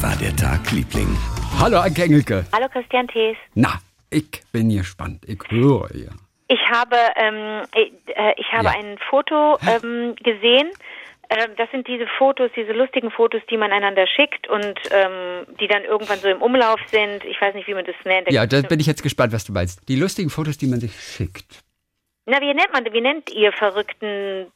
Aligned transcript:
Wie 0.00 0.04
war 0.04 0.16
der 0.16 0.34
Tag, 0.34 0.72
Liebling? 0.72 1.14
Hallo, 1.58 1.76
Anke 1.78 2.04
Engelke. 2.04 2.46
Hallo 2.54 2.68
Christian 2.70 3.06
Thees. 3.06 3.36
Na, 3.54 3.80
ich 4.08 4.30
bin 4.50 4.70
gespannt. 4.70 5.22
Ich 5.26 5.38
höre 5.50 5.94
ja. 5.94 6.08
Ich 6.48 6.58
habe, 6.70 6.96
ähm, 7.16 7.64
ich, 7.74 7.92
äh, 8.16 8.32
ich 8.38 8.50
habe 8.50 8.64
Ja. 8.64 8.70
ein 8.78 8.96
Foto 9.10 9.58
ähm, 9.68 10.14
gesehen. 10.24 10.70
Ähm, 11.28 11.50
das 11.58 11.70
sind 11.70 11.86
diese 11.86 12.06
Fotos, 12.16 12.50
diese 12.56 12.72
lustigen 12.72 13.10
Fotos, 13.10 13.42
die 13.50 13.58
man 13.58 13.72
einander 13.72 14.06
schickt 14.06 14.48
und 14.48 14.72
ähm, 14.90 15.44
die 15.60 15.68
dann 15.68 15.84
irgendwann 15.84 16.18
so 16.20 16.28
im 16.28 16.40
Umlauf 16.40 16.80
sind. 16.86 17.22
Ich 17.26 17.38
weiß 17.38 17.54
nicht, 17.54 17.68
wie 17.68 17.74
man 17.74 17.84
das 17.84 17.94
nennt. 18.06 18.30
Ja, 18.32 18.46
da 18.46 18.62
bin 18.62 18.80
ich 18.80 18.86
jetzt 18.86 19.02
gespannt, 19.02 19.34
was 19.34 19.44
du 19.44 19.52
meinst. 19.52 19.86
Die 19.86 19.96
lustigen 19.96 20.30
Fotos, 20.30 20.56
die 20.56 20.66
man 20.66 20.80
sich 20.80 20.98
schickt. 20.98 21.60
Na, 22.24 22.40
wie 22.40 22.54
nennt 22.54 22.72
man, 22.72 22.90
wie 22.90 23.02
nennt 23.02 23.28
ihr 23.34 23.52
Verrückten 23.52 24.46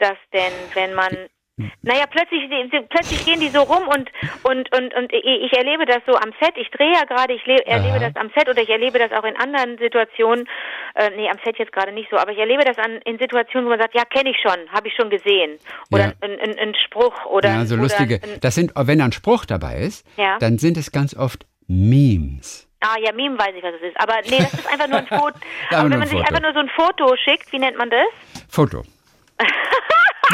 das 0.00 0.16
denn, 0.32 0.52
wenn 0.74 0.94
man 0.94 1.16
naja, 1.82 2.04
plötzlich, 2.10 2.50
plötzlich 2.90 3.24
gehen 3.24 3.38
die 3.40 3.48
so 3.50 3.62
rum 3.62 3.86
und, 3.86 4.10
und, 4.42 4.76
und, 4.76 4.94
und 4.94 5.12
ich 5.12 5.52
erlebe 5.56 5.86
das 5.86 5.98
so 6.06 6.14
am 6.16 6.32
Set. 6.40 6.54
Ich 6.56 6.68
drehe 6.70 6.92
ja 6.92 7.04
gerade, 7.04 7.32
ich 7.32 7.46
le- 7.46 7.64
erlebe 7.64 7.96
Aha. 7.96 8.10
das 8.10 8.16
am 8.16 8.28
Set 8.36 8.48
oder 8.48 8.60
ich 8.60 8.68
erlebe 8.68 8.98
das 8.98 9.12
auch 9.12 9.22
in 9.24 9.36
anderen 9.36 9.78
Situationen. 9.78 10.48
Äh, 10.96 11.10
nee, 11.16 11.28
am 11.30 11.38
Set 11.44 11.56
jetzt 11.58 11.72
gerade 11.72 11.92
nicht 11.92 12.10
so, 12.10 12.16
aber 12.16 12.32
ich 12.32 12.38
erlebe 12.38 12.64
das 12.64 12.76
an, 12.78 12.96
in 13.04 13.18
Situationen, 13.18 13.66
wo 13.66 13.70
man 13.70 13.78
sagt, 13.78 13.94
ja, 13.94 14.04
kenne 14.04 14.30
ich 14.30 14.36
schon, 14.42 14.68
habe 14.72 14.88
ich 14.88 14.94
schon 14.96 15.10
gesehen. 15.10 15.58
Oder 15.92 16.06
Ja. 16.06 16.12
ein, 16.22 16.40
ein, 16.40 16.58
ein 16.58 16.74
Spruch 16.74 17.24
oder, 17.26 17.48
Ja, 17.50 17.64
so 17.66 17.74
oder 17.74 17.84
lustige. 17.84 18.20
Das 18.40 18.56
sind, 18.56 18.72
wenn 18.76 18.98
da 18.98 19.04
ein 19.04 19.12
Spruch 19.12 19.44
dabei 19.44 19.76
ist, 19.78 20.04
Ja. 20.16 20.38
dann 20.40 20.58
sind 20.58 20.76
es 20.76 20.90
ganz 20.90 21.16
oft 21.16 21.46
Memes. 21.68 22.68
ah 22.80 22.96
ja, 23.00 23.12
Meme 23.12 23.38
weiß 23.38 23.54
ich, 23.56 23.62
was 23.62 23.74
es 23.76 23.82
ist. 23.82 24.00
Aber 24.00 24.14
nee, 24.28 24.38
das 24.38 24.54
ist 24.54 24.66
einfach 24.72 24.88
nur 24.88 24.98
ein 24.98 25.06
Foto. 25.20 25.38
Aber 25.70 25.88
wenn 25.90 25.98
man 26.00 26.08
sich 26.08 26.18
Foto. 26.18 26.28
einfach 26.28 26.42
nur 26.42 26.52
so 26.52 26.58
ein 26.58 26.68
Foto 26.70 27.16
schickt, 27.16 27.52
wie 27.52 27.58
nennt 27.60 27.78
man 27.78 27.90
das? 27.90 28.06
Foto. 28.50 28.82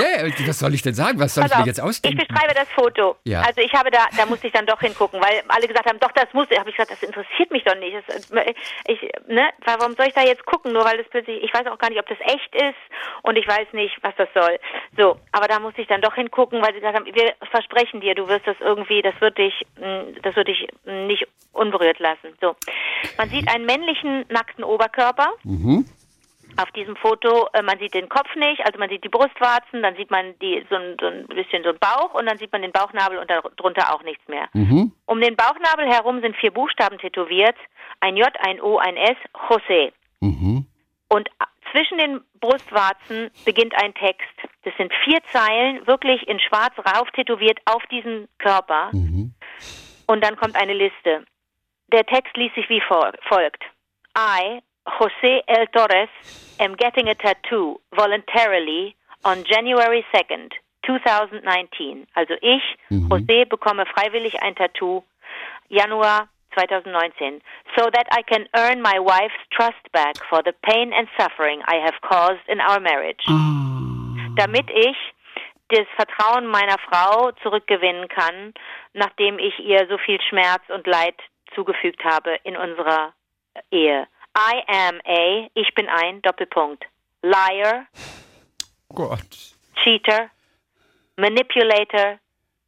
nee, 0.01 0.47
was 0.47 0.59
soll 0.59 0.75
ich 0.75 0.83
denn 0.83 0.95
sagen? 0.95 1.19
Was 1.21 1.35
soll 1.35 1.43
Pass 1.45 1.53
ich 1.53 1.59
mir 1.59 1.67
jetzt 1.67 1.79
Ich 1.79 1.85
ausdenken? 1.85 2.27
beschreibe 2.27 2.55
das 2.55 2.69
Foto. 2.71 3.17
Ja. 3.25 3.43
Also 3.43 3.61
ich 3.61 3.73
habe 3.73 3.91
da, 3.91 4.07
da 4.17 4.27
musste 4.27 4.47
ich 4.47 4.53
dann 4.53 4.67
doch 4.67 4.81
hingucken, 4.81 5.21
weil 5.21 5.43
alle 5.49 5.67
gesagt 5.69 5.89
haben, 5.89 5.99
doch, 6.01 6.13
das 6.13 6.27
muss. 6.33 6.47
Da 6.49 6.59
habe 6.61 6.71
ich 6.71 6.77
gesagt, 6.77 6.91
das 6.93 7.03
interessiert 7.03 7.51
mich 7.51 7.65
doch 7.65 7.77
nicht. 7.77 7.97
Das, 8.07 8.31
äh, 8.31 8.55
ich, 8.87 9.01
ne, 9.29 9.49
warum 9.65 9.95
soll 9.97 10.07
ich 10.09 10.15
da 10.15 10.23
jetzt 10.23 10.45
gucken? 10.47 10.73
Nur 10.73 10.85
weil 10.85 10.99
das 10.99 11.07
plötzlich, 11.11 11.43
ich 11.43 11.53
weiß 11.55 11.67
auch 11.67 11.79
gar 11.79 11.91
nicht, 11.91 11.99
ob 12.01 12.07
das 12.09 12.19
echt 12.21 12.55
ist 12.55 12.79
und 13.23 13.37
ich 13.37 13.47
weiß 13.47 13.69
nicht, 13.73 13.97
was 14.03 14.15
das 14.17 14.29
soll. 14.35 14.59
So, 14.97 15.17
aber 15.33 15.49
da 15.49 15.59
musste 15.61 15.81
ich 15.83 15.89
dann 15.89 16.01
doch 16.01 16.15
hingucken, 16.15 16.61
weil 16.63 16.73
sie 16.75 16.81
gesagt 16.81 16.97
haben, 16.97 17.07
wir 17.07 17.35
versprechen 17.51 18.01
dir, 18.01 18.15
du 18.15 18.29
wirst 18.29 18.47
das 18.47 18.57
irgendwie, 18.61 19.03
das 19.03 19.15
wird 19.21 19.39
dich, 19.39 19.55
mh, 19.79 20.21
das 20.23 20.37
wird 20.37 20.49
dich 20.49 20.67
nicht 20.85 21.27
unberührt 21.53 21.99
lassen. 21.99 22.35
So, 22.41 22.55
man 23.19 23.29
sieht 23.29 23.49
einen 23.53 23.67
männlichen 23.67 24.25
nackten 24.29 24.65
Oberkörper 24.65 25.33
auf 26.57 26.71
diesem 26.73 26.97
Foto, 26.97 27.49
äh, 27.53 27.63
man 27.63 27.79
sieht 27.79 27.95
den 27.95 28.09
Kopf 28.09 28.35
nicht, 28.37 28.65
also 28.67 28.79
man 28.79 28.89
sieht 28.89 29.05
die 29.05 29.09
Brustwarzen, 29.09 29.83
dann 29.83 29.97
sieht 29.97 30.11
man 30.11 30.39
die 30.41 30.65
so 30.71 30.77
ein, 30.77 30.97
so 31.01 31.07
ein 31.07 31.27
bisschen 31.29 31.63
so 31.63 31.71
ein 31.71 31.79
Bauch 31.79 32.15
und 32.15 32.27
dann 32.27 32.39
sieht 32.39 32.53
man 32.53 32.63
den 32.63 32.73
Bauchnabel 32.73 33.19
und 33.19 33.31
darunter 33.31 33.95
auch 33.95 34.03
nichts 34.03 34.27
mehr. 34.29 34.49
Um 35.07 35.21
den 35.21 35.37
Bauchnabel 35.37 35.87
herum 35.87 36.21
sind 36.21 36.37
vier 36.37 36.51
Buchstaben 36.53 36.99
tätowiert, 36.99 37.57
ein 38.01 38.17
J, 38.17 38.29
ein 38.47 38.61
O, 38.61 38.79
ein 38.79 38.97
S, 38.97 39.17
José. 39.49 39.93
Und 41.09 41.29
a- 41.39 41.47
zwischen 41.73 41.99
den 41.99 42.21
Brustwarzen 42.41 43.31
beginnt 43.45 43.75
ein 43.83 43.95
Text. 43.95 44.29
Das 44.65 44.75
sind 44.77 44.93
vier 45.05 45.23
Zeilen, 45.33 45.87
wirklich 45.87 46.27
in 46.29 46.39
schwarz 46.41 46.75
rauf 46.79 47.11
tätowiert 47.13 47.59
auf 47.67 47.83
diesen 47.91 48.29
Körper. 48.39 48.91
Und 50.07 50.25
dann 50.25 50.37
kommt 50.37 50.57
eine 50.57 50.75
Liste. 50.75 51.25
Der 51.93 52.05
Text 52.07 52.37
liest 52.37 52.55
sich 52.55 52.69
wie 52.69 52.81
fol 52.81 53.13
folgt. 53.29 53.63
I, 54.17 54.61
José 54.87 55.43
L. 55.47 55.67
Torres, 55.73 56.09
am 56.59 56.75
getting 56.75 57.09
a 57.09 57.15
tattoo 57.15 57.81
voluntarily 57.95 58.97
on 59.25 59.45
January 59.45 60.05
2nd, 60.15 60.53
2019. 60.87 62.07
Also 62.15 62.35
ich, 62.41 62.63
José, 62.91 63.45
bekomme 63.45 63.87
freiwillig 63.87 64.43
ein 64.43 64.55
Tattoo 64.55 65.03
Januar 65.69 66.29
2019. 66.57 67.41
So 67.77 67.91
that 67.91 68.07
I 68.13 68.23
can 68.23 68.47
earn 68.57 68.83
my 68.83 68.99
wife's 68.99 69.41
trust 69.51 69.93
back 69.93 70.17
for 70.29 70.43
the 70.43 70.55
pain 70.63 70.93
and 70.93 71.09
suffering 71.19 71.63
I 71.67 71.77
have 71.85 72.01
caused 72.03 72.43
in 72.49 72.61
our 72.61 72.81
marriage. 72.81 73.25
Damit 74.37 74.71
ich 74.71 74.97
das 75.69 75.87
Vertrauen 75.95 76.47
meiner 76.47 76.79
Frau 76.79 77.31
zurückgewinnen 77.43 78.09
kann, 78.09 78.55
nachdem 78.93 79.39
ich 79.39 79.59
ihr 79.61 79.87
so 79.89 79.99
viel 79.99 80.21
Schmerz 80.29 80.63
und 80.69 80.87
Leid 80.87 81.17
zugefügt 81.55 82.03
habe 82.05 82.37
in 82.43 82.57
unserer 82.57 83.13
Ehe. 83.71 84.07
I 84.37 84.63
am 84.67 85.01
a, 85.05 85.51
ich 85.55 85.75
bin 85.75 85.89
ein, 85.89 86.23
Doppelpunkt, 86.23 86.85
liar, 87.23 87.87
Gott. 88.95 89.55
cheater, 89.83 90.31
manipulator, 91.17 92.19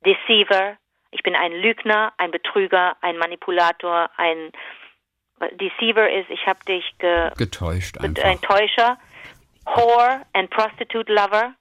deceiver. 0.05 0.77
Ich 1.11 1.23
bin 1.23 1.35
ein 1.35 1.53
Lügner, 1.53 2.13
ein 2.17 2.31
Betrüger, 2.31 2.97
ein 3.03 3.19
Manipulator, 3.19 4.11
ein 4.17 4.51
Deceiver 5.61 6.11
ist, 6.11 6.31
ich 6.31 6.47
habe 6.47 6.61
dich 6.67 6.85
ge, 6.99 7.31
Getäuscht 7.37 7.99
ein 7.99 8.17
einfach. 8.17 8.57
Täuscher, 8.57 8.99
whore 9.65 10.23
and 10.33 10.49
prostitute 10.51 11.13
lover. 11.13 11.55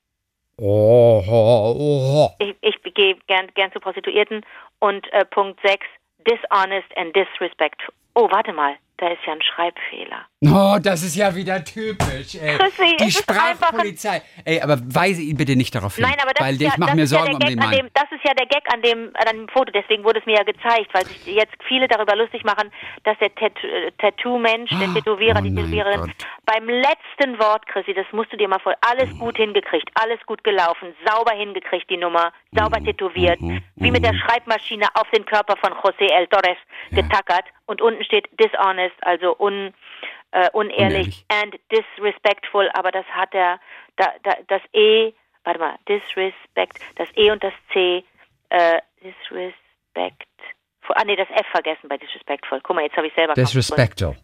Oh, 0.57 1.23
oh, 1.27 1.75
oh. 1.77 2.29
Ich, 2.39 2.55
ich 2.61 2.93
gehe 2.93 3.15
gern, 3.27 3.47
gern 3.55 3.71
zu 3.71 3.79
Prostituierten. 3.79 4.45
Und 4.79 5.11
äh, 5.11 5.25
Punkt 5.25 5.59
6, 5.65 5.85
dishonest 6.27 6.95
and 6.95 7.15
disrespectful. 7.15 7.93
Oh, 8.13 8.29
warte 8.29 8.53
mal, 8.53 8.75
da 9.01 9.07
ist 9.09 9.19
ja 9.25 9.33
ein 9.33 9.41
Schreibfehler. 9.41 10.25
Oh, 10.45 10.77
das 10.81 11.03
ist 11.03 11.15
ja 11.15 11.35
wieder 11.35 11.63
typisch, 11.63 12.35
ey. 12.35 12.57
Chrissy, 12.57 12.95
Die 12.97 13.11
Sprachpolizei. 13.11 14.21
Ey, 14.45 14.61
aber 14.61 14.77
weise 14.85 15.21
ihn 15.21 15.37
bitte 15.37 15.55
nicht 15.55 15.73
darauf 15.75 15.95
hin. 15.95 16.05
Nein, 16.05 16.15
aber 16.21 16.31
das 16.33 16.45
weil 16.47 16.53
ist 16.55 16.61
ja, 16.61 16.69
ich 16.69 16.77
mache 16.77 16.95
mir 16.95 17.01
ja 17.01 17.07
Sorgen 17.07 17.37
der 17.39 17.49
um 17.49 17.55
den 17.55 17.59
an 17.59 17.65
Mann. 17.69 17.77
dem, 17.77 17.89
das 17.93 18.05
ist 18.11 18.23
ja 18.23 18.33
der 18.33 18.45
Gag 18.47 18.63
an 18.73 18.81
dem, 18.81 19.11
an 19.15 19.25
dem 19.35 19.47
Foto, 19.49 19.71
deswegen 19.71 20.03
wurde 20.03 20.19
es 20.19 20.25
mir 20.25 20.37
ja 20.37 20.43
gezeigt, 20.43 20.89
weil 20.93 21.05
sich 21.07 21.19
jetzt 21.25 21.53
viele 21.67 21.87
darüber 21.87 22.15
lustig 22.15 22.43
machen, 22.43 22.71
dass 23.03 23.17
der 23.19 23.33
Tat 23.35 23.53
Tattoo-Mensch, 23.97 24.69
der 24.71 24.89
Ah, 24.89 24.93
Tätowierer, 24.93 25.39
oh 25.39 25.43
die 25.43 25.53
Tätowiererin, 25.55 26.01
Gott. 26.01 26.11
beim 26.45 26.67
letzten 26.69 27.39
Wort, 27.39 27.65
Chrissy, 27.67 27.93
das 27.93 28.05
musst 28.11 28.31
du 28.33 28.37
dir 28.37 28.47
mal 28.47 28.59
vor, 28.59 28.73
alles 28.81 29.09
gut 29.17 29.37
hingekriegt, 29.37 29.89
alles 29.95 30.19
gut 30.25 30.43
gelaufen, 30.43 30.93
sauber 31.05 31.33
hingekriegt, 31.35 31.89
die 31.89 31.97
Nummer, 31.97 32.31
sauber 32.55 32.79
Mhm, 32.79 32.85
tätowiert, 32.85 33.39
wie 33.75 33.91
mit 33.91 34.03
der 34.03 34.13
Schreibmaschine 34.13 34.87
auf 34.95 35.09
den 35.11 35.25
Körper 35.25 35.55
von 35.57 35.73
José 35.73 36.11
El 36.11 36.27
Torres 36.27 36.57
getackert 36.91 37.45
und 37.65 37.81
unten 37.81 38.03
steht 38.03 38.27
dishonest, 38.39 38.90
also 39.01 39.35
un, 39.39 39.73
äh, 40.31 40.49
unehrlich, 40.53 41.25
Unehrlich. 41.25 41.25
and 41.29 41.59
disrespectful, 41.71 42.69
aber 42.73 42.91
das 42.91 43.05
hat 43.05 43.33
er, 43.33 43.59
da, 43.97 44.07
da, 44.23 44.35
das 44.47 44.61
E, 44.73 45.13
warte 45.43 45.59
mal, 45.59 45.75
disrespect, 45.87 46.79
das 46.95 47.09
E 47.15 47.31
und 47.31 47.43
das 47.43 47.53
C, 47.73 48.03
äh, 48.49 48.81
disrespect, 49.03 50.27
ah 50.95 51.03
nee, 51.05 51.15
das 51.15 51.29
F 51.29 51.47
vergessen 51.51 51.87
bei 51.87 51.97
disrespectful. 51.97 52.59
Guck 52.63 52.75
mal, 52.75 52.83
jetzt 52.83 52.97
habe 52.97 53.07
ich 53.07 53.13
selber 53.13 53.33
Disrespectful. 53.33 54.15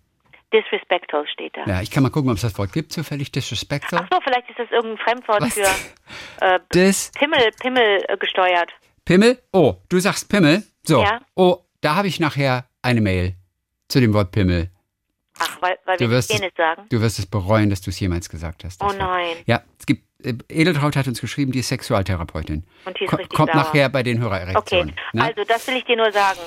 Disrespectful 0.54 1.28
steht 1.28 1.58
da. 1.58 1.66
Ja, 1.66 1.82
ich 1.82 1.92
kann 1.92 2.04
mal 2.04 2.10
gucken, 2.10 2.30
ob 2.30 2.36
es 2.38 2.42
das 2.42 2.58
Wort 2.58 2.72
gibt, 2.72 2.94
zufällig. 2.94 3.32
Disrespectful. 3.32 4.00
Ach 4.02 4.08
so, 4.10 4.20
vielleicht 4.22 4.50
ist 4.50 4.60
das 4.60 4.72
irgendein 4.72 4.98
Fremdwort 4.98 5.42
Was? 5.42 5.54
für 5.54 5.66
äh, 6.46 6.60
Dis. 6.74 7.12
Pimmel, 7.18 7.52
Pimmel 7.60 8.06
äh, 8.08 8.18
gesteuert. 8.18 8.72
Pimmel? 9.04 9.42
Oh, 9.52 9.76
du 9.90 10.00
sagst 10.00 10.30
Pimmel? 10.30 10.64
So. 10.84 11.02
Ja. 11.04 11.20
Oh, 11.36 11.58
da 11.82 11.96
habe 11.96 12.08
ich 12.08 12.20
nachher 12.20 12.66
eine 12.82 13.02
Mail 13.02 13.36
zu 13.90 14.00
dem 14.00 14.14
Wort 14.14 14.32
Pimmel. 14.32 14.70
Ach, 15.40 15.62
weil, 15.62 15.78
weil 15.86 15.98
Du 15.98 16.06
wir 16.06 16.10
wirst, 16.12 16.30
nicht 16.32 16.40
Penis 16.42 16.54
sagen. 16.58 16.84
du 16.90 17.00
wirst 17.02 17.20
es 17.20 17.26
bereuen, 17.28 17.70
dass 17.70 17.82
du 17.82 17.90
es 17.92 18.00
jemals 18.00 18.28
gesagt 18.30 18.64
hast. 18.64 18.82
Oh 18.84 18.92
nein. 18.98 19.36
Ja, 19.46 19.62
es 19.80 19.86
gibt, 19.86 20.04
äh, 20.26 20.34
Edeltraut 20.50 20.96
hat 20.96 21.08
uns 21.08 21.22
geschrieben, 21.22 21.52
die 21.52 21.60
ist 21.60 21.68
Sexualtherapeutin. 21.68 22.64
Und 22.86 23.00
die 23.00 23.04
ist 23.04 23.10
Ko- 23.12 23.18
richtig 23.18 23.36
Kommt 23.38 23.52
sauer. 23.52 23.62
nachher 23.64 23.90
bei 23.90 24.02
den 24.04 24.18
Okay, 24.24 24.26
Hörererektionen. 24.26 24.96
ne? 25.14 25.24
also 25.24 25.44
das 25.48 25.68
will 25.68 25.76
ich 25.78 25.86
dir 25.86 25.96
nur 25.98 26.12
sagen. 26.12 26.40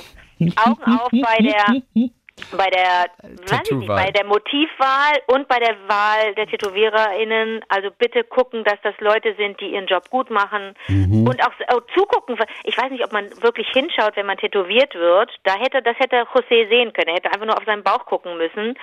Augen 0.57 0.83
auf 0.85 1.11
bei 1.11 1.37
der 1.43 1.83
bei 2.57 2.69
der 2.71 3.11
nicht, 3.23 3.87
bei 3.87 4.11
der 4.11 4.25
Motivwahl 4.25 5.21
und 5.27 5.49
bei 5.49 5.59
der 5.59 5.77
Wahl 5.89 6.35
der 6.35 6.47
TätowiererInnen. 6.47 7.65
Also 7.69 7.91
bitte 7.97 8.25
gucken, 8.25 8.65
dass 8.65 8.79
das 8.83 8.95
Leute 9.01 9.35
sind, 9.37 9.61
die 9.61 9.73
ihren 9.75 9.87
Job 9.87 10.09
gut 10.11 10.31
machen 10.31 10.75
Mhm. 10.89 11.27
und 11.27 11.43
auch, 11.47 11.53
auch 11.75 11.83
zugucken. 11.95 12.39
Ich 12.65 12.77
weiß 12.77 12.91
nicht, 12.91 13.05
ob 13.05 13.13
man 13.13 13.27
wirklich 13.43 13.69
hinschaut, 13.71 14.17
wenn 14.17 14.27
man 14.27 14.39
tätowiert 14.39 14.95
wird. 14.95 15.31
Da 15.45 15.55
hätte 15.59 15.83
das 15.83 15.99
hätte 15.99 16.23
José 16.35 16.69
sehen 16.69 16.93
können. 16.93 17.09
Er 17.09 17.15
hätte 17.15 17.33
einfach 17.33 17.47
nur 17.47 17.57
auf 17.57 17.65
seinen 17.65 17.83
Bauch 17.83 18.05
gucken 18.07 18.37
müssen. 18.37 18.77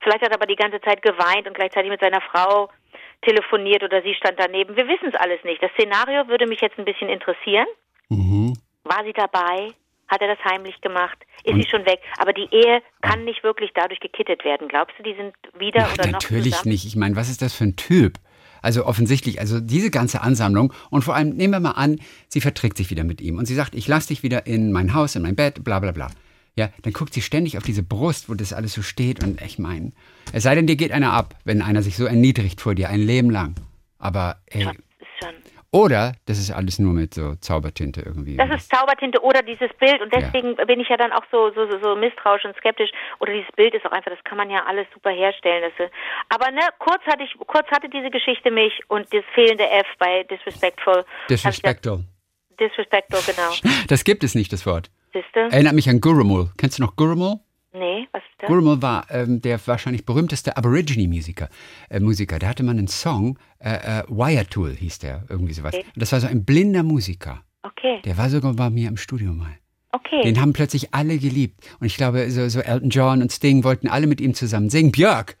Vielleicht 0.00 0.22
hat 0.22 0.30
er 0.30 0.36
aber 0.36 0.46
die 0.46 0.56
ganze 0.56 0.80
Zeit 0.80 1.02
geweint 1.02 1.46
und 1.46 1.54
gleichzeitig 1.54 1.90
mit 1.90 2.00
seiner 2.00 2.20
Frau 2.20 2.68
telefoniert 3.22 3.82
oder 3.82 4.00
sie 4.02 4.14
stand 4.14 4.38
daneben. 4.38 4.76
Wir 4.76 4.86
wissen 4.86 5.08
es 5.08 5.14
alles 5.14 5.42
nicht. 5.44 5.62
Das 5.62 5.72
Szenario 5.72 6.28
würde 6.28 6.46
mich 6.46 6.60
jetzt 6.60 6.78
ein 6.78 6.84
bisschen 6.84 7.08
interessieren. 7.08 7.66
Mhm. 8.08 8.54
War 8.84 9.02
sie 9.04 9.12
dabei? 9.12 9.72
Hat 10.08 10.22
er 10.22 10.28
das 10.28 10.38
heimlich 10.44 10.80
gemacht? 10.80 11.18
Ist 11.44 11.54
sie 11.54 11.68
schon 11.68 11.84
weg? 11.86 12.00
Aber 12.18 12.32
die 12.32 12.48
Ehe 12.50 12.82
kann 13.02 13.24
nicht 13.24 13.44
wirklich 13.44 13.70
dadurch 13.74 14.00
gekittet 14.00 14.44
werden. 14.44 14.68
Glaubst 14.68 14.98
du, 14.98 15.02
die 15.02 15.14
sind 15.14 15.34
wieder 15.58 15.86
Ach, 15.86 15.94
oder 15.94 16.06
noch 16.06 16.12
natürlich 16.12 16.64
nicht. 16.64 16.86
Ich 16.86 16.96
meine, 16.96 17.16
was 17.16 17.28
ist 17.28 17.42
das 17.42 17.54
für 17.54 17.64
ein 17.64 17.76
Typ? 17.76 18.18
Also 18.62 18.86
offensichtlich, 18.86 19.38
also 19.40 19.60
diese 19.60 19.90
ganze 19.90 20.20
Ansammlung 20.20 20.72
und 20.90 21.02
vor 21.02 21.14
allem 21.14 21.30
nehmen 21.30 21.52
wir 21.52 21.60
mal 21.60 21.72
an, 21.72 22.00
sie 22.26 22.40
verträgt 22.40 22.76
sich 22.76 22.90
wieder 22.90 23.04
mit 23.04 23.20
ihm 23.20 23.38
und 23.38 23.46
sie 23.46 23.54
sagt, 23.54 23.74
ich 23.74 23.86
lasse 23.86 24.08
dich 24.08 24.22
wieder 24.22 24.46
in 24.46 24.72
mein 24.72 24.94
Haus, 24.94 25.14
in 25.14 25.22
mein 25.22 25.36
Bett, 25.36 25.62
bla 25.62 25.78
bla 25.78 25.92
bla. 25.92 26.08
Ja, 26.56 26.70
dann 26.82 26.92
guckt 26.92 27.14
sie 27.14 27.22
ständig 27.22 27.56
auf 27.56 27.62
diese 27.62 27.84
Brust, 27.84 28.28
wo 28.28 28.34
das 28.34 28.52
alles 28.52 28.72
so 28.72 28.82
steht 28.82 29.22
und 29.22 29.40
ich 29.40 29.60
meine, 29.60 29.92
es 30.32 30.42
sei 30.42 30.56
denn, 30.56 30.66
dir 30.66 30.74
geht 30.74 30.90
einer 30.90 31.12
ab, 31.12 31.36
wenn 31.44 31.62
einer 31.62 31.82
sich 31.82 31.96
so 31.96 32.04
erniedrigt 32.04 32.60
vor 32.60 32.74
dir, 32.74 32.88
ein 32.88 33.00
Leben 33.00 33.30
lang. 33.30 33.54
Aber 33.98 34.38
ey. 34.46 34.68
Oder 35.70 36.14
das 36.24 36.38
ist 36.38 36.50
alles 36.50 36.78
nur 36.78 36.94
mit 36.94 37.12
so 37.12 37.34
Zaubertinte 37.34 38.00
irgendwie. 38.00 38.36
Das 38.36 38.48
ist 38.48 38.70
Zaubertinte 38.74 39.20
oder 39.22 39.42
dieses 39.42 39.68
Bild 39.78 40.00
und 40.00 40.14
deswegen 40.14 40.56
ja. 40.56 40.64
bin 40.64 40.80
ich 40.80 40.88
ja 40.88 40.96
dann 40.96 41.12
auch 41.12 41.24
so, 41.30 41.50
so, 41.54 41.68
so, 41.82 41.94
misstrauisch 41.94 42.46
und 42.46 42.56
skeptisch. 42.56 42.90
Oder 43.20 43.34
dieses 43.34 43.52
Bild 43.52 43.74
ist 43.74 43.84
auch 43.84 43.92
einfach, 43.92 44.10
das 44.10 44.24
kann 44.24 44.38
man 44.38 44.48
ja 44.48 44.64
alles 44.66 44.86
super 44.94 45.10
herstellen. 45.10 45.70
Das, 45.76 45.90
aber 46.30 46.50
ne, 46.52 46.62
kurz 46.78 47.02
hatte 47.04 47.22
ich, 47.22 47.36
kurz 47.46 47.68
hatte 47.70 47.90
diese 47.90 48.10
Geschichte 48.10 48.50
mich 48.50 48.80
und 48.88 49.12
das 49.12 49.24
fehlende 49.34 49.68
F 49.68 49.86
bei 49.98 50.24
Disrespectful. 50.24 51.04
Disrespectful. 51.28 52.04
Disrespectful, 52.58 53.20
genau. 53.26 53.52
Das 53.88 54.04
gibt 54.04 54.24
es 54.24 54.34
nicht, 54.34 54.52
das 54.52 54.64
Wort. 54.64 54.90
Siehste? 55.12 55.40
Erinnert 55.52 55.74
mich 55.74 55.88
an 55.88 56.00
Gurumul. 56.00 56.50
Kennst 56.56 56.78
du 56.78 56.82
noch 56.82 56.96
Gurumul? 56.96 57.40
Nee, 57.72 58.08
was 58.12 58.22
ist 58.22 58.30
das? 58.38 58.48
Gurumul 58.48 58.80
war 58.80 59.06
ähm, 59.10 59.42
der 59.42 59.60
wahrscheinlich 59.66 60.06
berühmteste 60.06 60.56
Aborigine-Musiker. 60.56 61.48
Äh, 61.90 62.00
Musiker. 62.00 62.38
Der 62.38 62.48
hatte 62.48 62.62
mal 62.62 62.72
einen 62.72 62.88
Song, 62.88 63.38
äh, 63.58 64.00
äh, 64.00 64.02
Wire 64.08 64.46
Tool 64.46 64.74
hieß 64.74 65.00
der, 65.00 65.24
irgendwie 65.28 65.52
sowas. 65.52 65.74
Okay. 65.74 65.84
Das 65.96 66.12
war 66.12 66.20
so 66.20 66.26
ein 66.26 66.44
blinder 66.44 66.82
Musiker. 66.82 67.42
Okay. 67.62 68.00
Der 68.04 68.16
war 68.16 68.30
sogar 68.30 68.54
bei 68.54 68.70
mir 68.70 68.88
im 68.88 68.96
Studio 68.96 69.32
mal. 69.32 69.58
Okay. 69.92 70.22
Den 70.22 70.40
haben 70.40 70.52
plötzlich 70.52 70.94
alle 70.94 71.18
geliebt. 71.18 71.60
Und 71.80 71.86
ich 71.86 71.96
glaube, 71.96 72.30
so, 72.30 72.48
so 72.48 72.60
Elton 72.60 72.90
John 72.90 73.22
und 73.22 73.32
Sting 73.32 73.64
wollten 73.64 73.88
alle 73.88 74.06
mit 74.06 74.20
ihm 74.20 74.34
zusammen 74.34 74.70
singen. 74.70 74.92
Björk 74.92 75.36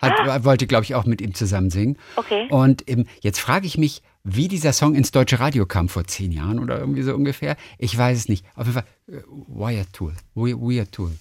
hat, 0.00 0.12
ah. 0.20 0.44
wollte, 0.44 0.66
glaube 0.66 0.84
ich, 0.84 0.94
auch 0.94 1.04
mit 1.04 1.20
ihm 1.20 1.34
zusammen 1.34 1.70
singen. 1.70 1.96
Okay. 2.16 2.48
Und 2.50 2.88
ähm, 2.88 3.06
jetzt 3.20 3.38
frage 3.38 3.66
ich 3.66 3.78
mich, 3.78 4.02
wie 4.24 4.48
dieser 4.48 4.72
Song 4.72 4.94
ins 4.94 5.12
deutsche 5.12 5.40
Radio 5.40 5.66
kam 5.66 5.88
vor 5.88 6.04
zehn 6.04 6.32
Jahren 6.32 6.58
oder 6.58 6.78
irgendwie 6.78 7.02
so 7.02 7.14
ungefähr. 7.14 7.56
Ich 7.78 7.96
weiß 7.96 8.18
es 8.18 8.28
nicht. 8.28 8.44
Auf 8.54 8.66
jeden 8.66 8.74
Fall, 8.74 8.86
äh, 9.08 9.22
Wire 9.48 9.86
Tool. 9.92 10.14
Wire 10.34 10.90
Tool. 10.90 11.12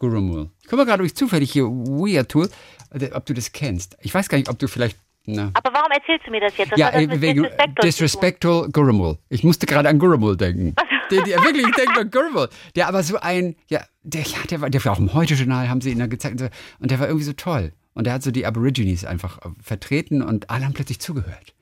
Gurumul. 0.00 0.50
Ich 0.62 0.68
komme 0.68 0.84
gerade 0.84 1.02
durch 1.02 1.14
zufällig 1.14 1.52
hier 1.52 1.66
Wire 1.66 2.26
Tool, 2.26 2.48
äh, 2.90 3.12
ob 3.12 3.26
du 3.26 3.34
das 3.34 3.52
kennst. 3.52 3.96
Ich 4.00 4.12
weiß 4.12 4.28
gar 4.28 4.38
nicht, 4.38 4.48
ob 4.48 4.58
du 4.58 4.66
vielleicht 4.66 4.98
na. 5.26 5.50
Aber 5.52 5.72
warum 5.74 5.92
erzählst 5.92 6.26
du 6.26 6.30
mir 6.30 6.40
das 6.40 6.56
jetzt? 6.56 6.72
Was 6.72 6.78
ja, 6.78 6.90
das 6.90 7.20
wegen 7.20 7.42
Disrespectful, 7.42 7.82
Disrespectful 7.82 8.68
Gurumul. 8.72 9.18
Ich 9.28 9.44
musste 9.44 9.66
gerade 9.66 9.88
an 9.88 9.98
Gurumul 9.98 10.36
denken. 10.36 10.74
der, 11.10 11.22
der, 11.22 11.42
wirklich, 11.44 11.66
ich 11.66 11.74
denke 11.74 12.00
an 12.00 12.10
Gurumul. 12.10 12.48
Der 12.74 12.88
aber 12.88 13.02
so 13.02 13.18
ein, 13.20 13.54
ja, 13.68 13.84
der, 14.02 14.22
ja, 14.22 14.38
der 14.48 14.62
war, 14.62 14.70
der 14.70 14.82
war 14.84 14.92
auch 14.92 14.98
im 14.98 15.12
Heute-Journal, 15.12 15.68
haben 15.68 15.82
sie 15.82 15.90
ihn 15.90 15.98
da 15.98 16.06
gezeigt. 16.06 16.40
Und 16.40 16.90
der 16.90 16.98
war 16.98 17.06
irgendwie 17.06 17.26
so 17.26 17.34
toll. 17.34 17.72
Und 17.92 18.06
der 18.06 18.14
hat 18.14 18.22
so 18.22 18.30
die 18.30 18.46
Aborigines 18.46 19.04
einfach 19.04 19.38
äh, 19.38 19.50
vertreten 19.62 20.22
und 20.22 20.48
alle 20.48 20.64
haben 20.64 20.72
plötzlich 20.72 21.00
zugehört. 21.00 21.52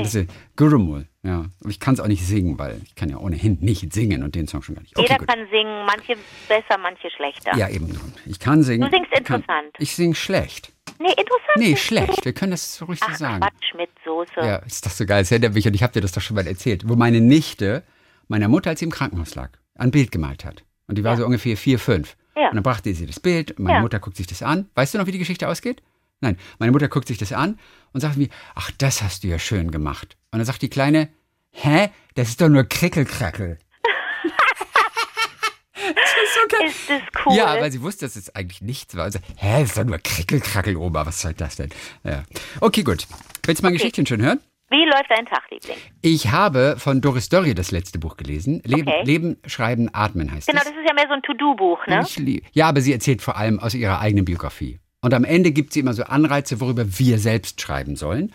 Okay. 0.00 0.26
Das 0.26 0.36
Gurumul, 0.56 1.06
ja. 1.22 1.46
Aber 1.60 1.70
ich 1.70 1.80
kann 1.80 1.94
es 1.94 2.00
auch 2.00 2.06
nicht 2.06 2.24
singen, 2.24 2.58
weil 2.58 2.80
ich 2.84 2.94
kann 2.94 3.08
ja 3.08 3.18
ohnehin 3.18 3.58
nicht 3.60 3.92
singen 3.92 4.22
und 4.22 4.34
den 4.34 4.46
Song 4.48 4.62
schon 4.62 4.74
gar 4.74 4.82
nicht. 4.82 4.96
Okay, 4.96 5.06
Jeder 5.06 5.18
gut. 5.18 5.28
kann 5.28 5.46
singen, 5.50 5.86
manche 5.86 6.16
besser, 6.48 6.78
manche 6.80 7.10
schlechter. 7.10 7.56
Ja, 7.56 7.68
eben. 7.68 7.98
Ich 8.26 8.38
kann 8.38 8.62
singen. 8.62 8.90
Du 8.90 8.96
singst 8.96 9.12
interessant. 9.12 9.46
Kann, 9.46 9.64
ich 9.78 9.94
singe 9.94 10.14
schlecht. 10.14 10.72
Nee, 10.98 11.08
interessant. 11.08 11.56
Nee, 11.56 11.76
schlecht. 11.76 12.24
Wir 12.24 12.32
können 12.32 12.52
das 12.52 12.76
so 12.76 12.84
richtig 12.84 13.08
Ach, 13.10 13.16
sagen. 13.16 13.40
Quatsch 13.40 13.74
mit 13.76 13.90
Soße. 14.04 14.40
Ja, 14.40 14.56
ist 14.56 14.86
doch 14.86 14.90
so 14.90 15.04
geil. 15.06 15.22
Das 15.22 15.30
erinnert 15.32 15.54
mich 15.54 15.66
und 15.66 15.74
ich 15.74 15.82
habe 15.82 15.92
dir 15.92 16.00
das 16.00 16.12
doch 16.12 16.22
schon 16.22 16.36
mal 16.36 16.46
erzählt. 16.46 16.88
Wo 16.88 16.96
meine 16.96 17.20
Nichte 17.20 17.82
meiner 18.28 18.48
Mutter, 18.48 18.70
als 18.70 18.80
sie 18.80 18.86
im 18.86 18.92
Krankenhaus 18.92 19.34
lag, 19.34 19.50
ein 19.74 19.90
Bild 19.90 20.12
gemalt 20.12 20.44
hat. 20.44 20.64
Und 20.86 20.98
die 20.98 21.04
war 21.04 21.12
ja. 21.12 21.18
so 21.18 21.24
ungefähr 21.24 21.56
vier, 21.56 21.78
fünf. 21.78 22.16
Ja. 22.36 22.48
Und 22.48 22.54
dann 22.54 22.62
brachte 22.62 22.92
sie 22.94 23.06
das 23.06 23.20
Bild. 23.20 23.58
Meine 23.58 23.78
ja. 23.78 23.80
Mutter 23.82 23.98
guckt 23.98 24.16
sich 24.16 24.26
das 24.26 24.42
an. 24.42 24.68
Weißt 24.74 24.94
du 24.94 24.98
noch, 24.98 25.06
wie 25.06 25.12
die 25.12 25.18
Geschichte 25.18 25.48
ausgeht? 25.48 25.82
Nein, 26.22 26.38
meine 26.60 26.70
Mutter 26.72 26.88
guckt 26.88 27.08
sich 27.08 27.18
das 27.18 27.32
an 27.32 27.58
und 27.92 28.00
sagt 28.00 28.16
mir, 28.16 28.28
ach, 28.54 28.70
das 28.78 29.02
hast 29.02 29.24
du 29.24 29.28
ja 29.28 29.38
schön 29.40 29.72
gemacht. 29.72 30.16
Und 30.30 30.38
dann 30.38 30.46
sagt 30.46 30.62
die 30.62 30.70
Kleine, 30.70 31.08
hä, 31.50 31.90
das 32.14 32.28
ist 32.28 32.40
doch 32.40 32.48
nur 32.48 32.64
Krickelkrackel. 32.64 33.58
das 35.74 35.84
ist, 35.84 36.88
das 36.88 37.02
cool? 37.26 37.36
Ja, 37.36 37.60
weil 37.60 37.72
sie 37.72 37.82
wusste, 37.82 38.06
dass 38.06 38.14
es 38.14 38.34
eigentlich 38.36 38.62
nichts 38.62 38.96
war. 38.96 39.04
Also, 39.04 39.18
hä, 39.36 39.60
das 39.60 39.70
ist 39.70 39.78
doch 39.78 39.84
nur 39.84 39.98
Krickelkrackel, 39.98 40.76
Oma, 40.76 41.04
was 41.04 41.20
soll 41.20 41.34
das 41.34 41.56
denn? 41.56 41.70
Ja. 42.04 42.22
Okay, 42.60 42.84
gut. 42.84 43.08
Willst 43.44 43.60
du 43.60 43.66
mein 43.66 43.72
okay. 43.72 43.78
Geschichtchen 43.78 44.06
schon 44.06 44.22
hören? 44.22 44.40
Wie 44.70 44.84
läuft 44.86 45.10
dein 45.10 45.26
Tag, 45.26 45.42
Liebling? 45.50 45.76
Ich 46.02 46.30
habe 46.30 46.76
von 46.78 47.00
Doris 47.00 47.28
Dörrie 47.28 47.52
das 47.52 47.72
letzte 47.72 47.98
Buch 47.98 48.16
gelesen. 48.16 48.62
Leben, 48.64 48.88
okay. 48.88 49.02
Leben 49.04 49.36
Schreiben, 49.44 49.90
Atmen 49.92 50.32
heißt 50.32 50.46
genau, 50.46 50.60
es. 50.60 50.64
Genau, 50.64 50.76
das 50.76 50.84
ist 50.84 50.88
ja 50.88 50.94
mehr 50.94 51.08
so 51.08 51.14
ein 51.14 51.22
To-Do-Buch, 51.22 51.86
ne? 51.88 52.40
ja, 52.52 52.68
aber 52.68 52.80
sie 52.80 52.92
erzählt 52.92 53.20
vor 53.20 53.36
allem 53.36 53.58
aus 53.58 53.74
ihrer 53.74 54.00
eigenen 54.00 54.24
Biografie. 54.24 54.78
Und 55.02 55.14
am 55.14 55.24
Ende 55.24 55.50
gibt 55.50 55.72
sie 55.72 55.80
immer 55.80 55.94
so 55.94 56.04
Anreize, 56.04 56.60
worüber 56.60 56.98
wir 56.98 57.18
selbst 57.18 57.60
schreiben 57.60 57.96
sollen. 57.96 58.32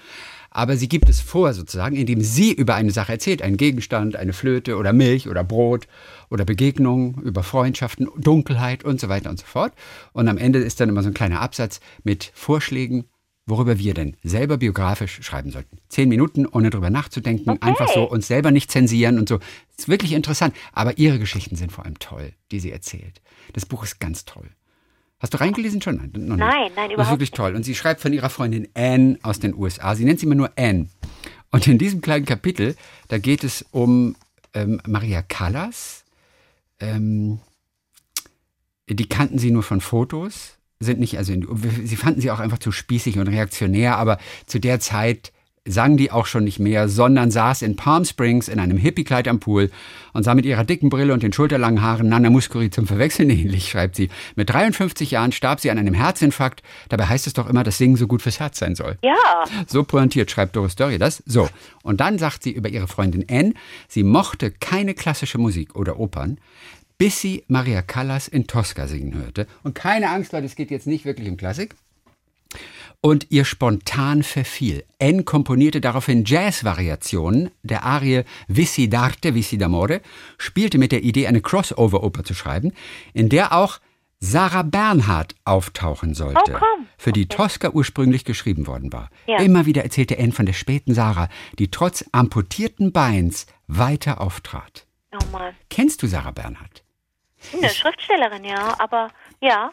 Aber 0.51 0.75
sie 0.75 0.89
gibt 0.89 1.07
es 1.07 1.21
vor 1.21 1.53
sozusagen, 1.53 1.95
indem 1.95 2.21
sie 2.21 2.51
über 2.51 2.75
eine 2.75 2.91
Sache 2.91 3.13
erzählt, 3.13 3.41
einen 3.41 3.57
Gegenstand, 3.57 4.15
eine 4.15 4.33
Flöte 4.33 4.75
oder 4.77 4.91
Milch 4.91 5.29
oder 5.29 5.43
Brot 5.43 5.87
oder 6.29 6.45
Begegnungen, 6.45 7.21
über 7.21 7.43
Freundschaften, 7.43 8.09
Dunkelheit 8.17 8.83
und 8.83 8.99
so 8.99 9.07
weiter 9.07 9.29
und 9.29 9.39
so 9.39 9.45
fort. 9.45 9.73
Und 10.13 10.27
am 10.27 10.37
Ende 10.37 10.59
ist 10.59 10.79
dann 10.79 10.89
immer 10.89 11.03
so 11.03 11.09
ein 11.09 11.13
kleiner 11.13 11.41
Absatz 11.41 11.79
mit 12.03 12.31
Vorschlägen, 12.33 13.05
worüber 13.45 13.79
wir 13.79 13.93
denn 13.93 14.17
selber 14.23 14.57
biografisch 14.57 15.21
schreiben 15.21 15.51
sollten. 15.51 15.77
Zehn 15.87 16.09
Minuten, 16.09 16.45
ohne 16.45 16.69
drüber 16.69 16.89
nachzudenken, 16.89 17.51
okay. 17.51 17.61
einfach 17.61 17.87
so 17.93 18.03
uns 18.09 18.27
selber 18.27 18.51
nicht 18.51 18.71
zensieren 18.71 19.19
und 19.19 19.29
so. 19.29 19.39
Ist 19.77 19.87
wirklich 19.87 20.11
interessant. 20.11 20.53
Aber 20.73 20.97
ihre 20.97 21.19
Geschichten 21.19 21.55
sind 21.55 21.71
vor 21.71 21.85
allem 21.85 21.99
toll, 21.99 22.33
die 22.51 22.59
sie 22.59 22.71
erzählt. 22.71 23.21
Das 23.53 23.65
Buch 23.65 23.83
ist 23.83 23.99
ganz 23.99 24.25
toll. 24.25 24.49
Hast 25.19 25.33
du 25.33 25.39
reingelesen 25.39 25.81
schon? 25.81 25.95
Nein, 25.95 26.11
nein, 26.13 26.37
nein, 26.37 26.69
überhaupt 26.69 26.97
Das 26.97 27.07
ist 27.07 27.11
wirklich 27.11 27.31
toll. 27.31 27.55
Und 27.55 27.63
sie 27.63 27.75
schreibt 27.75 28.01
von 28.01 28.13
ihrer 28.13 28.29
Freundin 28.29 28.67
Anne 28.75 29.17
aus 29.23 29.39
den 29.39 29.55
USA. 29.55 29.95
Sie 29.95 30.05
nennt 30.05 30.19
sie 30.19 30.25
immer 30.25 30.35
nur 30.35 30.51
Anne. 30.55 30.89
Und 31.49 31.67
in 31.67 31.77
diesem 31.77 32.01
kleinen 32.01 32.25
Kapitel, 32.25 32.75
da 33.07 33.17
geht 33.17 33.43
es 33.43 33.65
um 33.71 34.15
ähm, 34.53 34.79
Maria 34.85 35.21
Callas. 35.21 36.03
Ähm, 36.79 37.39
die 38.89 39.09
kannten 39.09 39.39
sie 39.39 39.51
nur 39.51 39.63
von 39.63 39.81
Fotos, 39.81 40.57
sind 40.79 40.99
nicht, 40.99 41.17
also 41.17 41.33
sie 41.83 41.95
fanden 41.95 42.21
sie 42.21 42.31
auch 42.31 42.39
einfach 42.39 42.59
zu 42.59 42.71
spießig 42.71 43.17
und 43.17 43.27
reaktionär, 43.27 43.97
aber 43.97 44.17
zu 44.45 44.59
der 44.59 44.79
Zeit 44.79 45.33
sang 45.67 45.97
die 45.97 46.11
auch 46.11 46.25
schon 46.25 46.43
nicht 46.43 46.59
mehr, 46.59 46.89
sondern 46.89 47.31
saß 47.31 47.61
in 47.61 47.75
Palm 47.75 48.05
Springs 48.05 48.47
in 48.47 48.59
einem 48.59 48.77
Hippiekleid 48.77 49.27
am 49.27 49.39
Pool 49.39 49.69
und 50.13 50.23
sah 50.23 50.33
mit 50.35 50.45
ihrer 50.45 50.63
dicken 50.63 50.89
Brille 50.89 51.13
und 51.13 51.23
den 51.23 51.33
schulterlangen 51.33 51.81
Haaren 51.81 52.09
Nana 52.09 52.29
Muscuri 52.29 52.69
zum 52.69 52.87
Verwechseln 52.87 53.29
ähnlich, 53.29 53.69
schreibt 53.69 53.95
sie. 53.95 54.09
Mit 54.35 54.49
53 54.49 55.11
Jahren 55.11 55.31
starb 55.31 55.59
sie 55.59 55.71
an 55.71 55.77
einem 55.77 55.93
Herzinfarkt. 55.93 56.63
Dabei 56.89 57.05
heißt 57.05 57.27
es 57.27 57.33
doch 57.33 57.49
immer, 57.49 57.63
dass 57.63 57.77
Singen 57.77 57.97
so 57.97 58.07
gut 58.07 58.21
fürs 58.21 58.39
Herz 58.39 58.59
sein 58.59 58.75
soll. 58.75 58.97
Ja. 59.01 59.43
So 59.67 59.83
pointiert 59.83 60.31
schreibt 60.31 60.55
Doris 60.55 60.75
Dörrie 60.75 60.97
das. 60.97 61.21
So. 61.25 61.49
Und 61.83 61.99
dann 61.99 62.17
sagt 62.17 62.43
sie 62.43 62.51
über 62.51 62.69
ihre 62.69 62.87
Freundin 62.87 63.25
Anne, 63.29 63.53
sie 63.87 64.03
mochte 64.03 64.51
keine 64.51 64.93
klassische 64.93 65.37
Musik 65.37 65.75
oder 65.75 65.99
Opern, 65.99 66.39
bis 66.97 67.21
sie 67.21 67.43
Maria 67.47 67.81
Callas 67.81 68.27
in 68.27 68.47
Tosca 68.47 68.87
singen 68.87 69.13
hörte. 69.13 69.47
Und 69.63 69.75
keine 69.75 70.09
Angst, 70.09 70.31
Leute, 70.33 70.45
es 70.45 70.55
geht 70.55 70.71
jetzt 70.71 70.87
nicht 70.87 71.05
wirklich 71.05 71.29
um 71.29 71.37
Klassik 71.37 71.75
und 73.01 73.27
ihr 73.29 73.45
spontan 73.45 74.23
verfiel. 74.23 74.83
N 74.99 75.25
komponierte 75.25 75.81
daraufhin 75.81 76.23
Jazz-Variationen 76.25 77.51
der 77.63 77.83
Arie 77.83 78.23
Vissi 78.47 78.85
d'arte, 78.85 79.33
Vissi 79.33 79.57
d'amore, 79.57 80.01
spielte 80.37 80.77
mit 80.77 80.91
der 80.91 81.03
Idee, 81.03 81.27
eine 81.27 81.41
Crossover-Oper 81.41 82.23
zu 82.23 82.33
schreiben, 82.33 82.73
in 83.13 83.29
der 83.29 83.53
auch 83.53 83.79
Sarah 84.19 84.63
Bernhardt 84.63 85.35
auftauchen 85.45 86.15
sollte, 86.15 86.59
oh, 86.59 86.83
für 86.97 87.11
die. 87.11 87.27
Tosca 87.27 87.69
ursprünglich 87.69 88.25
geschrieben 88.25 88.65
worden 88.65 88.91
war. 88.91 89.11
Ja. 89.27 89.37
Immer 89.39 89.67
wieder 89.67 89.83
erzählte 89.83 90.17
N 90.17 90.31
von 90.31 90.47
der 90.47 90.53
späten 90.53 90.95
Sarah, 90.95 91.29
die 91.59 91.69
trotz 91.69 92.03
amputierten 92.13 92.91
Beins 92.91 93.45
weiter 93.67 94.19
auftrat. 94.19 94.87
Oh. 95.13 95.39
Kennst 95.69 96.01
du 96.01 96.07
Sarah 96.07 96.31
Bernhardt? 96.31 96.83
Eine 97.53 97.69
Schriftstellerin, 97.69 98.43
ja, 98.43 98.75
aber 98.79 99.09
ja. 99.39 99.71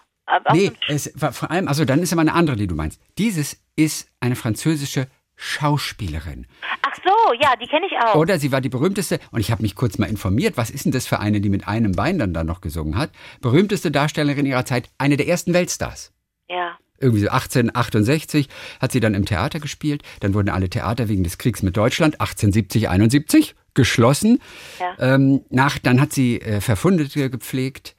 Nee, 0.53 0.73
es 0.89 1.13
war 1.15 1.33
vor 1.33 1.51
allem, 1.51 1.69
also 1.69 1.85
dann 1.85 2.01
ist 2.01 2.13
aber 2.13 2.23
eine 2.23 2.33
andere, 2.33 2.57
die 2.57 2.67
du 2.67 2.75
meinst. 2.75 3.01
Dieses 3.19 3.61
ist 3.77 4.09
eine 4.21 4.37
französische 4.37 5.07
Schauspielerin. 5.37 6.47
Ach 6.83 6.97
so, 7.05 7.35
ja, 7.41 7.55
die 7.57 7.67
kenne 7.67 7.87
ich 7.87 7.93
auch. 7.99 8.15
Oder 8.15 8.39
sie 8.39 8.53
war 8.53 8.61
die 8.61 8.69
berühmteste, 8.69 9.19
und 9.33 9.41
ich 9.41 9.51
habe 9.51 9.63
mich 9.63 9.75
kurz 9.75 9.99
mal 9.99 10.07
informiert, 10.07 10.57
was 10.57 10.71
ist 10.71 10.85
denn 10.85 10.93
das 10.93 11.07
für 11.07 11.21
eine, 11.21 11.41
die 11.41 11.49
mit 11.49 11.67
einem 11.67 11.93
Bein 11.93 12.19
dann 12.19 12.33
da 12.33 12.45
noch 12.45 12.61
gesungen 12.61 12.97
hat? 12.97 13.11
Berühmteste 13.41 13.91
Darstellerin 13.91 14.47
ihrer 14.47 14.65
Zeit, 14.65 14.89
eine 14.99 15.17
der 15.17 15.29
ersten 15.29 15.53
Weltstars. 15.53 16.13
Ja. 16.49 16.79
Irgendwie 16.99 17.21
so 17.21 17.29
1868 17.29 18.49
hat 18.81 18.93
sie 18.93 19.01
dann 19.01 19.15
im 19.15 19.27
Theater 19.27 19.59
gespielt. 19.59 20.03
Dann 20.21 20.33
wurden 20.33 20.49
alle 20.49 20.71
Theater 20.71 21.09
wegen 21.09 21.25
des 21.25 21.39
Kriegs 21.39 21.63
mit 21.63 21.77
Deutschland 21.77 22.21
1870, 22.21 22.89
71 22.89 23.57
geschlossen. 23.75 24.41
Ja. 24.79 25.15
Ähm, 25.15 25.45
nach, 25.51 25.79
dann 25.79 26.01
hat 26.01 26.13
sie 26.13 26.41
äh, 26.41 26.61
Verfundete 26.61 27.29
gepflegt 27.29 27.97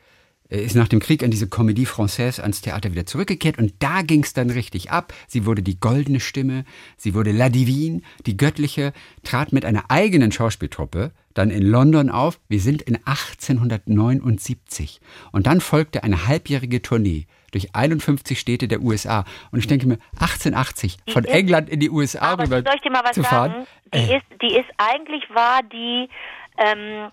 ist 0.50 0.76
nach 0.76 0.88
dem 0.88 1.00
Krieg 1.00 1.24
an 1.24 1.32
diese 1.32 1.48
Comédie 1.48 1.88
Française 1.88 2.42
ans 2.42 2.62
Theater 2.62 2.92
wieder 2.92 3.06
zurückgekehrt 3.06 3.58
und 3.58 3.74
da 3.80 4.02
ging 4.04 4.24
es 4.24 4.34
dann 4.34 4.50
richtig 4.50 4.92
ab. 4.92 5.14
Sie 5.28 5.46
wurde 5.46 5.64
die 5.64 5.80
goldene 5.80 6.20
Stimme, 6.20 6.66
sie 6.98 7.16
wurde 7.16 7.32
La 7.32 7.50
Divine, 7.50 8.02
die 8.26 8.38
göttliche, 8.38 8.94
trat 9.24 9.54
mit 9.54 9.66
einer 9.66 9.86
eigenen 9.90 10.32
Schauspieltruppe 10.32 11.12
dann 11.34 11.50
in 11.50 11.64
London 11.64 12.10
auf. 12.10 12.40
Wir 12.48 12.60
sind 12.60 12.82
in 12.84 12.96
1879 13.06 15.02
und 15.32 15.48
dann 15.48 15.62
folgte 15.62 16.04
eine 16.04 16.28
halbjährige 16.28 16.82
Tournee 16.82 17.26
durch 17.52 17.74
51 17.74 18.40
Städte 18.40 18.68
der 18.68 18.82
USA 18.82 19.26
und 19.52 19.60
ich 19.60 19.68
denke 19.68 19.88
mir 19.88 19.98
1880 20.20 20.98
die 21.08 21.12
von 21.12 21.24
ist, 21.24 21.34
England 21.34 21.70
in 21.70 21.80
die 21.80 21.90
USA 21.90 22.34
rüber 22.34 22.62
soll 22.62 22.76
ich 22.76 22.82
dir 22.82 22.92
mal 22.92 23.04
was 23.04 23.14
zu 23.14 23.24
fahren. 23.24 23.52
Sagen? 23.52 23.68
Die 23.94 23.98
äh. 23.98 24.18
ist, 24.18 24.26
die 24.42 24.56
ist 24.56 24.70
eigentlich 24.78 25.24
war 25.34 25.62
die 25.64 26.10
ähm, 26.58 27.12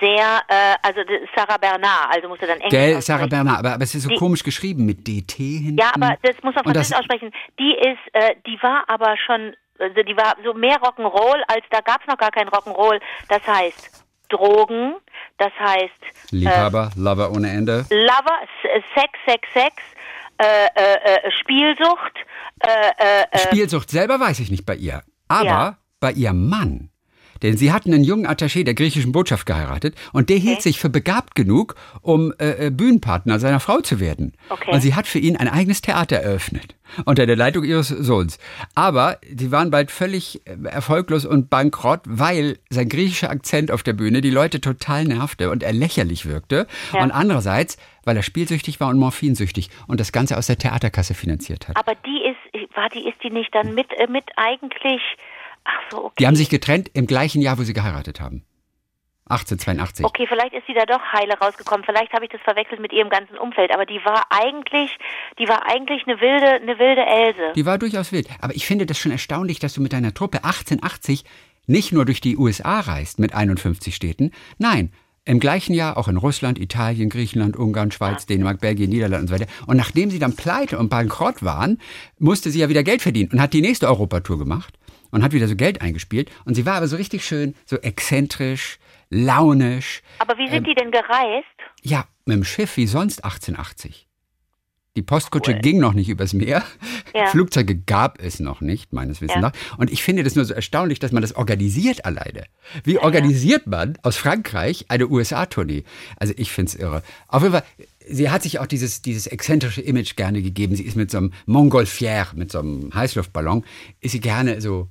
sehr, 0.00 0.42
äh, 0.48 0.74
also 0.82 1.00
Sarah 1.34 1.56
Bernard, 1.58 2.14
also 2.14 2.28
musste 2.28 2.46
dann 2.46 2.58
Englisch 2.58 2.70
Gell, 2.70 3.00
Sarah 3.02 3.26
Bernard, 3.26 3.58
aber, 3.58 3.72
aber 3.74 3.82
es 3.84 3.94
ist 3.94 4.02
so 4.04 4.08
die, 4.10 4.16
komisch 4.16 4.42
geschrieben 4.44 4.86
mit 4.86 5.06
DT 5.06 5.32
hinten. 5.36 5.78
Ja, 5.78 5.90
aber 5.94 6.16
das 6.22 6.36
muss 6.42 6.54
man 6.54 6.64
französisch 6.64 6.96
aussprechen. 6.96 7.30
Die 7.58 7.74
ist, 7.74 8.14
äh, 8.14 8.36
die 8.46 8.58
war 8.62 8.84
aber 8.88 9.16
schon 9.26 9.54
also 9.78 10.02
die 10.04 10.16
war 10.16 10.36
so 10.44 10.54
mehr 10.54 10.76
Rock'n'Roll, 10.80 11.42
als 11.48 11.64
da 11.70 11.80
gab's 11.80 12.06
noch 12.06 12.16
gar 12.16 12.30
kein 12.30 12.48
Rock'n'Roll. 12.48 13.00
Das 13.28 13.44
heißt 13.44 14.04
Drogen, 14.28 14.94
das 15.38 15.50
heißt 15.58 16.30
Liebhaber, 16.30 16.90
Lover 16.96 17.32
ohne 17.32 17.50
Ende. 17.50 17.84
Lover, 17.90 18.38
S- 18.62 18.82
Sex, 18.94 19.10
Sex, 19.26 19.48
Sex, 19.52 19.74
äh, 20.38 20.66
äh, 20.76 20.94
äh, 21.26 21.30
Spielsucht, 21.40 22.12
äh, 22.60 22.68
äh, 22.70 23.22
äh, 23.32 23.38
Spielsucht 23.40 23.90
selber 23.90 24.20
weiß 24.20 24.38
ich 24.38 24.50
nicht 24.52 24.64
bei 24.64 24.76
ihr. 24.76 25.02
Aber 25.26 25.44
Ja. 25.44 25.78
bei 25.98 26.12
ihrem 26.12 26.48
Mann. 26.48 26.90
Denn 27.42 27.56
sie 27.56 27.72
hatten 27.72 27.92
einen 27.92 28.04
jungen 28.04 28.26
Attaché 28.26 28.64
der 28.64 28.74
griechischen 28.74 29.12
Botschaft 29.12 29.46
geheiratet 29.46 29.94
und 30.12 30.30
der 30.30 30.38
hielt 30.38 30.62
sich 30.62 30.78
für 30.78 30.88
begabt 30.88 31.34
genug, 31.34 31.74
um 32.00 32.32
äh, 32.38 32.66
äh, 32.66 32.70
Bühnenpartner 32.70 33.38
seiner 33.38 33.60
Frau 33.60 33.80
zu 33.80 34.00
werden. 34.00 34.32
Okay. 34.48 34.70
Und 34.72 34.80
sie 34.80 34.94
hat 34.94 35.06
für 35.06 35.18
ihn 35.18 35.36
ein 35.36 35.48
eigenes 35.48 35.82
Theater 35.82 36.16
eröffnet. 36.16 36.76
Unter 37.06 37.24
der 37.24 37.36
Leitung 37.36 37.64
ihres 37.64 37.88
Sohns. 37.88 38.38
Aber 38.74 39.18
sie 39.34 39.50
waren 39.50 39.70
bald 39.70 39.90
völlig 39.90 40.42
äh, 40.46 40.68
erfolglos 40.68 41.24
und 41.24 41.48
bankrott, 41.48 42.00
weil 42.04 42.58
sein 42.68 42.88
griechischer 42.88 43.30
Akzent 43.30 43.70
auf 43.70 43.82
der 43.82 43.94
Bühne 43.94 44.20
die 44.20 44.30
Leute 44.30 44.60
total 44.60 45.04
nervte 45.04 45.50
und 45.50 45.62
er 45.62 45.72
lächerlich 45.72 46.26
wirkte. 46.26 46.66
Ja. 46.92 47.02
Und 47.02 47.10
andererseits, 47.10 47.78
weil 48.04 48.16
er 48.16 48.22
spielsüchtig 48.22 48.78
war 48.78 48.88
und 48.88 48.98
morphinsüchtig 48.98 49.70
und 49.86 50.00
das 50.00 50.12
Ganze 50.12 50.36
aus 50.36 50.48
der 50.48 50.58
Theaterkasse 50.58 51.14
finanziert 51.14 51.68
hat. 51.68 51.76
aber 51.76 51.94
die 51.94 52.20
ist, 52.28 52.76
war 52.76 52.90
die, 52.90 53.08
ist 53.08 53.22
die 53.22 53.30
nicht 53.30 53.54
dann 53.54 53.74
mit, 53.74 53.90
äh, 53.94 54.06
mit 54.08 54.24
eigentlich, 54.36 55.00
ach 55.64 55.80
so, 55.90 56.04
okay. 56.04 56.14
Die 56.18 56.26
haben 56.26 56.36
sich 56.36 56.50
getrennt 56.50 56.90
im 56.94 57.06
gleichen 57.06 57.42
Jahr, 57.42 57.58
wo 57.58 57.62
sie 57.62 57.72
geheiratet 57.72 58.20
haben. 58.20 58.44
1882. 59.32 60.04
Okay, 60.04 60.26
vielleicht 60.28 60.52
ist 60.52 60.66
sie 60.66 60.74
da 60.74 60.84
doch 60.84 61.00
heile 61.12 61.38
rausgekommen. 61.38 61.84
Vielleicht 61.84 62.12
habe 62.12 62.24
ich 62.24 62.30
das 62.30 62.40
verwechselt 62.42 62.80
mit 62.80 62.92
ihrem 62.92 63.08
ganzen 63.08 63.38
Umfeld. 63.38 63.72
Aber 63.72 63.86
die 63.86 64.00
war 64.04 64.26
eigentlich, 64.30 64.98
die 65.38 65.48
war 65.48 65.66
eigentlich 65.66 66.06
eine 66.06 66.20
wilde, 66.20 66.46
eine 66.46 66.78
wilde 66.78 67.02
Else. 67.02 67.52
Die 67.54 67.64
war 67.64 67.78
durchaus 67.78 68.12
wild. 68.12 68.28
Aber 68.40 68.54
ich 68.54 68.66
finde 68.66 68.84
das 68.84 68.98
schon 68.98 69.12
erstaunlich, 69.12 69.58
dass 69.58 69.74
du 69.74 69.80
mit 69.80 69.92
deiner 69.92 70.12
Truppe 70.12 70.44
1880 70.44 71.24
nicht 71.66 71.92
nur 71.92 72.04
durch 72.04 72.20
die 72.20 72.36
USA 72.36 72.80
reist 72.80 73.18
mit 73.20 73.34
51 73.34 73.94
Städten. 73.94 74.32
Nein, 74.58 74.92
im 75.24 75.38
gleichen 75.38 75.72
Jahr 75.72 75.96
auch 75.96 76.08
in 76.08 76.16
Russland, 76.16 76.58
Italien, 76.58 77.08
Griechenland, 77.08 77.56
Ungarn, 77.56 77.92
Schweiz, 77.92 78.26
Dänemark, 78.26 78.60
Belgien, 78.60 78.90
Niederlande 78.90 79.22
und 79.22 79.28
so 79.28 79.34
weiter. 79.34 79.50
Und 79.68 79.76
nachdem 79.76 80.10
sie 80.10 80.18
dann 80.18 80.34
pleite 80.34 80.78
und 80.78 80.88
bankrott 80.88 81.44
waren, 81.44 81.80
musste 82.18 82.50
sie 82.50 82.58
ja 82.58 82.68
wieder 82.68 82.82
Geld 82.82 83.02
verdienen 83.02 83.30
und 83.32 83.40
hat 83.40 83.52
die 83.52 83.62
nächste 83.62 83.86
Europatour 83.86 84.38
gemacht 84.38 84.76
und 85.12 85.22
hat 85.22 85.32
wieder 85.32 85.46
so 85.46 85.54
Geld 85.54 85.80
eingespielt. 85.80 86.30
Und 86.44 86.54
sie 86.54 86.66
war 86.66 86.74
aber 86.74 86.88
so 86.88 86.96
richtig 86.96 87.24
schön, 87.24 87.54
so 87.64 87.76
exzentrisch, 87.76 88.78
launisch. 89.10 90.02
Aber 90.18 90.36
wie 90.38 90.50
sind 90.50 90.66
die 90.66 90.74
denn 90.74 90.90
gereist? 90.90 91.46
Ja, 91.82 92.06
mit 92.24 92.36
dem 92.36 92.44
Schiff 92.44 92.76
wie 92.76 92.86
sonst 92.88 93.24
1880. 93.24 94.08
Die 94.94 95.00
Postkutsche 95.02 95.54
ging 95.54 95.78
noch 95.80 95.94
nicht 95.94 96.10
übers 96.10 96.34
Meer. 96.34 96.62
Ja. 97.14 97.26
Flugzeuge 97.30 97.76
gab 97.76 98.20
es 98.20 98.40
noch 98.40 98.60
nicht, 98.60 98.92
meines 98.92 99.22
Wissens 99.22 99.36
Ja. 99.36 99.40
nach. 99.40 99.52
Und 99.78 99.90
ich 99.90 100.02
finde 100.02 100.22
das 100.22 100.34
nur 100.36 100.44
so 100.44 100.52
erstaunlich, 100.52 100.98
dass 100.98 101.12
man 101.12 101.22
das 101.22 101.34
organisiert 101.34 102.04
alleine. 102.04 102.44
Wie 102.84 102.98
organisiert 102.98 103.66
man 103.66 103.96
aus 104.02 104.18
Frankreich 104.18 104.84
eine 104.88 105.08
USA-Tournee? 105.08 105.84
Also 106.18 106.34
ich 106.36 106.52
finde 106.52 106.68
es 106.72 106.74
irre. 106.74 107.02
Auf 107.28 107.40
jeden 107.42 107.54
Fall, 107.54 107.64
sie 108.06 108.28
hat 108.28 108.42
sich 108.42 108.58
auch 108.58 108.66
dieses, 108.66 109.00
dieses 109.00 109.26
exzentrische 109.26 109.80
Image 109.80 110.14
gerne 110.16 110.42
gegeben. 110.42 110.76
Sie 110.76 110.84
ist 110.84 110.96
mit 110.96 111.10
so 111.10 111.16
einem 111.18 111.32
Montgolfière, 111.46 112.34
mit 112.34 112.52
so 112.52 112.58
einem 112.58 112.94
Heißluftballon, 112.94 113.64
ist 114.00 114.12
sie 114.12 114.20
gerne 114.20 114.60
so 114.60 114.88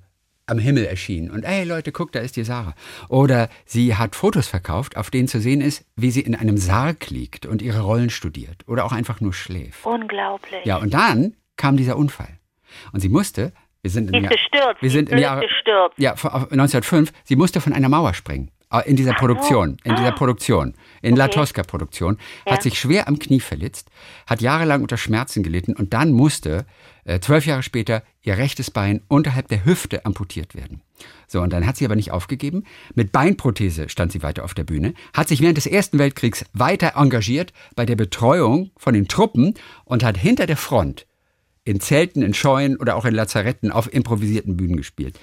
am 0.52 0.60
Himmel 0.60 0.86
erschienen. 0.86 1.32
Und 1.32 1.44
ey 1.44 1.64
Leute, 1.64 1.92
guck, 1.92 2.12
da 2.12 2.20
ist 2.20 2.36
die 2.36 2.44
Sarah. 2.44 2.76
Oder 3.10 3.50
sie 3.66 3.96
hat 3.96 4.16
Fotos 4.16 4.48
verkauft, 4.48 4.98
auf 4.98 5.10
denen 5.10 5.28
zu 5.28 5.40
sehen 5.40 5.62
ist, 5.62 5.86
wie 5.96 6.12
sie 6.12 6.22
in 6.22 6.36
einem 6.36 6.58
Sarg 6.58 7.10
liegt 7.10 7.46
und 7.48 7.62
ihre 7.62 7.82
Rollen 7.82 8.10
studiert. 8.12 8.68
Oder 8.68 8.86
auch 8.86 8.92
einfach 8.92 9.22
nur 9.22 9.34
schläft. 9.34 9.86
Unglaublich. 9.86 10.64
Ja, 10.66 10.78
und 10.78 10.94
dann 10.94 11.34
kam 11.58 11.78
dieser 11.78 11.98
Unfall. 11.98 12.38
Und 12.92 13.00
sie 13.00 13.10
musste, 13.10 13.52
wir 13.82 13.90
sind 13.92 14.14
im 14.14 14.24
Jahr, 14.24 14.32
gestürzt. 14.34 14.82
wir 14.82 14.90
sind 14.92 15.10
im 15.10 15.18
Jahre, 15.18 15.42
gestürzt. 15.42 15.98
ja, 15.98 16.16
vor- 16.16 16.36
auf 16.36 16.44
1905, 16.52 17.12
sie 17.24 17.36
musste 17.36 17.62
von 17.62 17.74
einer 17.74 17.90
Mauer 17.90 18.14
springen. 18.14 18.52
Äh, 18.72 18.90
In 18.90 18.96
dieser 18.96 19.14
Produktion, 19.14 19.78
in 19.84 19.96
dieser 19.96 20.12
Produktion, 20.14 20.74
in 21.02 21.16
La 21.16 21.26
Okay. 21.26 21.36
Tosca-Produktion, 21.36 22.18
Ja. 22.46 22.54
hat 22.54 22.64
sich 22.64 22.80
schwer 22.80 23.08
am 23.08 23.20
Knie 23.20 23.40
verletzt, 23.40 23.90
hat 24.28 24.42
jahrelang 24.42 24.82
unter 24.82 24.98
Schmerzen 24.98 25.44
gelitten 25.44 25.74
und 25.76 25.94
dann 25.94 26.12
musste 26.12 26.66
äh, 27.04 27.20
zwölf 27.20 27.46
Jahre 27.46 27.64
später 27.64 28.04
ihr 28.22 28.38
rechtes 28.38 28.70
Bein 28.72 29.02
unterhalb 29.08 29.48
der 29.48 29.66
Hüfte 29.66 30.06
amputiert 30.06 30.56
werden. 30.56 30.82
So, 31.28 31.42
und 31.42 31.52
dann 31.52 31.66
hat 31.66 31.78
sie 31.78 31.86
aber 31.86 31.96
nicht 31.96 32.12
aufgegeben. 32.12 32.64
Mit 32.94 33.12
Beinprothese 33.12 33.90
stand 33.90 34.12
sie 34.12 34.22
weiter 34.22 34.44
auf 34.44 34.54
der 34.54 34.64
Bühne, 34.66 34.94
hat 35.14 35.28
sich 35.28 35.42
während 35.42 35.58
des 35.58 35.66
Ersten 35.66 35.98
Weltkriegs 35.98 36.46
weiter 36.54 36.94
engagiert 36.96 37.54
bei 37.76 37.86
der 37.86 37.96
Betreuung 37.96 38.70
von 38.78 38.94
den 38.94 39.08
Truppen 39.08 39.56
und 39.84 40.04
hat 40.04 40.18
hinter 40.18 40.46
der 40.46 40.58
Front 40.58 41.08
in 41.64 41.80
Zelten, 41.80 42.22
in 42.22 42.34
Scheunen 42.34 42.78
oder 42.78 42.96
auch 42.96 43.06
in 43.06 43.14
Lazaretten 43.16 43.72
auf 43.72 43.92
improvisierten 43.92 44.58
Bühnen 44.58 44.78
gespielt. 44.78 45.20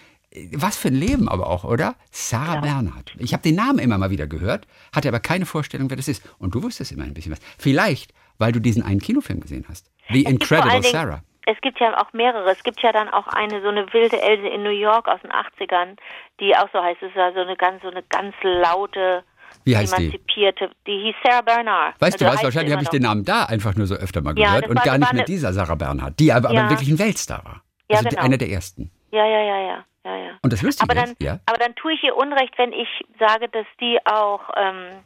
Was 0.54 0.76
für 0.76 0.88
ein 0.88 0.94
Leben 0.94 1.28
aber 1.28 1.46
auch, 1.48 1.64
oder? 1.64 1.94
Sarah 2.10 2.60
Bernhardt. 2.60 3.14
Ich 3.18 3.32
habe 3.32 3.42
den 3.42 3.54
Namen 3.54 3.78
immer 3.78 3.96
mal 3.96 4.10
wieder 4.10 4.26
gehört, 4.26 4.66
hatte 4.94 5.08
aber 5.08 5.20
keine 5.20 5.46
Vorstellung, 5.46 5.88
wer 5.88 5.96
das 5.96 6.06
ist. 6.08 6.22
Und 6.38 6.54
du 6.54 6.62
wusstest 6.62 6.92
immer 6.92 7.04
ein 7.04 7.14
bisschen 7.14 7.32
was. 7.32 7.38
Vielleicht, 7.58 8.12
weil 8.38 8.52
du 8.52 8.60
diesen 8.60 8.82
einen 8.82 9.00
Kinofilm 9.00 9.40
gesehen 9.40 9.64
hast. 9.68 9.90
The 10.12 10.24
Es 10.26 10.30
Incredible 10.30 10.82
Sarah. 10.82 11.22
Es 11.46 11.58
gibt 11.62 11.80
ja 11.80 11.96
auch 11.98 12.12
mehrere. 12.12 12.50
Es 12.50 12.62
gibt 12.62 12.82
ja 12.82 12.92
dann 12.92 13.08
auch 13.08 13.26
eine, 13.28 13.62
so 13.62 13.68
eine 13.68 13.90
wilde 13.94 14.20
Else 14.20 14.46
in 14.48 14.62
New 14.64 14.68
York 14.70 15.08
aus 15.08 15.18
den 15.22 15.30
80ern, 15.32 15.96
die 16.40 16.54
auch 16.54 16.68
so 16.74 16.82
heißt. 16.82 17.00
Es 17.02 17.08
ist 17.08 17.16
ja 17.16 17.32
so 17.32 17.40
eine 17.40 17.56
ganz, 17.56 17.80
so 17.82 17.88
eine 17.88 18.02
ganz 18.02 18.34
laute, 18.42 19.24
Wie 19.64 19.74
heißt 19.74 19.96
die? 19.96 20.02
emanzipierte. 20.08 20.70
Die 20.86 20.92
hieß 21.04 21.14
Sarah 21.24 21.40
Bernard. 21.40 21.94
Weißt 22.00 22.14
Also 22.20 22.26
du 22.26 22.30
was, 22.32 22.42
wahrscheinlich 22.44 22.72
habe 22.74 22.82
ich 22.82 22.90
den 22.90 23.02
Namen 23.02 23.24
da 23.24 23.44
einfach 23.44 23.74
nur 23.76 23.86
so 23.86 23.94
öfter 23.94 24.20
mal 24.20 24.38
Ja, 24.38 24.48
gehört 24.48 24.64
das 24.64 24.70
und 24.70 24.76
war- 24.76 24.84
gar 24.84 24.98
nicht 24.98 25.08
war 25.08 25.14
mit 25.14 25.28
dieser 25.28 25.54
Sarah 25.54 25.74
Bernhardt, 25.74 26.18
die 26.20 26.30
aber, 26.34 26.52
Ja. 26.52 26.60
aber 26.64 26.70
wirklich 26.70 26.90
ein 26.90 26.98
Weltstar 26.98 27.42
war. 27.46 27.62
Ja, 27.90 27.96
also 27.98 28.10
genau. 28.10 28.22
einer 28.22 28.36
der 28.36 28.50
ersten. 28.50 28.90
Ja, 29.10 29.24
ja, 29.26 29.40
ja, 29.42 29.58
ja, 29.68 29.84
ja, 30.04 30.16
ja. 30.16 30.38
Und 30.42 30.52
das 30.52 30.62
Lustige 30.62 30.90
aber 30.90 31.00
dann, 31.00 31.10
ist, 31.12 31.22
ja, 31.22 31.38
aber 31.46 31.58
dann 31.58 31.74
tue 31.74 31.92
ich 31.92 32.02
ihr 32.02 32.16
Unrecht, 32.16 32.56
wenn 32.58 32.72
ich 32.72 32.88
sage, 33.18 33.48
dass 33.48 33.66
die 33.80 33.98
auch, 34.04 34.40
ähm, 34.56 35.00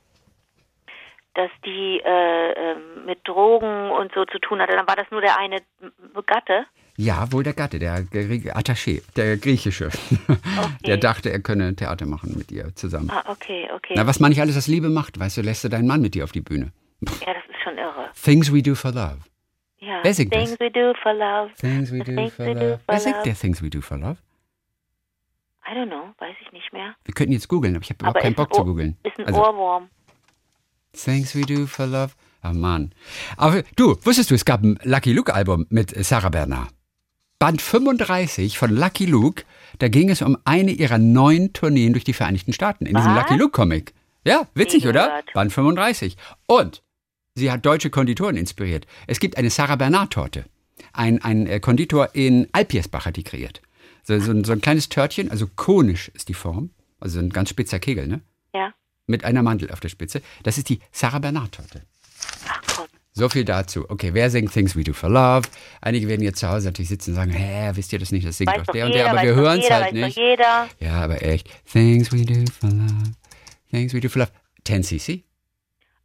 dass 1.34 1.50
die 1.64 2.00
äh, 2.04 2.52
ähm, 2.52 3.06
mit 3.06 3.26
Drogen 3.26 3.90
und 3.90 4.12
so 4.14 4.25
zu 4.26 4.38
tun 4.38 4.61
hatte. 4.61 4.72
Dann 4.76 4.87
war 4.87 4.96
das 4.96 5.11
nur 5.11 5.20
der 5.22 5.38
eine 5.38 5.58
Gatte. 6.26 6.66
ja, 6.96 7.32
wohl 7.32 7.42
der 7.42 7.54
Gatte, 7.54 7.78
der 7.78 8.00
Attaché, 8.54 9.02
der 9.16 9.38
griechische, 9.38 9.88
der 10.87 10.99
dachte, 10.99 11.30
er 11.32 11.40
könne 11.40 11.75
Theater 11.75 12.04
machen 12.06 12.34
mit 12.37 12.52
ihr 12.52 12.75
zusammen. 12.75 13.11
Ah, 13.11 13.25
okay, 13.28 13.68
okay. 13.75 13.94
Na, 13.96 14.06
was 14.06 14.20
man 14.20 14.28
nicht 14.28 14.40
alles 14.42 14.56
aus 14.58 14.66
Liebe 14.68 14.90
macht, 14.90 15.18
weißt 15.18 15.38
du, 15.38 15.40
lässt 15.42 15.64
du 15.64 15.68
deinen 15.70 15.87
Mann 15.87 16.02
mit 16.02 16.14
dir 16.14 16.25
auf 16.25 16.32
die 16.32 16.42
Bühne. 16.42 16.70
ja, 17.00 17.32
das 17.32 17.42
ist 17.49 17.62
schon 17.64 17.78
irre. 17.78 18.11
Things 18.22 18.52
we 18.52 18.62
do 18.62 18.75
for 18.75 18.92
love. 18.92 19.18
Ja. 19.78 20.00
Wer 20.02 20.14
singt 20.14 20.32
Things 20.32 20.50
das? 20.50 20.61
we 20.61 20.70
do 20.70 20.92
for 21.02 21.12
love. 21.14 21.50
Things 21.58 21.90
we 21.90 22.00
do 22.00 22.14
Things 22.14 22.34
for 22.34 22.44
we 22.46 22.54
do 22.54 22.61
love. 22.61 22.78
for 22.84 22.94
Wer 22.94 23.00
singt 23.00 23.16
love. 23.16 23.25
der 23.25 23.34
Things 23.34 23.62
we 23.62 23.70
do 23.70 23.80
for 23.80 23.96
love? 23.99 24.16
I 25.69 25.75
don't 25.75 25.87
know, 25.87 26.12
weiß 26.19 26.35
ich 26.45 26.52
nicht 26.52 26.73
mehr. 26.73 26.95
Wir 27.04 27.14
könnten 27.14 27.33
jetzt 27.33 27.49
googeln, 27.49 27.75
aber 27.76 27.83
ich 27.85 27.90
habe 27.90 27.99
überhaupt 28.00 28.21
keinen 28.21 28.35
Bock 28.35 28.54
zu 28.54 28.64
googeln. 28.64 28.97
Ist 29.04 29.19
ein 29.19 29.26
Also, 29.26 29.40
Ohrwurm. 29.40 29.88
Things 30.92 31.35
we 31.35 31.42
do 31.42 31.66
for 31.66 31.87
love. 31.87 32.12
Oh 32.45 32.52
Mann. 32.52 32.92
Aber 33.37 33.62
du, 33.76 33.97
wusstest 34.04 34.31
du, 34.31 34.35
es 34.35 34.45
gab 34.45 34.62
ein 34.62 34.78
Lucky 34.83 35.12
Luke 35.12 35.33
Album 35.33 35.66
mit 35.71 35.95
Sarah 36.04 36.28
Bernard. 36.28 36.69
Band 37.38 37.62
35 37.62 38.59
von 38.59 38.71
Lucky 38.71 39.07
Luke, 39.07 39.45
da 39.78 39.88
ging 39.88 40.11
es 40.11 40.23
um 40.23 40.37
eine 40.45 40.73
ihrer 40.73 40.99
neun 40.99 41.52
Tourneen 41.52 41.92
durch 41.92 42.04
die 42.04 42.12
Vereinigten 42.12 42.52
Staaten 42.52 42.87
in 42.87 42.95
diesem 42.95 43.14
Was? 43.14 43.23
Lucky 43.23 43.35
Luke 43.40 43.52
Comic. 43.52 43.95
Ja, 44.25 44.47
witzig, 44.54 44.87
oder? 44.87 45.23
Band 45.35 45.52
35. 45.52 46.16
Und 46.47 46.83
sie 47.35 47.50
hat 47.50 47.64
deutsche 47.66 47.90
Konditoren 47.90 48.37
inspiriert. 48.37 48.87
Es 49.07 49.19
gibt 49.19 49.38
eine 49.38 49.50
Sarah 49.50 49.76
Bernard 49.76 50.12
Torte. 50.12 50.45
Ein, 50.92 51.23
ein 51.23 51.47
äh, 51.47 51.59
Konditor 51.61 52.14
in 52.14 52.49
Alpiersbach 52.52 53.07
hat 53.07 53.16
die 53.16 53.25
kreiert. 53.25 53.62
So, 54.02 54.18
so, 54.18 54.32
ein, 54.32 54.44
so 54.44 54.52
ein 54.52 54.61
kleines 54.61 54.88
Törtchen, 54.88 55.30
also 55.30 55.47
konisch 55.47 56.09
ist 56.09 56.28
die 56.28 56.35
Form, 56.35 56.71
also 57.00 57.18
ein 57.18 57.30
ganz 57.30 57.50
spitzer 57.50 57.78
Kegel, 57.78 58.09
ne? 58.09 58.21
Ja. 58.52 58.75
Mit 59.06 59.25
einer 59.25 59.42
Mandel 59.42 59.71
auf 59.71 59.80
der 59.80 59.88
Spitze. 59.88 60.23
Das 60.42 60.59
ist 60.59 60.68
die 60.68 60.80
Sarah 60.90 61.18
Bernard 61.18 61.52
Torte. 61.52 61.82
Ach 62.49 62.62
komm. 62.75 62.87
So 63.14 63.28
viel 63.28 63.44
dazu. 63.44 63.85
Okay, 63.90 64.14
wer 64.14 64.30
singt 64.30 64.52
Things 64.52 64.75
We 64.75 64.85
Do 64.85 64.94
for 64.94 65.11
Love? 65.11 65.47
Einige 65.82 66.09
werden 66.09 66.23
jetzt 66.23 66.40
zu 66.40 66.49
Hause 66.49 66.68
natürlich 66.68 66.88
sitzen 66.88 67.11
und 67.11 67.16
sagen, 67.16 67.30
hä, 67.30 67.71
wisst 67.75 67.92
ihr 67.92 67.99
das 67.99 68.11
nicht? 68.11 68.26
Das 68.26 68.38
singt 68.38 68.50
doch 68.50 68.64
doch 68.64 68.73
der 68.73 68.87
und 68.87 68.92
jeder, 68.92 69.04
der, 69.04 69.12
aber 69.12 69.23
wir 69.23 69.35
hören 69.35 69.61
es 69.61 69.71
halt 69.71 69.92
nicht. 69.92 70.16
Doch 70.16 70.23
jeder. 70.23 70.68
Ja, 70.80 71.02
aber 71.02 71.23
echt. 71.23 71.49
Things 71.71 72.11
We 72.11 72.25
Do 72.25 72.50
for 72.50 72.71
Love. 72.71 73.12
Things 73.71 73.92
We 73.92 74.00
Do 74.00 74.09
for 74.09 74.21
Love. 74.21 74.32
10cc? 74.66 75.25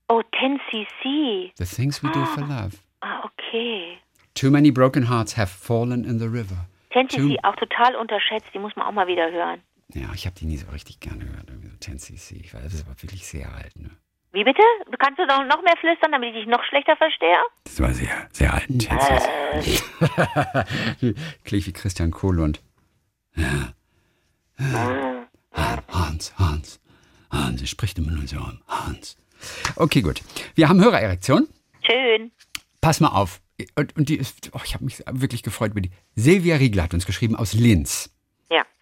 Oh, 0.10 0.22
10cc. 0.34 1.52
The 1.56 1.66
Things 1.66 2.04
We 2.04 2.12
Do 2.12 2.26
for 2.26 2.44
Love. 2.46 2.78
Ah, 3.02 3.24
okay. 3.24 3.98
Too 4.34 4.52
many 4.52 4.72
broken 4.72 5.10
hearts 5.10 5.38
have 5.38 5.50
fallen 5.50 6.04
in 6.04 6.20
the 6.20 6.28
river. 6.28 6.68
10cc 6.92 7.38
auch 7.44 7.56
total 7.56 7.96
unterschätzt, 7.96 8.48
die 8.54 8.60
muss 8.60 8.76
man 8.76 8.88
auch 8.88 8.92
mal 8.92 9.08
wieder 9.08 9.32
hören. 9.32 9.62
Ja, 9.94 10.10
ich 10.14 10.26
habe 10.26 10.36
die 10.36 10.46
nie 10.46 10.58
so 10.58 10.70
richtig 10.72 11.00
gerne 11.00 11.26
gehört. 11.26 11.50
Irgendwie 11.50 11.70
so 11.70 11.78
10cc. 11.78 12.36
Ich 12.44 12.54
weiß, 12.54 12.64
das 12.64 12.74
ist 12.74 12.86
aber 12.86 13.02
wirklich 13.02 13.26
sehr 13.26 13.54
alt. 13.54 13.76
Ne? 13.78 13.90
Wie 14.34 14.44
bitte? 14.44 14.62
Kannst 15.00 15.20
du 15.20 15.26
doch 15.26 15.44
noch 15.46 15.62
mehr 15.64 15.78
flüstern, 15.80 16.12
damit 16.12 16.36
ich 16.36 16.42
dich 16.42 16.48
noch 16.48 16.64
schlechter 16.66 16.98
verstehe? 16.98 17.38
Das 17.64 17.80
war 17.80 17.94
sehr, 17.94 18.28
sehr 18.32 18.54
alt. 18.54 18.68
10cc. 18.70 19.80
Klingt 21.46 21.68
wie 21.68 21.74
Christian 21.74 22.12
Kohlund. 22.12 22.62
Ja. 23.36 23.74
Hans, 25.88 26.38
Hans. 26.38 26.80
Hans, 27.32 27.62
er 27.62 27.68
spricht 27.68 27.98
immer 27.98 28.12
nur 28.12 28.28
so. 28.28 28.38
Hans. 28.68 29.18
Okay, 29.76 30.02
gut. 30.02 30.22
Wir 30.56 30.68
haben 30.68 30.84
Hörererektion. 30.84 31.48
Schön. 31.86 32.32
Pass 32.82 33.00
mal 33.00 33.10
auf. 33.10 33.40
Und, 33.76 33.96
und 33.96 34.10
die 34.10 34.18
ist, 34.18 34.52
oh, 34.54 34.60
ich 34.64 34.74
habe 34.74 34.86
mich 34.86 35.04
wirklich 35.10 35.44
gefreut 35.44 35.72
über 35.72 35.82
die. 35.82 35.92
Silvia 36.16 36.58
Riegler 36.58 36.84
hat 36.84 36.94
uns 36.94 37.06
geschrieben 37.06 37.36
aus 37.36 37.54
Linz. 37.54 38.12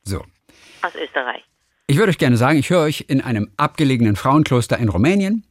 So. 0.05 0.23
Aus 0.81 0.93
Österreich. 0.95 1.43
Ich 1.87 1.97
würde 1.97 2.11
euch 2.11 2.17
gerne 2.17 2.37
sagen, 2.37 2.59
ich 2.59 2.69
höre 2.69 2.81
euch 2.81 3.05
in 3.07 3.21
einem 3.21 3.49
abgelegenen 3.57 4.15
Frauenkloster 4.15 4.77
in 4.77 4.89
Rumänien 4.89 5.45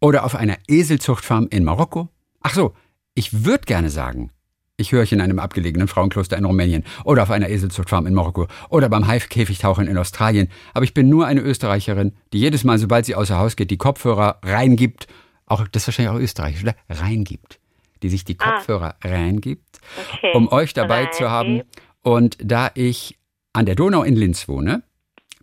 oder 0.00 0.24
auf 0.24 0.34
einer 0.34 0.58
Eselzuchtfarm 0.68 1.48
in 1.50 1.64
Marokko. 1.64 2.08
Ach 2.40 2.54
so, 2.54 2.74
ich 3.14 3.44
würde 3.44 3.64
gerne 3.64 3.90
sagen, 3.90 4.30
ich 4.76 4.90
höre 4.90 5.02
euch 5.02 5.12
in 5.12 5.20
einem 5.20 5.38
abgelegenen 5.38 5.86
Frauenkloster 5.86 6.36
in 6.36 6.44
Rumänien 6.44 6.84
oder 7.04 7.22
auf 7.22 7.30
einer 7.30 7.48
Eselzuchtfarm 7.48 8.06
in 8.06 8.14
Marokko 8.14 8.48
oder 8.68 8.88
beim 8.88 9.06
Haifkäfigtauchen 9.06 9.86
in 9.86 9.96
Australien. 9.96 10.48
Aber 10.74 10.84
ich 10.84 10.94
bin 10.94 11.08
nur 11.08 11.26
eine 11.26 11.40
Österreicherin, 11.40 12.16
die 12.32 12.40
jedes 12.40 12.64
Mal, 12.64 12.78
sobald 12.78 13.06
sie 13.06 13.14
außer 13.14 13.38
Haus 13.38 13.54
geht, 13.54 13.70
die 13.70 13.76
Kopfhörer 13.76 14.40
reingibt. 14.42 15.06
Auch, 15.46 15.68
das 15.68 15.82
ist 15.82 15.88
wahrscheinlich 15.88 16.14
auch 16.14 16.20
österreichisch, 16.20 16.62
oder? 16.62 16.74
Reingibt. 16.88 17.60
Die 18.02 18.08
sich 18.08 18.24
die 18.24 18.36
Ah. 18.40 18.52
Kopfhörer 18.56 18.96
reingibt, 19.02 19.80
Okay. 20.14 20.32
um 20.34 20.48
euch 20.50 20.72
dabei 20.74 21.06
zu 21.06 21.30
haben. 21.30 21.62
Und 22.02 22.36
da 22.42 22.70
ich 22.74 23.18
an 23.52 23.66
der 23.66 23.74
Donau 23.76 24.02
in 24.02 24.16
Linz 24.16 24.48
wohne, 24.48 24.82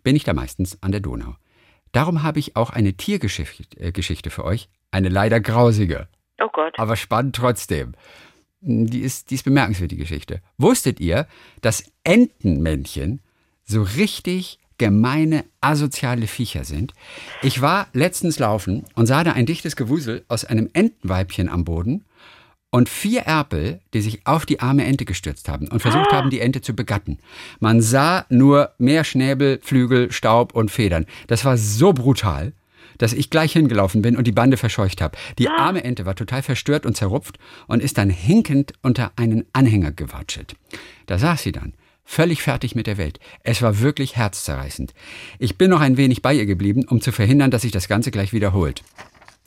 bin 0.02 0.14
ich 0.16 0.24
da 0.24 0.32
meistens 0.34 0.78
an 0.82 0.92
der 0.92 1.00
Donau. 1.00 1.36
Darum 1.92 2.22
habe 2.22 2.38
ich 2.38 2.56
auch 2.56 2.70
eine 2.70 2.94
Tiergeschichte 2.94 3.78
äh, 3.80 4.30
für 4.30 4.44
euch. 4.44 4.68
Eine 4.90 5.08
leider 5.08 5.40
grausige 5.40 6.08
Oh 6.40 6.48
Gott. 6.52 6.78
aber 6.78 6.96
spannend 6.96 7.36
trotzdem. 7.36 7.94
Die 8.60 9.00
ist, 9.00 9.30
die 9.30 9.36
ist 9.36 9.44
bemerkenswert, 9.44 9.90
die 9.90 9.96
Geschichte. 9.96 10.42
Wusstet 10.58 11.00
ihr, 11.00 11.26
dass 11.62 11.84
Entenmännchen 12.04 13.20
so 13.64 13.82
richtig 13.82 14.58
gemeine, 14.78 15.44
asoziale 15.60 16.26
Viecher 16.26 16.64
sind? 16.64 16.92
Ich 17.42 17.60
war 17.62 17.88
letztens 17.92 18.38
laufen 18.38 18.84
und 18.94 19.06
sah 19.06 19.24
da 19.24 19.32
ein 19.32 19.46
dichtes 19.46 19.76
Gewusel 19.76 20.24
aus 20.28 20.44
einem 20.44 20.68
Entenweibchen 20.72 21.48
am 21.48 21.64
Boden 21.64 22.04
und 22.70 22.88
vier 22.88 23.22
Erpel, 23.22 23.80
die 23.94 24.00
sich 24.00 24.26
auf 24.26 24.46
die 24.46 24.60
arme 24.60 24.84
Ente 24.84 25.04
gestürzt 25.04 25.48
haben 25.48 25.68
und 25.68 25.80
versucht 25.80 26.12
haben, 26.12 26.30
die 26.30 26.40
Ente 26.40 26.60
zu 26.60 26.74
begatten. 26.74 27.18
Man 27.58 27.80
sah 27.80 28.26
nur 28.28 28.72
mehr 28.78 29.04
Schnäbel, 29.04 29.60
Flügel, 29.62 30.12
Staub 30.12 30.54
und 30.54 30.70
Federn. 30.70 31.06
Das 31.26 31.44
war 31.44 31.56
so 31.56 31.92
brutal, 31.92 32.52
dass 32.98 33.12
ich 33.12 33.30
gleich 33.30 33.52
hingelaufen 33.52 34.02
bin 34.02 34.16
und 34.16 34.26
die 34.26 34.32
Bande 34.32 34.56
verscheucht 34.56 35.00
habe. 35.00 35.16
Die 35.38 35.48
arme 35.48 35.82
Ente 35.82 36.06
war 36.06 36.14
total 36.14 36.42
verstört 36.42 36.86
und 36.86 36.96
zerrupft 36.96 37.38
und 37.66 37.82
ist 37.82 37.98
dann 37.98 38.10
hinkend 38.10 38.74
unter 38.82 39.12
einen 39.16 39.46
Anhänger 39.52 39.90
gewatschelt. 39.90 40.54
Da 41.06 41.18
saß 41.18 41.42
sie 41.42 41.52
dann, 41.52 41.72
völlig 42.04 42.42
fertig 42.42 42.74
mit 42.74 42.86
der 42.86 42.98
Welt. 42.98 43.18
Es 43.42 43.62
war 43.62 43.80
wirklich 43.80 44.16
herzzerreißend. 44.16 44.94
Ich 45.38 45.56
bin 45.56 45.70
noch 45.70 45.80
ein 45.80 45.96
wenig 45.96 46.22
bei 46.22 46.34
ihr 46.34 46.46
geblieben, 46.46 46.84
um 46.88 47.00
zu 47.00 47.10
verhindern, 47.10 47.50
dass 47.50 47.62
sich 47.62 47.72
das 47.72 47.88
Ganze 47.88 48.10
gleich 48.10 48.32
wiederholt. 48.32 48.82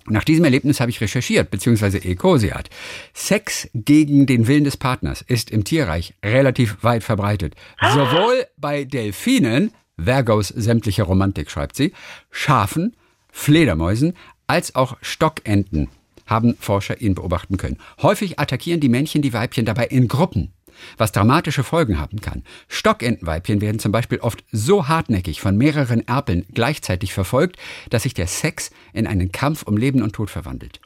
Nach 0.09 0.23
diesem 0.23 0.45
Erlebnis 0.45 0.79
habe 0.79 0.91
ich 0.91 1.01
recherchiert, 1.01 1.49
beziehungsweise 1.51 2.03
Ecosiat. 2.03 2.69
Sex 3.13 3.69
gegen 3.73 4.25
den 4.25 4.47
Willen 4.47 4.63
des 4.63 4.77
Partners 4.77 5.21
ist 5.21 5.49
im 5.51 5.63
Tierreich 5.63 6.13
relativ 6.23 6.77
weit 6.83 7.03
verbreitet. 7.03 7.55
Sowohl 7.81 8.45
bei 8.57 8.83
Delfinen, 8.83 9.71
Vergos 9.97 10.49
sämtliche 10.49 11.03
Romantik 11.03 11.49
schreibt 11.49 11.75
sie, 11.75 11.93
Schafen, 12.31 12.95
Fledermäusen, 13.31 14.13
als 14.47 14.75
auch 14.75 14.97
Stockenten 15.01 15.89
haben 16.25 16.55
Forscher 16.59 17.01
ihn 17.01 17.15
beobachten 17.15 17.57
können. 17.57 17.77
Häufig 18.01 18.39
attackieren 18.39 18.79
die 18.79 18.89
Männchen 18.89 19.21
die 19.21 19.33
Weibchen 19.33 19.65
dabei 19.65 19.85
in 19.87 20.07
Gruppen 20.07 20.51
was 20.97 21.11
dramatische 21.11 21.63
Folgen 21.63 21.99
haben 21.99 22.21
kann. 22.21 22.43
Stockentenweibchen 22.67 23.61
werden 23.61 23.79
zum 23.79 23.91
Beispiel 23.91 24.19
oft 24.19 24.43
so 24.51 24.87
hartnäckig 24.87 25.41
von 25.41 25.57
mehreren 25.57 26.07
Erpeln 26.07 26.45
gleichzeitig 26.53 27.13
verfolgt, 27.13 27.57
dass 27.89 28.03
sich 28.03 28.13
der 28.13 28.27
Sex 28.27 28.71
in 28.93 29.07
einen 29.07 29.31
Kampf 29.31 29.63
um 29.63 29.77
Leben 29.77 30.01
und 30.01 30.13
Tod 30.13 30.29
verwandelt. 30.29 30.79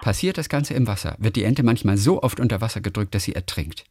Passiert 0.00 0.38
das 0.38 0.48
Ganze 0.48 0.74
im 0.74 0.86
Wasser, 0.86 1.16
wird 1.18 1.36
die 1.36 1.44
Ente 1.44 1.62
manchmal 1.62 1.96
so 1.96 2.22
oft 2.22 2.40
unter 2.40 2.60
Wasser 2.60 2.80
gedrückt, 2.80 3.14
dass 3.14 3.24
sie 3.24 3.34
ertrinkt. 3.34 3.84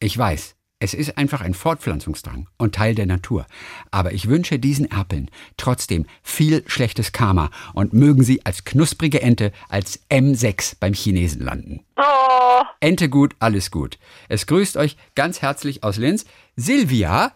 Ich 0.00 0.16
weiß, 0.18 0.56
es 0.82 0.94
ist 0.94 1.16
einfach 1.16 1.42
ein 1.42 1.54
Fortpflanzungsdrang 1.54 2.48
und 2.58 2.74
Teil 2.74 2.96
der 2.96 3.06
Natur. 3.06 3.46
Aber 3.92 4.12
ich 4.12 4.28
wünsche 4.28 4.58
diesen 4.58 4.90
Erpeln 4.90 5.30
trotzdem 5.56 6.06
viel 6.24 6.64
schlechtes 6.66 7.12
Karma 7.12 7.50
und 7.72 7.92
mögen 7.92 8.24
sie 8.24 8.44
als 8.44 8.64
knusprige 8.64 9.22
Ente 9.22 9.52
als 9.68 10.00
M6 10.10 10.78
beim 10.80 10.92
Chinesen 10.92 11.42
landen. 11.44 11.84
Oh, 11.96 12.62
Ente 12.80 13.08
gut, 13.08 13.36
alles 13.38 13.70
gut. 13.70 13.96
Es 14.28 14.46
grüßt 14.48 14.76
euch 14.76 14.96
ganz 15.14 15.40
herzlich 15.40 15.84
aus 15.84 15.98
Linz 15.98 16.24
Silvia, 16.56 17.30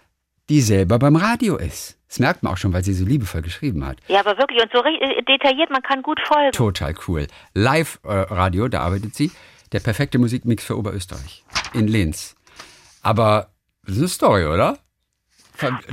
die 0.49 0.61
selber 0.61 0.99
beim 0.99 1.15
Radio 1.15 1.57
ist. 1.57 1.97
Das 2.09 2.19
merkt 2.19 2.43
man 2.43 2.53
auch 2.53 2.57
schon, 2.57 2.73
weil 2.73 2.83
sie 2.83 2.95
so 2.95 3.05
liebevoll 3.05 3.43
geschrieben 3.43 3.87
hat. 3.87 3.99
ja, 4.09 4.21
aber 4.21 4.39
wirklich 4.39 4.61
und 4.61 4.73
so 4.73 4.83
äh, 4.85 5.23
detailliert, 5.23 5.71
man 5.71 5.83
kann 5.83 6.03
gut 6.03 6.19
folgen. 6.27 6.51
Total 6.51 6.95
cool. 7.07 7.29
Live-Radio, 7.55 8.67
da 8.67 8.81
arbeitet 8.81 9.15
sie. 9.15 9.31
Der 9.71 9.81
perfekte 9.81 10.19
Musikmix 10.19 10.65
für 10.65 10.77
Oberösterreich. 10.77 11.45
In 11.75 11.87
Linz. 11.87 12.36
Aber 13.07 13.49
das 13.85 13.95
ist 13.95 14.01
eine 14.01 14.09
Story, 14.09 14.47
oder? 14.47 14.79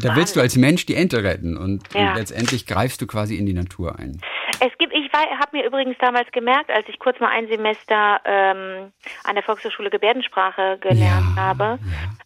Da 0.02 0.16
willst 0.18 0.36
du 0.36 0.42
als 0.42 0.58
Mensch 0.58 0.86
die 0.86 0.96
Ente 0.96 1.24
retten 1.24 1.56
und, 1.56 1.94
Ja. 1.94 2.10
und 2.10 2.18
letztendlich 2.18 2.66
greifst 2.66 3.02
du 3.02 3.08
quasi 3.08 3.38
in 3.38 3.46
die 3.46 3.54
Natur 3.54 3.98
ein. 3.98 4.20
Es 4.60 4.72
gibt, 4.78 4.94
ich 4.94 5.12
habe 5.14 5.58
mir 5.58 5.66
übrigens 5.66 5.96
damals 6.00 6.30
gemerkt, 6.32 6.70
als 6.70 6.88
ich 6.90 7.00
kurz 7.00 7.20
mal 7.20 7.30
ein 7.30 7.48
Semester 7.48 8.20
ähm, 8.26 8.92
an 9.24 9.36
der 9.36 9.44
Volkshochschule 9.44 9.90
Gebärdensprache 9.90 10.78
gelernt 10.82 11.36
Ja, 11.36 11.42
habe, 11.42 11.80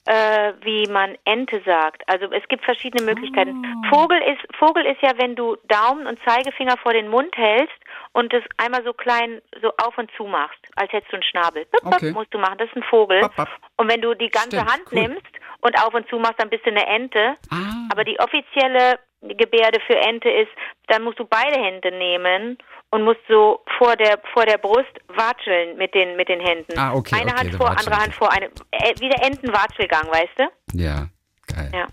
äh, 0.06 0.54
wie 0.62 0.88
man 0.92 1.16
Ente 1.26 1.62
sagt. 1.66 2.02
Also 2.08 2.32
es 2.32 2.48
gibt 2.48 2.64
verschiedene 2.66 3.04
Möglichkeiten. 3.04 3.54
Oh. 3.92 3.96
Vogel 3.96 4.18
ist 4.20 4.56
Vogel 4.58 4.86
ist 4.86 5.02
ja, 5.02 5.12
wenn 5.18 5.36
du 5.36 5.58
Daumen 5.68 6.08
und 6.08 6.18
Zeigefinger 6.28 6.78
vor 6.78 6.94
den 6.94 7.10
Mund 7.10 7.36
hältst 7.36 7.76
und 8.18 8.34
es 8.34 8.44
einmal 8.58 8.84
so 8.84 8.94
klein 8.94 9.42
so 9.62 9.72
auf 9.78 9.96
und 9.98 10.10
zu 10.18 10.24
machst, 10.26 10.58
als 10.76 10.92
hättest 10.92 11.12
du 11.14 11.18
einen 11.18 11.24
Schnabel. 11.24 11.66
Bip, 11.66 11.82
bip, 11.84 11.94
Okay. 11.94 12.12
musst 12.12 12.34
du 12.34 12.40
machen. 12.40 12.58
Das 12.58 12.68
ist 12.68 12.76
ein 12.76 12.84
Vogel. 12.90 13.22
Bap. 13.22 13.48
Und 13.78 13.92
wenn 13.92 14.02
du 14.02 14.16
die 14.16 14.30
ganze 14.30 14.58
Stimmt, 14.58 14.72
Hand 14.72 14.84
cool. 14.92 15.00
nimmst 15.02 15.28
und 15.62 15.80
auf 15.84 15.94
und 15.94 16.10
zu 16.10 16.18
machst, 16.18 16.40
dann 16.40 16.50
bist 16.50 16.66
du 16.66 16.72
eine 16.72 16.86
Ente. 16.88 17.36
Ah. 17.52 17.88
Aber 17.92 18.04
die 18.04 18.20
offizielle 18.20 18.98
Gebärde 19.22 19.80
für 19.86 19.96
Ente 19.96 20.30
ist, 20.32 20.50
dann 20.88 21.04
musst 21.04 21.20
du 21.20 21.26
beide 21.26 21.60
Hände 21.62 21.92
nehmen 21.92 22.58
und 22.90 23.04
musst 23.04 23.22
so 23.30 23.64
vor 23.78 23.96
der 23.96 24.20
vor 24.34 24.46
der 24.46 24.58
Brust 24.58 24.94
watscheln 25.10 25.78
mit 25.78 25.94
den 25.94 26.16
mit 26.16 26.28
den 26.28 26.40
Händen. 26.40 26.76
Ah, 26.78 26.94
okay, 26.96 27.16
Eine 27.22 27.32
okay, 27.34 27.40
Hand 27.40 27.56
vor, 27.56 27.70
andere 27.70 27.98
Hand 27.98 28.16
vor, 28.16 28.32
eine 28.34 28.48
äh, 28.72 28.94
wie 29.00 29.10
der 29.10 29.24
Entenwatschelgang, 29.26 30.08
weißt 30.10 30.38
du? 30.38 30.44
Ja, 30.74 31.08
geil. 31.54 31.72
Ja. 31.72 31.86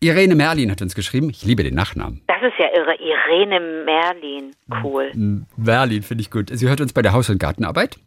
Irene 0.00 0.34
Merlin 0.34 0.70
hat 0.70 0.82
uns 0.82 0.94
geschrieben, 0.94 1.30
ich 1.30 1.44
liebe 1.44 1.62
den 1.62 1.74
Nachnamen. 1.74 2.22
Das 2.26 2.36
ist 2.42 2.58
ja 2.58 2.66
irre. 2.74 2.94
Irene 2.96 3.60
Merlin, 3.84 4.54
cool. 4.82 5.10
Merlin 5.56 6.02
finde 6.02 6.22
ich 6.22 6.30
gut. 6.30 6.50
Sie 6.52 6.68
hört 6.68 6.80
uns 6.80 6.92
bei 6.92 7.02
der 7.02 7.12
Haus- 7.12 7.30
und 7.30 7.38
Gartenarbeit 7.38 7.98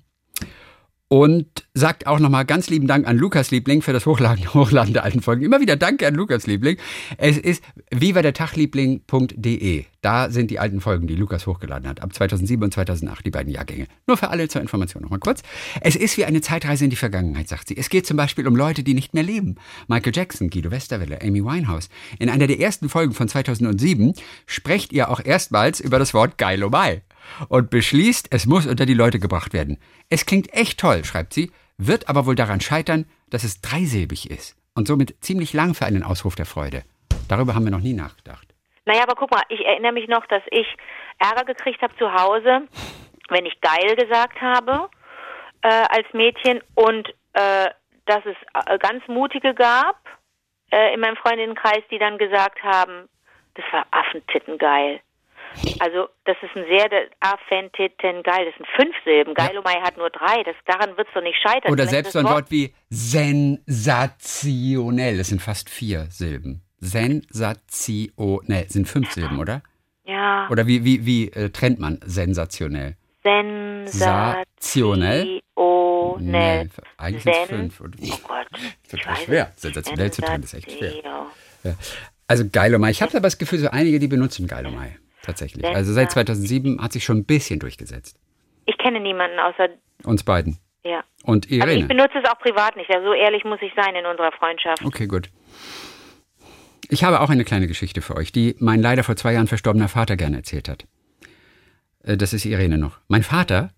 und 1.09 1.65
sagt 1.73 2.07
auch 2.07 2.19
nochmal 2.19 2.45
ganz 2.45 2.69
lieben 2.69 2.87
Dank 2.87 3.07
an 3.07 3.17
Lukas 3.17 3.49
Liebling 3.51 3.81
für 3.81 3.93
das 3.93 4.05
Hochladen, 4.05 4.53
Hochladen 4.53 4.93
der 4.93 5.03
alten 5.03 5.21
Folgen. 5.21 5.43
Immer 5.43 5.59
wieder 5.59 5.75
Danke 5.75 6.07
an 6.07 6.13
Lukas 6.13 6.45
Liebling. 6.47 6.77
Es 7.17 7.37
ist 7.37 7.63
vivadertagliebling.de. 7.91 9.85
Da 10.01 10.29
sind 10.29 10.51
die 10.51 10.59
alten 10.59 10.79
Folgen, 10.81 11.07
die 11.07 11.15
Lukas 11.15 11.47
hochgeladen 11.47 11.89
hat, 11.89 12.01
ab 12.01 12.13
2007 12.13 12.63
und 12.63 12.73
2008, 12.73 13.25
die 13.25 13.31
beiden 13.31 13.51
Jahrgänge. 13.51 13.87
Nur 14.07 14.17
für 14.17 14.29
alle 14.29 14.47
zur 14.47 14.61
Information 14.61 15.01
nochmal 15.01 15.19
kurz. 15.19 15.41
Es 15.81 15.95
ist 15.95 16.15
wie 16.17 16.25
eine 16.25 16.41
Zeitreise 16.41 16.83
in 16.83 16.91
die 16.91 16.95
Vergangenheit, 16.95 17.49
sagt 17.49 17.67
sie. 17.67 17.75
Es 17.75 17.89
geht 17.89 18.05
zum 18.05 18.15
Beispiel 18.15 18.47
um 18.47 18.55
Leute, 18.55 18.83
die 18.83 18.93
nicht 18.93 19.15
mehr 19.15 19.23
leben. 19.23 19.55
Michael 19.87 20.13
Jackson, 20.15 20.51
Guido 20.51 20.69
Westerwelle, 20.71 21.21
Amy 21.21 21.43
Winehouse. 21.43 21.89
In 22.19 22.29
einer 22.29 22.45
der 22.47 22.59
ersten 22.59 22.87
Folgen 22.87 23.13
von 23.13 23.27
2007 23.27 24.13
sprecht 24.45 24.93
ihr 24.93 25.09
auch 25.09 25.19
erstmals 25.25 25.79
über 25.79 25.97
das 25.99 26.13
Wort 26.13 26.37
Geilomai 26.37 27.01
und 27.47 27.69
beschließt, 27.69 28.27
es 28.31 28.45
muss 28.45 28.67
unter 28.67 28.85
die 28.85 28.93
Leute 28.93 29.19
gebracht 29.19 29.53
werden. 29.53 29.77
Es 30.09 30.25
klingt 30.25 30.53
echt 30.53 30.79
toll, 30.79 31.03
schreibt 31.05 31.33
sie, 31.33 31.51
wird 31.77 32.09
aber 32.09 32.25
wohl 32.25 32.35
daran 32.35 32.61
scheitern, 32.61 33.05
dass 33.29 33.43
es 33.43 33.61
dreisilbig 33.61 34.29
ist 34.29 34.57
und 34.75 34.87
somit 34.87 35.15
ziemlich 35.21 35.53
lang 35.53 35.73
für 35.73 35.85
einen 35.85 36.03
Ausruf 36.03 36.35
der 36.35 36.45
Freude. 36.45 36.83
Darüber 37.27 37.55
haben 37.55 37.63
wir 37.63 37.71
noch 37.71 37.79
nie 37.79 37.93
nachgedacht. 37.93 38.47
Naja, 38.85 39.03
aber 39.03 39.15
guck 39.15 39.31
mal, 39.31 39.43
ich 39.49 39.65
erinnere 39.65 39.93
mich 39.93 40.07
noch, 40.07 40.25
dass 40.27 40.41
ich 40.51 40.67
Ärger 41.19 41.45
gekriegt 41.45 41.81
habe 41.81 41.95
zu 41.97 42.11
Hause, 42.11 42.67
wenn 43.29 43.45
ich 43.45 43.59
geil 43.61 43.95
gesagt 43.95 44.41
habe 44.41 44.89
äh, 45.61 45.67
als 45.67 46.07
Mädchen 46.13 46.61
und 46.75 47.07
äh, 47.33 47.69
dass 48.05 48.25
es 48.25 48.35
äh, 48.65 48.77
ganz 48.79 49.07
mutige 49.07 49.53
gab 49.53 49.97
äh, 50.71 50.93
in 50.93 50.99
meinem 50.99 51.15
Freundinnenkreis, 51.17 51.83
die 51.91 51.99
dann 51.99 52.17
gesagt 52.17 52.63
haben, 52.63 53.07
das 53.55 53.65
war 53.71 53.85
Affentitten 53.91 54.57
geil. 54.57 55.01
Also 55.79 56.07
das 56.25 56.35
ist 56.41 56.55
ein 56.55 56.65
sehr 56.69 56.87
der- 56.89 57.07
Affentitten 57.19 58.23
geil. 58.23 58.45
Das 58.45 58.55
sind 58.55 58.65
fünf 58.75 58.95
Silben. 59.03 59.33
Geilomai 59.33 59.81
hat 59.81 59.97
nur 59.97 60.09
drei. 60.09 60.43
Das 60.43 60.55
daran 60.65 60.95
wird's 60.97 61.09
doch 61.13 61.21
nicht 61.23 61.37
scheitern. 61.41 61.71
Oder 61.71 61.87
selbst 61.87 62.13
so 62.13 62.19
ein 62.19 62.25
Wort 62.25 62.49
wie 62.51 62.73
sensationell, 62.89 65.17
das 65.17 65.27
sind 65.27 65.41
fast 65.41 65.69
vier 65.69 66.05
Silben. 66.09 66.61
Sensationell, 66.79 68.69
sind 68.69 68.87
fünf 68.87 69.11
Silben, 69.11 69.39
oder? 69.39 69.61
Ja. 70.05 70.47
Oder 70.49 70.65
wie, 70.67 70.85
wie, 70.85 71.05
wie 71.05 71.27
äh, 71.31 71.49
trennt 71.49 71.79
man 71.79 71.99
sensationell? 72.05 72.95
Sensationell. 73.23 75.41
Nee, 76.21 76.67
eigentlich 76.97 77.23
sind 77.23 77.33
es 77.35 77.47
fünf. 77.49 77.79
Oh 77.81 77.85
Gott. 78.27 78.47
Das 78.51 78.61
ich 78.83 78.91
wird 78.93 79.07
weiß 79.07 79.23
schwer. 79.23 79.51
es. 79.55 79.61
Sensationell 79.61 80.11
zu 80.11 80.21
trennen 80.21 80.43
ist 80.43 80.53
echt 80.53 80.69
schwer. 80.71 80.91
Sensation. 80.91 81.27
Also 82.27 82.43
Geilomai. 82.51 82.91
Ich 82.91 83.01
habe 83.01 83.11
aber 83.13 83.21
das 83.21 83.37
Gefühl, 83.37 83.59
so 83.59 83.69
einige, 83.69 83.99
die 83.99 84.07
benutzen 84.07 84.45
Geilomai. 84.47 84.97
Tatsächlich. 85.29 85.65
Also 85.65 85.93
seit 85.93 86.11
2007 86.11 86.81
hat 86.81 86.93
sich 86.93 87.03
schon 87.03 87.17
ein 87.19 87.25
bisschen 87.25 87.59
durchgesetzt. 87.59 88.17
Ich 88.65 88.77
kenne 88.77 88.99
niemanden 88.99 89.39
außer, 89.39 89.69
Uns 90.03 90.23
beiden. 90.23 90.57
ja. 90.83 91.03
Und 91.23 91.45
Also 91.45 91.55
ich 91.55 91.61
Irene. 91.61 91.85
benutze 91.87 92.17
es 92.23 92.29
auch 92.29 92.39
privat 92.39 92.75
nicht. 92.77 92.89
Also 92.89 93.07
so 93.07 93.13
ehrlich 93.13 93.43
muss 93.43 93.59
ich 93.61 93.71
sein 93.75 93.95
in 93.95 94.05
unserer 94.05 94.31
Freundschaft. 94.31 94.83
Okay, 94.85 95.07
gut. 95.07 95.29
Ich 96.89 97.03
habe 97.03 97.19
auch 97.21 97.29
eine 97.29 97.43
kleine 97.43 97.67
Geschichte 97.67 98.01
für 98.01 98.15
euch, 98.15 98.31
die 98.31 98.55
mein 98.59 98.81
leider 98.81 99.03
vor 99.03 99.15
zwei 99.15 99.33
Jahren 99.33 99.47
verstorbener 99.47 99.87
Vater 99.89 100.15
gerne 100.17 100.37
erzählt 100.37 100.69
hat. 100.69 100.85
Äh, 102.03 102.17
das 102.17 102.33
ist 102.33 102.45
Irene 102.45 102.77
noch. 102.77 102.97
Mein 103.07 103.23
Vater 103.23 103.71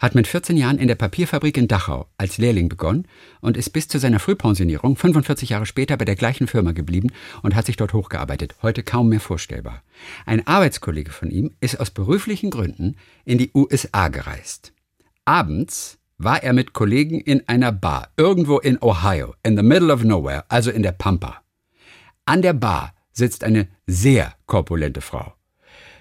hat 0.00 0.14
mit 0.14 0.26
14 0.26 0.56
Jahren 0.56 0.78
in 0.78 0.88
der 0.88 0.94
Papierfabrik 0.94 1.56
in 1.58 1.68
Dachau 1.68 2.08
als 2.16 2.38
Lehrling 2.38 2.70
begonnen 2.70 3.06
und 3.40 3.56
ist 3.56 3.70
bis 3.70 3.86
zu 3.86 3.98
seiner 3.98 4.18
Frühpensionierung 4.18 4.96
45 4.96 5.50
Jahre 5.50 5.66
später 5.66 5.96
bei 5.98 6.06
der 6.06 6.16
gleichen 6.16 6.46
Firma 6.46 6.72
geblieben 6.72 7.12
und 7.42 7.54
hat 7.54 7.66
sich 7.66 7.76
dort 7.76 7.92
hochgearbeitet. 7.92 8.54
Heute 8.62 8.82
kaum 8.82 9.10
mehr 9.10 9.20
vorstellbar. 9.20 9.82
Ein 10.24 10.46
Arbeitskollege 10.46 11.10
von 11.10 11.30
ihm 11.30 11.52
ist 11.60 11.78
aus 11.78 11.90
beruflichen 11.90 12.50
Gründen 12.50 12.96
in 13.26 13.36
die 13.36 13.50
USA 13.54 14.08
gereist. 14.08 14.72
Abends 15.26 15.98
war 16.16 16.42
er 16.42 16.54
mit 16.54 16.72
Kollegen 16.72 17.20
in 17.20 17.46
einer 17.46 17.70
Bar 17.70 18.08
irgendwo 18.16 18.58
in 18.58 18.82
Ohio, 18.82 19.34
in 19.42 19.56
the 19.56 19.62
middle 19.62 19.92
of 19.92 20.02
nowhere, 20.02 20.44
also 20.48 20.70
in 20.70 20.82
der 20.82 20.92
Pampa. 20.92 21.42
An 22.24 22.42
der 22.42 22.54
Bar 22.54 22.94
sitzt 23.12 23.44
eine 23.44 23.68
sehr 23.86 24.34
korpulente 24.46 25.02
Frau. 25.02 25.34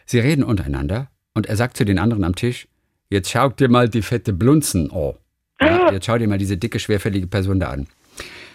Sie 0.05 0.19
reden 0.19 0.43
untereinander 0.43 1.09
und 1.33 1.47
er 1.47 1.57
sagt 1.57 1.75
zu 1.75 1.85
den 1.85 1.99
anderen 1.99 2.23
am 2.23 2.35
Tisch, 2.35 2.67
Jetzt 3.09 3.31
schau 3.31 3.49
dir 3.49 3.69
mal 3.69 3.89
die 3.89 4.03
fette 4.03 4.33
Blunzen 4.33 4.91
an. 4.91 5.13
Ja, 5.59 5.91
jetzt 5.91 6.05
schau 6.05 6.17
dir 6.17 6.27
mal 6.27 6.37
diese 6.37 6.57
dicke, 6.57 6.79
schwerfällige 6.79 7.27
Person 7.27 7.59
da 7.59 7.69
an. 7.71 7.87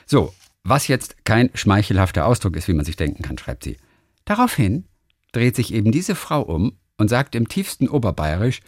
So, 0.07 0.33
was 0.63 0.89
jetzt 0.89 1.25
kein 1.25 1.51
schmeichelhafter 1.55 2.25
Ausdruck 2.25 2.57
ist, 2.57 2.69
wie 2.69 2.75
man 2.75 2.85
sich 2.85 2.97
denken 2.97 3.23
kann, 3.23 3.37
schreibt 3.37 3.65
sie. 3.65 3.77
Daraufhin 4.25 4.85
dreht 5.33 5.57
sich 5.57 5.75
eben 5.75 5.93
diese 5.93 6.15
Frau 6.15 6.41
um 6.41 6.79
und 6.97 7.09
sagt 7.09 7.35
im 7.35 7.49
tiefsten 7.49 7.89
Oberbayerisch, 7.89 8.61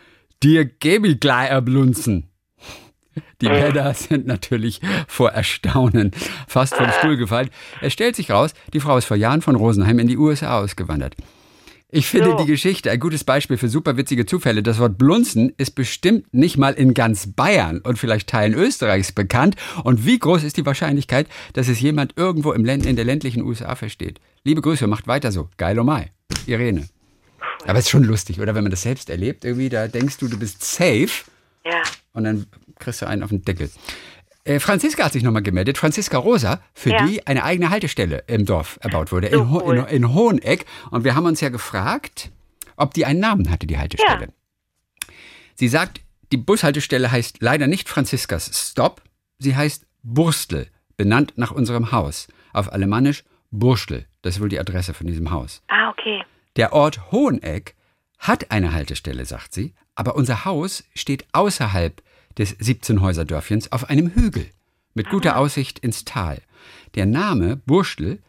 dir 0.43 0.65
gebe 0.65 1.09
ich 1.09 1.21
gleich 1.21 1.51
erblunzen. 1.51 2.29
Die 3.41 3.49
Männer 3.49 3.95
sind 3.95 4.27
natürlich 4.27 4.81
vor 5.07 5.31
Erstaunen 5.31 6.11
fast 6.49 6.75
vom 6.75 6.91
Stuhl 6.99 7.17
gefallen. 7.17 7.49
Es 7.81 7.93
stellt 7.93 8.17
sich 8.17 8.31
raus, 8.31 8.53
die 8.73 8.81
Frau 8.81 8.99
ist 8.99 9.07
vor 9.07 9.17
Jahren 9.17 9.41
von 9.41 9.55
Rosenheim 9.55 9.99
in 10.01 10.09
die 10.09 10.19
USA 10.19 10.59
ausgewandert. 10.59 11.15
Ich 11.89 12.09
finde 12.09 12.31
so. 12.31 12.37
die 12.39 12.47
Geschichte 12.47 12.91
ein 12.91 12.99
gutes 12.99 13.23
Beispiel 13.23 13.57
für 13.57 13.69
super 13.69 13.97
witzige 13.97 14.27
Zufälle. 14.27 14.63
Das 14.63 14.81
Wort 14.81 14.99
Blunzen 14.99 15.53
ist 15.57 15.77
bestimmt 15.77 16.33
nicht 16.35 16.59
mal 16.59 16.75
in 16.75 16.95
ganz 16.95 17.33
Bayern 17.33 17.79
und 17.79 17.97
vielleicht 17.97 18.29
Teilen 18.29 18.55
Österreichs 18.55 19.13
bekannt. 19.13 19.55
Und 19.85 20.05
wie 20.05 20.19
groß 20.19 20.43
ist 20.43 20.57
die 20.57 20.67
Wahrscheinlichkeit, 20.67 21.29
dass 21.53 21.69
es 21.69 21.81
jemand 21.81 22.15
irgendwo 22.17 22.53
im 22.53 22.65
Länd 22.65 22.87
in 22.87 22.97
der 22.97 23.05
ländlichen 23.05 23.43
USA 23.43 23.77
versteht? 23.77 24.21
Liebe 24.43 24.63
Grüße, 24.63 24.89
macht 24.89 25.07
weiter 25.07 25.31
so. 25.31 25.49
Geil 25.59 25.79
oh 25.79 25.85
Mai. 25.85 26.11
Irene. 26.47 26.89
Aber 27.65 27.79
es 27.79 27.85
ist 27.85 27.91
schon 27.91 28.05
lustig, 28.05 28.41
oder? 28.41 28.55
Wenn 28.55 28.65
man 28.65 28.73
das 28.73 28.83
selbst 28.83 29.09
erlebt, 29.09 29.45
irgendwie, 29.45 29.69
da 29.69 29.87
denkst 29.87 30.19
du, 30.19 30.27
du 30.27 30.39
bist 30.39 30.65
safe. 30.65 31.25
Ja. 31.65 31.83
Und 32.13 32.25
dann 32.25 32.47
kriegst 32.79 33.01
du 33.03 33.07
einen 33.07 33.23
auf 33.23 33.31
den 33.31 33.43
Deckel. 33.43 33.71
Äh, 34.47 34.61
Franziska 34.61 35.05
hat 35.05 35.13
sich 35.13 35.25
nochmal 35.25 35.43
gemeldet. 35.43 35.77
Franziska 35.77 36.17
Rosa, 36.17 36.61
für 36.73 36.91
ja. 36.91 37.05
die 37.05 37.27
eine 37.27 37.43
eigene 37.43 37.71
Haltestelle 37.71 38.23
im 38.29 38.47
Dorf 38.47 38.79
erbaut 38.81 39.11
wurde, 39.11 39.29
so 39.31 39.41
in, 39.41 39.51
Ho 39.51 39.63
cool. 39.65 39.79
in, 39.79 39.85
in, 39.87 40.15
Hoheneck. 40.15 40.67
Und 40.91 41.05
wir 41.05 41.17
haben 41.17 41.27
uns 41.27 41.41
ja 41.41 41.49
gefragt, 41.49 42.31
ob 42.77 42.95
die 42.95 43.05
einen 43.05 43.21
Namen 43.21 43.51
hatte, 43.51 43.67
die 43.67 43.77
Haltestelle. 43.77 44.27
Ja. 44.27 45.09
Sie 45.57 45.69
sagt, 45.69 46.01
die 46.33 46.37
Bushaltestelle 46.37 47.11
heißt 47.11 47.39
leider 47.41 47.67
nicht 47.67 47.89
Franziskas 47.89 48.71
Stop, 48.71 49.03
sie 49.39 49.57
heißt 49.57 49.87
Burstel, 50.03 50.69
benannt 50.97 51.33
nach 51.37 51.51
unserem 51.51 51.91
Haus. 51.91 52.29
Auf 52.53 52.73
Alemannisch 52.73 53.25
Burstel, 53.51 54.07
das 54.23 54.37
ist 54.37 54.41
wohl 54.41 54.49
die 54.49 54.61
Adresse 54.61 54.95
von 54.95 55.07
diesem 55.07 55.31
Haus. 55.31 55.63
Ah, 55.69 55.91
okay. 55.91 56.23
Der 56.55 56.73
Ort 56.73 57.11
Hoheneck 57.11 57.75
hat 58.19 58.51
eine 58.51 58.73
Haltestelle, 58.73 59.25
sagt 59.25 59.53
sie, 59.53 59.75
aber 59.95 60.15
unser 60.15 60.45
Haus 60.45 60.85
steht 60.95 61.27
außerhalb 61.33 62.01
des 62.39 62.59
17-Häuser-Dörfchens 62.59 63.73
auf 63.73 63.89
einem 63.89 64.15
Hügel 64.15 64.47
mit 64.95 65.11
guter 65.11 65.37
Aussicht 65.37 65.79
ins 65.79 66.05
Tal. 66.05 66.41
Der 66.95 67.07
Name 67.07 67.57
Burstel 67.57 68.21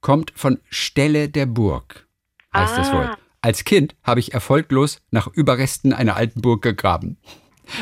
kommt 0.00 0.32
von 0.34 0.58
Stelle 0.68 1.28
der 1.28 1.46
Burg, 1.46 2.06
heißt 2.52 2.74
ah. 2.74 2.76
das 2.76 2.92
wohl. 2.92 3.16
Als 3.40 3.64
Kind 3.64 3.94
habe 4.02 4.20
ich 4.20 4.34
erfolglos 4.34 5.00
nach 5.10 5.28
Überresten 5.28 5.92
einer 5.92 6.16
alten 6.16 6.40
Burg 6.40 6.62
gegraben. 6.62 7.18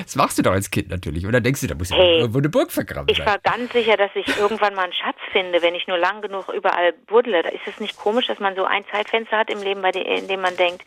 Das 0.03 0.16
machst 0.16 0.38
du 0.38 0.42
doch 0.42 0.53
als 0.53 0.70
Kind 0.70 0.88
natürlich, 0.88 1.27
oder 1.27 1.40
denkst 1.40 1.61
du, 1.61 1.66
da 1.66 1.75
muss 1.75 1.90
hey, 1.90 2.18
irgendwo 2.18 2.38
eine 2.38 2.49
Burg 2.49 2.73
vergraben 2.73 3.09
Ich 3.09 3.25
war 3.25 3.38
ganz 3.38 3.73
sicher, 3.73 3.97
dass 3.97 4.11
ich 4.14 4.27
irgendwann 4.38 4.75
mal 4.75 4.85
einen 4.85 4.92
Schatz 4.92 5.18
finde, 5.33 5.62
wenn 5.62 5.75
ich 5.75 5.87
nur 5.87 5.99
lang 5.99 6.23
genug 6.23 6.49
überall 6.49 6.92
buddle. 7.07 7.42
Da 7.42 7.51
ist 7.51 7.66
es 7.66 7.81
nicht 7.81 7.97
komisch, 7.97 8.27
dass 8.27 8.40
man 8.40 8.57
so 8.57 8.64
ein 8.64 8.85
Zeitfenster 8.90 9.38
hat 9.38 9.51
im 9.51 9.62
Leben, 9.62 9.83
bei 9.83 9.90
dem, 9.90 10.03
in 10.03 10.29
dem 10.29 10.40
man 10.40 10.57
denkt, 10.57 10.83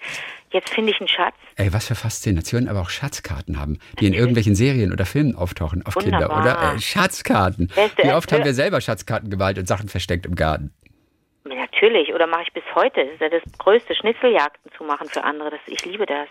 jetzt 0.51 0.69
finde 0.69 0.91
ich 0.91 0.99
einen 0.99 1.07
Schatz. 1.07 1.35
Ey, 1.55 1.71
was 1.73 1.87
für 1.87 1.95
Faszination, 1.95 2.67
aber 2.67 2.81
auch 2.81 2.89
Schatzkarten 2.89 3.59
haben, 3.59 3.79
die 3.99 4.07
in 4.07 4.13
irgendwelchen 4.13 4.55
Serien 4.55 4.91
oder 4.91 5.05
Filmen 5.05 5.35
auftauchen 5.35 5.85
auf 5.85 5.95
Wunderbar. 5.95 6.43
Kinder, 6.43 6.59
oder? 6.61 6.75
Äh, 6.75 6.79
Schatzkarten. 6.79 7.67
Beste, 7.67 8.03
Wie 8.03 8.11
oft 8.11 8.31
haben 8.31 8.43
wir 8.43 8.53
selber 8.53 8.81
Schatzkarten 8.81 9.29
gewalt 9.29 9.57
und 9.57 9.67
Sachen 9.67 9.89
versteckt 9.89 10.25
im 10.25 10.35
Garten? 10.35 10.73
Natürlich, 11.45 12.13
oder 12.13 12.27
mache 12.27 12.43
ich 12.43 12.53
bis 12.53 12.63
heute. 12.75 13.05
Das 13.05 13.13
ist 13.13 13.21
ja 13.21 13.29
das 13.29 13.41
größte, 13.57 13.95
Schnitzeljagden 13.95 14.71
zu 14.77 14.83
machen 14.83 15.07
für 15.07 15.23
andere. 15.23 15.51
Das, 15.51 15.59
ich 15.67 15.85
liebe 15.85 16.05
das. 16.05 16.27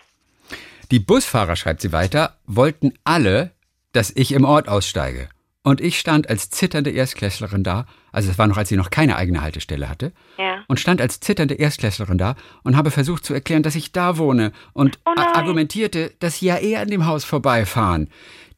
Die 0.91 0.99
Busfahrer, 0.99 1.55
schreibt 1.57 1.81
sie 1.81 1.91
weiter, 1.91 2.37
wollten 2.45 2.93
alle, 3.03 3.51
dass 3.91 4.11
ich 4.15 4.31
im 4.31 4.45
Ort 4.45 4.69
aussteige. 4.69 5.27
Und 5.63 5.81
ich 5.81 5.99
stand 5.99 6.29
als 6.29 6.49
zitternde 6.49 6.91
Erstklässlerin 6.91 7.65
da, 7.65 7.87
also 8.13 8.31
es 8.31 8.37
war 8.37 8.47
noch, 8.47 8.55
als 8.55 8.69
sie 8.69 8.77
noch 8.77 8.89
keine 8.89 9.17
eigene 9.17 9.41
Haltestelle 9.41 9.89
hatte, 9.89 10.13
ja. 10.37 10.63
und 10.69 10.79
stand 10.79 11.01
als 11.01 11.19
zitternde 11.19 11.55
Erstklässlerin 11.55 12.17
da 12.17 12.37
und 12.63 12.77
habe 12.77 12.89
versucht 12.89 13.25
zu 13.25 13.33
erklären, 13.33 13.63
dass 13.63 13.75
ich 13.75 13.91
da 13.91 14.17
wohne 14.17 14.53
und 14.71 14.97
oh 15.05 15.11
argumentierte, 15.17 16.13
dass 16.19 16.39
sie 16.39 16.45
ja 16.45 16.55
eher 16.55 16.79
an 16.79 16.87
dem 16.87 17.05
Haus 17.05 17.25
vorbeifahren. 17.25 18.09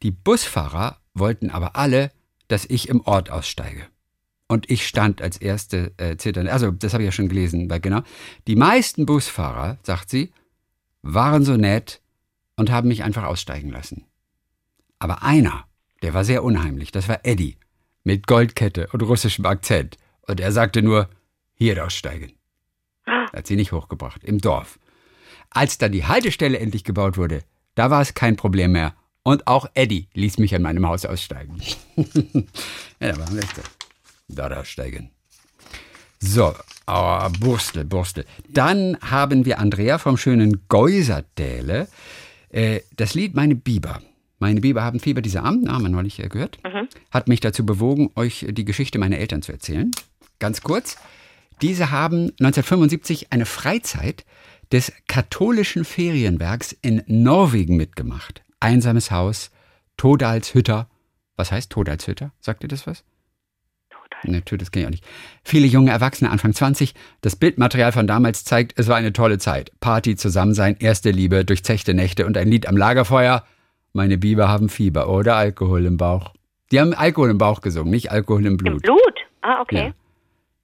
Die 0.04 0.12
Busfahrer 0.12 0.98
wollten 1.12 1.50
aber 1.50 1.74
alle, 1.74 2.12
dass 2.46 2.64
ich 2.64 2.88
im 2.88 3.00
Ort 3.00 3.28
aussteige. 3.28 3.86
Und 4.46 4.70
ich 4.70 4.86
stand 4.86 5.20
als 5.20 5.36
erste 5.36 5.92
äh, 5.96 6.16
zitternde, 6.16 6.52
also 6.52 6.70
das 6.70 6.92
habe 6.92 7.02
ich 7.02 7.08
ja 7.08 7.12
schon 7.12 7.28
gelesen, 7.28 7.68
weil 7.68 7.80
genau, 7.80 8.02
die 8.46 8.56
meisten 8.56 9.04
Busfahrer, 9.04 9.78
sagt 9.82 10.10
sie, 10.10 10.32
waren 11.02 11.44
so 11.44 11.56
nett, 11.56 12.00
und 12.56 12.70
haben 12.70 12.88
mich 12.88 13.02
einfach 13.02 13.24
aussteigen 13.24 13.70
lassen. 13.70 14.04
Aber 14.98 15.22
einer, 15.22 15.64
der 16.02 16.14
war 16.14 16.24
sehr 16.24 16.44
unheimlich, 16.44 16.92
das 16.92 17.08
war 17.08 17.20
Eddie, 17.24 17.56
mit 18.04 18.26
Goldkette 18.26 18.88
und 18.92 19.02
russischem 19.02 19.46
Akzent. 19.46 19.96
Und 20.22 20.40
er 20.40 20.52
sagte 20.52 20.82
nur, 20.82 21.08
hier 21.54 21.84
aussteigen. 21.84 22.32
Hat 23.06 23.46
sie 23.46 23.56
nicht 23.56 23.72
hochgebracht, 23.72 24.24
im 24.24 24.40
Dorf. 24.40 24.78
Als 25.50 25.78
dann 25.78 25.92
die 25.92 26.06
Haltestelle 26.06 26.58
endlich 26.58 26.84
gebaut 26.84 27.16
wurde, 27.16 27.42
da 27.74 27.90
war 27.90 28.00
es 28.00 28.14
kein 28.14 28.36
Problem 28.36 28.72
mehr. 28.72 28.94
Und 29.22 29.46
auch 29.46 29.68
Eddie 29.74 30.08
ließ 30.14 30.38
mich 30.38 30.54
an 30.54 30.62
meinem 30.62 30.86
Haus 30.86 31.04
aussteigen. 31.04 31.60
ja, 31.96 33.12
da 33.12 33.18
waren 33.18 33.36
wir 33.36 33.44
da 34.28 34.48
aussteigen. 34.48 35.10
So, 36.20 36.54
oh, 36.86 37.28
Burstel, 37.40 37.84
Burstel. 37.84 38.26
Dann 38.48 38.96
haben 39.00 39.44
wir 39.44 39.58
Andrea 39.58 39.98
vom 39.98 40.16
schönen 40.16 40.66
Geuserdäle. 40.68 41.88
Äh, 42.50 42.80
das 42.96 43.14
Lied 43.14 43.34
Meine 43.34 43.54
Biber. 43.54 44.00
Meine 44.38 44.60
Biber 44.60 44.82
haben 44.82 45.00
Fieber, 45.00 45.20
dieser 45.20 45.44
Arm, 45.44 45.70
haben 45.70 45.82
wir 45.82 45.90
neulich 45.90 46.18
äh, 46.18 46.28
gehört, 46.28 46.58
mhm. 46.64 46.88
hat 47.10 47.28
mich 47.28 47.40
dazu 47.40 47.64
bewogen, 47.64 48.10
euch 48.16 48.46
die 48.50 48.64
Geschichte 48.64 48.98
meiner 48.98 49.18
Eltern 49.18 49.42
zu 49.42 49.52
erzählen. 49.52 49.90
Ganz 50.38 50.62
kurz. 50.62 50.96
Diese 51.60 51.90
haben 51.90 52.30
1975 52.40 53.32
eine 53.32 53.44
Freizeit 53.44 54.24
des 54.72 54.92
katholischen 55.08 55.84
Ferienwerks 55.84 56.72
in 56.80 57.02
Norwegen 57.06 57.76
mitgemacht. 57.76 58.42
Einsames 58.60 59.10
Haus, 59.10 59.50
Todalshütter. 59.98 60.88
Was 61.36 61.52
heißt 61.52 61.70
Todalshütter? 61.70 62.32
Sagt 62.40 62.62
ihr 62.62 62.68
das 62.68 62.86
was? 62.86 63.04
Natürlich, 64.24 64.60
das 64.60 64.70
kenne 64.70 64.82
ich 64.82 64.86
auch 64.86 64.90
nicht. 64.90 65.04
Viele 65.44 65.66
junge 65.66 65.90
Erwachsene, 65.90 66.30
Anfang 66.30 66.52
20. 66.52 66.94
Das 67.20 67.36
Bildmaterial 67.36 67.92
von 67.92 68.06
damals 68.06 68.44
zeigt, 68.44 68.78
es 68.78 68.88
war 68.88 68.96
eine 68.96 69.12
tolle 69.12 69.38
Zeit. 69.38 69.72
Party, 69.80 70.16
Zusammensein, 70.16 70.76
erste 70.78 71.10
Liebe, 71.10 71.44
durchzechte 71.44 71.94
Nächte 71.94 72.26
und 72.26 72.36
ein 72.36 72.48
Lied 72.48 72.66
am 72.66 72.76
Lagerfeuer. 72.76 73.44
Meine 73.92 74.18
Biber 74.18 74.48
haben 74.48 74.68
Fieber 74.68 75.08
oder 75.08 75.36
Alkohol 75.36 75.86
im 75.86 75.96
Bauch. 75.96 76.32
Die 76.70 76.80
haben 76.80 76.94
Alkohol 76.94 77.30
im 77.30 77.38
Bauch 77.38 77.60
gesungen, 77.60 77.90
nicht 77.90 78.10
Alkohol 78.10 78.46
im 78.46 78.56
Blut. 78.56 78.74
Im 78.74 78.78
Blut? 78.80 79.14
Ah, 79.42 79.60
okay. 79.60 79.86
Ja. 79.86 79.94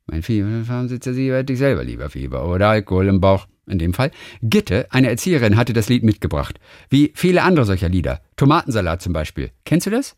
Mein 0.06 0.22
Fieber, 0.22 0.68
haben 0.68 0.88
sitzt 0.88 1.12
sie, 1.12 1.32
hätte 1.32 1.52
ich 1.52 1.58
selber 1.58 1.82
lieber 1.82 2.10
Fieber 2.10 2.46
oder 2.46 2.68
Alkohol 2.68 3.08
im 3.08 3.20
Bauch. 3.20 3.46
In 3.68 3.80
dem 3.80 3.94
Fall. 3.94 4.12
Gitte, 4.42 4.86
eine 4.90 5.08
Erzieherin, 5.08 5.56
hatte 5.56 5.72
das 5.72 5.88
Lied 5.88 6.04
mitgebracht. 6.04 6.60
Wie 6.88 7.10
viele 7.16 7.42
andere 7.42 7.66
solcher 7.66 7.88
Lieder. 7.88 8.20
Tomatensalat 8.36 9.02
zum 9.02 9.12
Beispiel. 9.12 9.50
Kennst 9.64 9.88
du 9.88 9.90
das? 9.90 10.16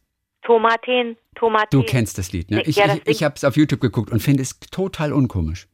Tomaten, 0.48 1.18
Tomaten. 1.34 1.68
Du 1.70 1.82
kennst 1.82 2.16
das 2.16 2.32
Lied, 2.32 2.50
ne? 2.50 2.62
Ich, 2.62 2.76
ja, 2.76 2.87
ich, 2.94 3.06
ich 3.06 3.22
habe 3.22 3.34
es 3.37 3.44
auf 3.44 3.54
YouTube 3.54 3.82
geguckt 3.82 4.11
und 4.11 4.20
finde 4.20 4.42
es 4.42 4.58
total 4.58 5.12
unkomisch. 5.12 5.68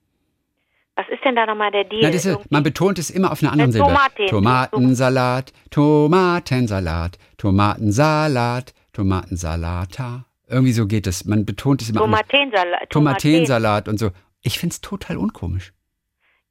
Was 0.96 1.06
ist 1.10 1.24
denn 1.24 1.36
da 1.36 1.46
nochmal 1.46 1.70
der 1.70 1.84
Deal? 1.84 2.02
Na, 2.02 2.10
diese, 2.10 2.40
man 2.50 2.64
betont 2.64 2.98
es 2.98 3.08
immer 3.08 3.30
auf 3.30 3.40
einer 3.40 3.52
anderen 3.52 3.70
Silbe. 3.70 3.86
Tomaten. 3.86 4.26
Tomatensalat, 4.26 5.52
Tomatensalat, 5.70 7.18
Tomatensalat, 7.38 8.74
Tomatensalata. 8.92 10.24
Irgendwie 10.48 10.72
so 10.72 10.88
geht 10.88 11.06
es. 11.06 11.24
Man 11.24 11.46
betont 11.46 11.80
es 11.80 11.90
immer. 11.90 12.00
Tomatensalat. 12.00 12.90
Tomatensalat 12.90 13.86
und 13.86 13.98
so. 13.98 14.10
Ich 14.42 14.58
finde 14.58 14.72
es 14.72 14.80
total 14.80 15.18
unkomisch. 15.18 15.72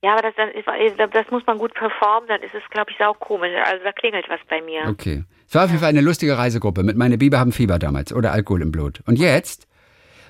Ja, 0.02 0.14
aber 0.14 0.32
das, 0.32 1.12
das, 1.12 1.32
muss 1.32 1.46
man 1.46 1.58
gut 1.58 1.74
performen, 1.74 2.28
dann 2.30 2.42
ist 2.42 2.54
es, 2.54 2.64
glaube 2.70 2.92
ich, 2.92 2.98
sau 2.98 3.14
komisch. 3.14 3.52
Also 3.66 3.84
da 3.84 3.92
klingelt 3.92 4.30
was 4.30 4.40
bei 4.50 4.62
mir. 4.62 4.88
Okay. 4.88 5.24
Es 5.54 5.56
war 5.56 5.66
auf 5.66 5.70
jeden 5.70 5.82
Fall 5.82 5.90
eine 5.90 6.02
lustige 6.02 6.36
Reisegruppe 6.36 6.82
mit 6.82 6.98
meine 6.98 7.20
Biber 7.20 7.38
haben 7.38 7.52
Fieber 7.52 7.78
damals 7.78 8.12
oder 8.12 8.32
Alkohol 8.32 8.64
im 8.64 8.72
Blut. 8.72 9.04
Und 9.06 9.20
jetzt, 9.20 9.68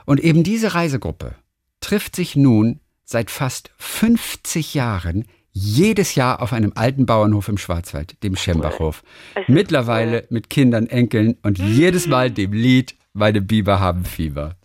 und 0.03 0.19
eben 0.19 0.43
diese 0.43 0.73
Reisegruppe 0.73 1.35
trifft 1.79 2.17
sich 2.17 2.35
nun 2.35 2.81
seit 3.05 3.31
fast 3.31 3.71
50 3.77 4.73
Jahren 4.73 5.23
jedes 5.53 6.15
Jahr 6.15 6.41
auf 6.41 6.51
einem 6.51 6.73
alten 6.75 7.05
Bauernhof 7.05 7.47
im 7.47 7.57
Schwarzwald, 7.57 8.21
dem 8.21 8.35
Schembachhof. 8.35 9.01
Mittlerweile 9.47 10.27
mit 10.29 10.49
Kindern, 10.49 10.87
Enkeln 10.87 11.37
und 11.41 11.57
jedes 11.57 12.05
Mal 12.05 12.29
dem 12.29 12.51
Lied 12.51 12.93
Meine 13.13 13.39
Biber 13.39 13.79
haben 13.79 14.03
Fieber. 14.03 14.57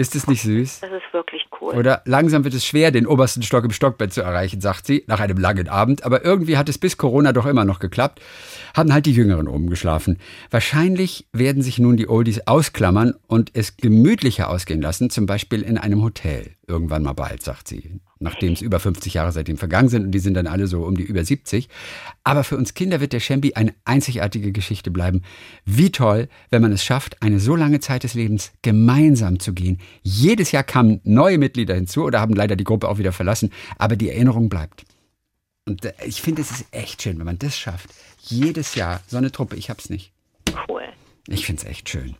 Ist 0.00 0.16
es 0.16 0.26
nicht 0.26 0.40
süß? 0.40 0.80
Das 0.80 0.90
ist 0.92 1.12
wirklich 1.12 1.46
cool. 1.60 1.74
Oder 1.74 2.00
langsam 2.06 2.42
wird 2.42 2.54
es 2.54 2.64
schwer, 2.64 2.90
den 2.90 3.06
obersten 3.06 3.42
Stock 3.42 3.64
im 3.64 3.70
Stockbett 3.70 4.14
zu 4.14 4.22
erreichen, 4.22 4.62
sagt 4.62 4.86
sie, 4.86 5.04
nach 5.06 5.20
einem 5.20 5.36
langen 5.36 5.68
Abend. 5.68 6.04
Aber 6.04 6.24
irgendwie 6.24 6.56
hat 6.56 6.70
es 6.70 6.78
bis 6.78 6.96
Corona 6.96 7.34
doch 7.34 7.44
immer 7.44 7.66
noch 7.66 7.80
geklappt. 7.80 8.22
Haben 8.74 8.94
halt 8.94 9.04
die 9.04 9.12
Jüngeren 9.12 9.46
oben 9.46 9.68
geschlafen. 9.68 10.16
Wahrscheinlich 10.50 11.28
werden 11.34 11.62
sich 11.62 11.78
nun 11.78 11.98
die 11.98 12.08
Oldies 12.08 12.46
ausklammern 12.46 13.12
und 13.26 13.50
es 13.52 13.76
gemütlicher 13.76 14.48
ausgehen 14.48 14.80
lassen, 14.80 15.10
zum 15.10 15.26
Beispiel 15.26 15.60
in 15.60 15.76
einem 15.76 16.02
Hotel. 16.02 16.52
Irgendwann 16.66 17.02
mal 17.02 17.12
bald, 17.12 17.42
sagt 17.42 17.68
sie 17.68 18.00
nachdem 18.20 18.52
es 18.52 18.60
über 18.60 18.78
50 18.78 19.14
Jahre 19.14 19.32
seitdem 19.32 19.56
vergangen 19.56 19.88
sind 19.88 20.04
und 20.04 20.12
die 20.12 20.18
sind 20.18 20.34
dann 20.34 20.46
alle 20.46 20.66
so 20.66 20.84
um 20.84 20.96
die 20.96 21.02
über 21.02 21.24
70. 21.24 21.68
Aber 22.22 22.44
für 22.44 22.56
uns 22.56 22.74
Kinder 22.74 23.00
wird 23.00 23.12
der 23.12 23.20
Shambi 23.20 23.54
eine 23.54 23.74
einzigartige 23.84 24.52
Geschichte 24.52 24.90
bleiben. 24.90 25.22
Wie 25.64 25.90
toll, 25.90 26.28
wenn 26.50 26.62
man 26.62 26.72
es 26.72 26.84
schafft, 26.84 27.22
eine 27.22 27.40
so 27.40 27.56
lange 27.56 27.80
Zeit 27.80 28.04
des 28.04 28.14
Lebens 28.14 28.52
gemeinsam 28.62 29.40
zu 29.40 29.54
gehen. 29.54 29.78
Jedes 30.02 30.52
Jahr 30.52 30.64
kamen 30.64 31.00
neue 31.02 31.38
Mitglieder 31.38 31.74
hinzu 31.74 32.04
oder 32.04 32.20
haben 32.20 32.34
leider 32.34 32.56
die 32.56 32.64
Gruppe 32.64 32.88
auch 32.88 32.98
wieder 32.98 33.12
verlassen, 33.12 33.50
aber 33.78 33.96
die 33.96 34.10
Erinnerung 34.10 34.50
bleibt. 34.50 34.84
Und 35.66 35.84
äh, 35.84 35.92
ich 36.04 36.20
finde, 36.20 36.42
es 36.42 36.50
ist 36.50 36.66
echt 36.72 37.02
schön, 37.02 37.18
wenn 37.18 37.26
man 37.26 37.38
das 37.38 37.58
schafft. 37.58 37.88
Jedes 38.20 38.74
Jahr 38.74 39.00
so 39.06 39.16
eine 39.16 39.32
Truppe, 39.32 39.56
ich 39.56 39.70
hab's 39.70 39.88
nicht. 39.88 40.12
Cool. 40.68 40.82
Ich 41.26 41.46
finde 41.46 41.62
es 41.62 41.68
echt 41.68 41.88
schön. 41.88 42.16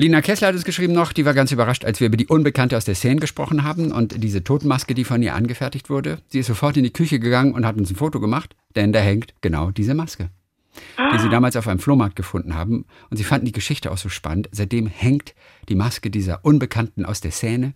Lina 0.00 0.22
Kessler 0.22 0.48
hat 0.48 0.54
es 0.54 0.64
geschrieben 0.64 0.94
noch, 0.94 1.12
die 1.12 1.26
war 1.26 1.34
ganz 1.34 1.52
überrascht, 1.52 1.84
als 1.84 2.00
wir 2.00 2.06
über 2.06 2.16
die 2.16 2.26
Unbekannte 2.26 2.74
aus 2.74 2.86
der 2.86 2.94
Szene 2.94 3.20
gesprochen 3.20 3.64
haben 3.64 3.92
und 3.92 4.24
diese 4.24 4.42
Totenmaske, 4.42 4.94
die 4.94 5.04
von 5.04 5.22
ihr 5.22 5.34
angefertigt 5.34 5.90
wurde. 5.90 6.22
Sie 6.28 6.38
ist 6.38 6.46
sofort 6.46 6.78
in 6.78 6.84
die 6.84 6.92
Küche 6.92 7.20
gegangen 7.20 7.52
und 7.52 7.66
hat 7.66 7.76
uns 7.76 7.90
ein 7.90 7.96
Foto 7.96 8.18
gemacht, 8.18 8.56
denn 8.76 8.94
da 8.94 9.00
hängt 9.00 9.34
genau 9.42 9.70
diese 9.70 9.92
Maske, 9.92 10.30
die 11.12 11.18
sie 11.18 11.28
damals 11.28 11.54
auf 11.54 11.68
einem 11.68 11.80
Flohmarkt 11.80 12.16
gefunden 12.16 12.54
haben. 12.54 12.86
Und 13.10 13.18
sie 13.18 13.24
fanden 13.24 13.44
die 13.44 13.52
Geschichte 13.52 13.92
auch 13.92 13.98
so 13.98 14.08
spannend. 14.08 14.48
Seitdem 14.52 14.86
hängt 14.86 15.34
die 15.68 15.74
Maske 15.74 16.08
dieser 16.08 16.46
Unbekannten 16.46 17.04
aus 17.04 17.20
der 17.20 17.32
Szene, 17.32 17.74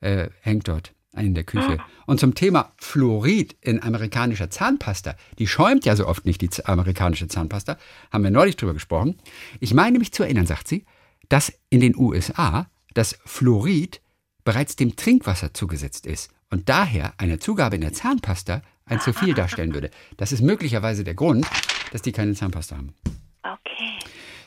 äh, 0.00 0.30
hängt 0.40 0.68
dort 0.68 0.94
in 1.14 1.34
der 1.34 1.44
Küche. 1.44 1.76
Und 2.06 2.18
zum 2.18 2.34
Thema 2.34 2.72
Fluorid 2.78 3.56
in 3.60 3.82
amerikanischer 3.82 4.48
Zahnpasta, 4.48 5.16
die 5.38 5.46
schäumt 5.46 5.84
ja 5.84 5.96
so 5.96 6.06
oft 6.06 6.24
nicht, 6.24 6.40
die 6.40 6.48
amerikanische 6.64 7.28
Zahnpasta, 7.28 7.76
haben 8.10 8.24
wir 8.24 8.30
neulich 8.30 8.56
drüber 8.56 8.72
gesprochen. 8.72 9.16
Ich 9.60 9.74
meine 9.74 9.98
mich 9.98 10.12
zu 10.12 10.22
erinnern, 10.22 10.46
sagt 10.46 10.66
sie, 10.66 10.86
dass 11.28 11.52
in 11.70 11.80
den 11.80 11.96
USA 11.96 12.68
das 12.94 13.18
Fluorid 13.24 14.00
bereits 14.44 14.76
dem 14.76 14.96
Trinkwasser 14.96 15.52
zugesetzt 15.54 16.06
ist 16.06 16.30
und 16.50 16.68
daher 16.68 17.12
eine 17.18 17.38
Zugabe 17.38 17.76
in 17.76 17.82
der 17.82 17.92
Zahnpasta 17.92 18.62
ein 18.86 19.00
zu 19.00 19.12
viel 19.12 19.34
darstellen 19.34 19.74
würde. 19.74 19.90
Das 20.16 20.32
ist 20.32 20.40
möglicherweise 20.40 21.04
der 21.04 21.14
Grund, 21.14 21.46
dass 21.92 22.02
die 22.02 22.12
keine 22.12 22.34
Zahnpasta 22.34 22.76
haben. 22.76 22.94
Okay. 23.42 23.98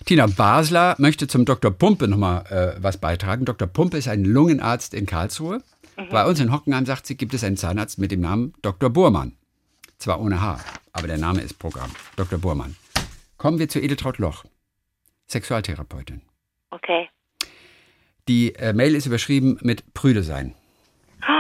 Tina 0.06 0.26
Basler 0.26 0.96
möchte 0.98 1.28
zum 1.28 1.46
Dr. 1.46 1.72
Pumpe 1.72 2.08
nochmal 2.08 2.46
äh, 2.48 2.82
was 2.82 2.98
beitragen. 2.98 3.46
Dr. 3.46 3.68
Pumpe 3.68 3.98
ist 3.98 4.08
ein 4.08 4.26
Lungenarzt 4.26 4.94
in 4.94 5.06
Karlsruhe. 5.06 5.62
Mhm. 5.98 6.10
Bei 6.10 6.26
uns 6.26 6.40
in 6.40 6.52
Hockenheim, 6.52 6.86
sagt 6.86 7.06
sie, 7.06 7.16
gibt 7.16 7.34
es 7.34 7.44
einen 7.44 7.58
Zahnarzt 7.58 8.00
mit 8.00 8.12
dem 8.12 8.22
Namen 8.22 8.54
Dr. 8.62 8.90
Burmann. 8.90 9.34
Zwar 10.00 10.20
ohne 10.20 10.42
H, 10.42 10.60
aber 10.94 11.08
der 11.08 11.20
Name 11.20 11.42
ist 11.42 11.60
Programm. 11.60 11.92
Dr. 12.16 12.40
Burmann. 12.40 12.76
Kommen 13.38 13.60
wir 13.60 13.70
zu 13.70 13.80
Edeltraut 13.80 14.18
Loch, 14.18 14.46
Sexualtherapeutin. 15.28 16.22
Die 18.28 18.56
äh, 18.56 18.74
Mail 18.74 18.96
ist 18.96 19.06
überschrieben 19.06 19.58
mit 19.62 19.94
Prüde 19.94 20.24
sein. 20.24 20.54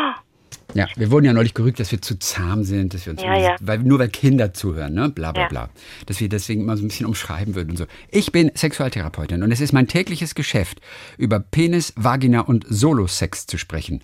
Ja, 0.74 0.88
wir 0.96 1.12
wurden 1.12 1.26
ja 1.26 1.34
neulich 1.34 1.54
gerügt, 1.54 1.82
dass 1.82 1.91
wir 1.91 2.02
zu 2.02 2.17
zahm 2.17 2.63
sind, 2.63 2.94
dass 2.94 3.06
wir 3.06 3.12
uns 3.12 3.22
Ja, 3.22 3.38
ja. 3.38 3.56
weil 3.60 3.80
nur 3.80 4.00
weil 4.00 4.08
Kinder 4.08 4.54
zuhören, 4.54 4.94
ne, 4.94 5.10
bla 5.10 5.34
bla 5.34 5.41
Ja. 5.44 5.48
bla, 5.50 5.70
dass 6.06 6.22
wir 6.22 6.30
deswegen 6.30 6.62
immer 6.62 6.78
so 6.78 6.86
ein 6.86 6.88
bisschen 6.88 7.08
umschreiben 7.08 7.56
würden 7.56 7.72
und 7.72 7.78
so. 7.78 7.88
Ich 8.10 8.32
bin 8.32 8.52
Sexualtherapeutin 8.56 9.44
und 9.44 9.52
es 9.52 9.60
ist 9.60 9.74
mein 9.74 9.89
tägliches 9.89 10.34
Geschäft, 10.34 10.80
über 11.17 11.41
Penis, 11.41 11.91
Vagina 11.98 12.39
und 12.39 12.65
Solosex 12.70 13.48
zu 13.48 13.58
sprechen. 13.58 14.02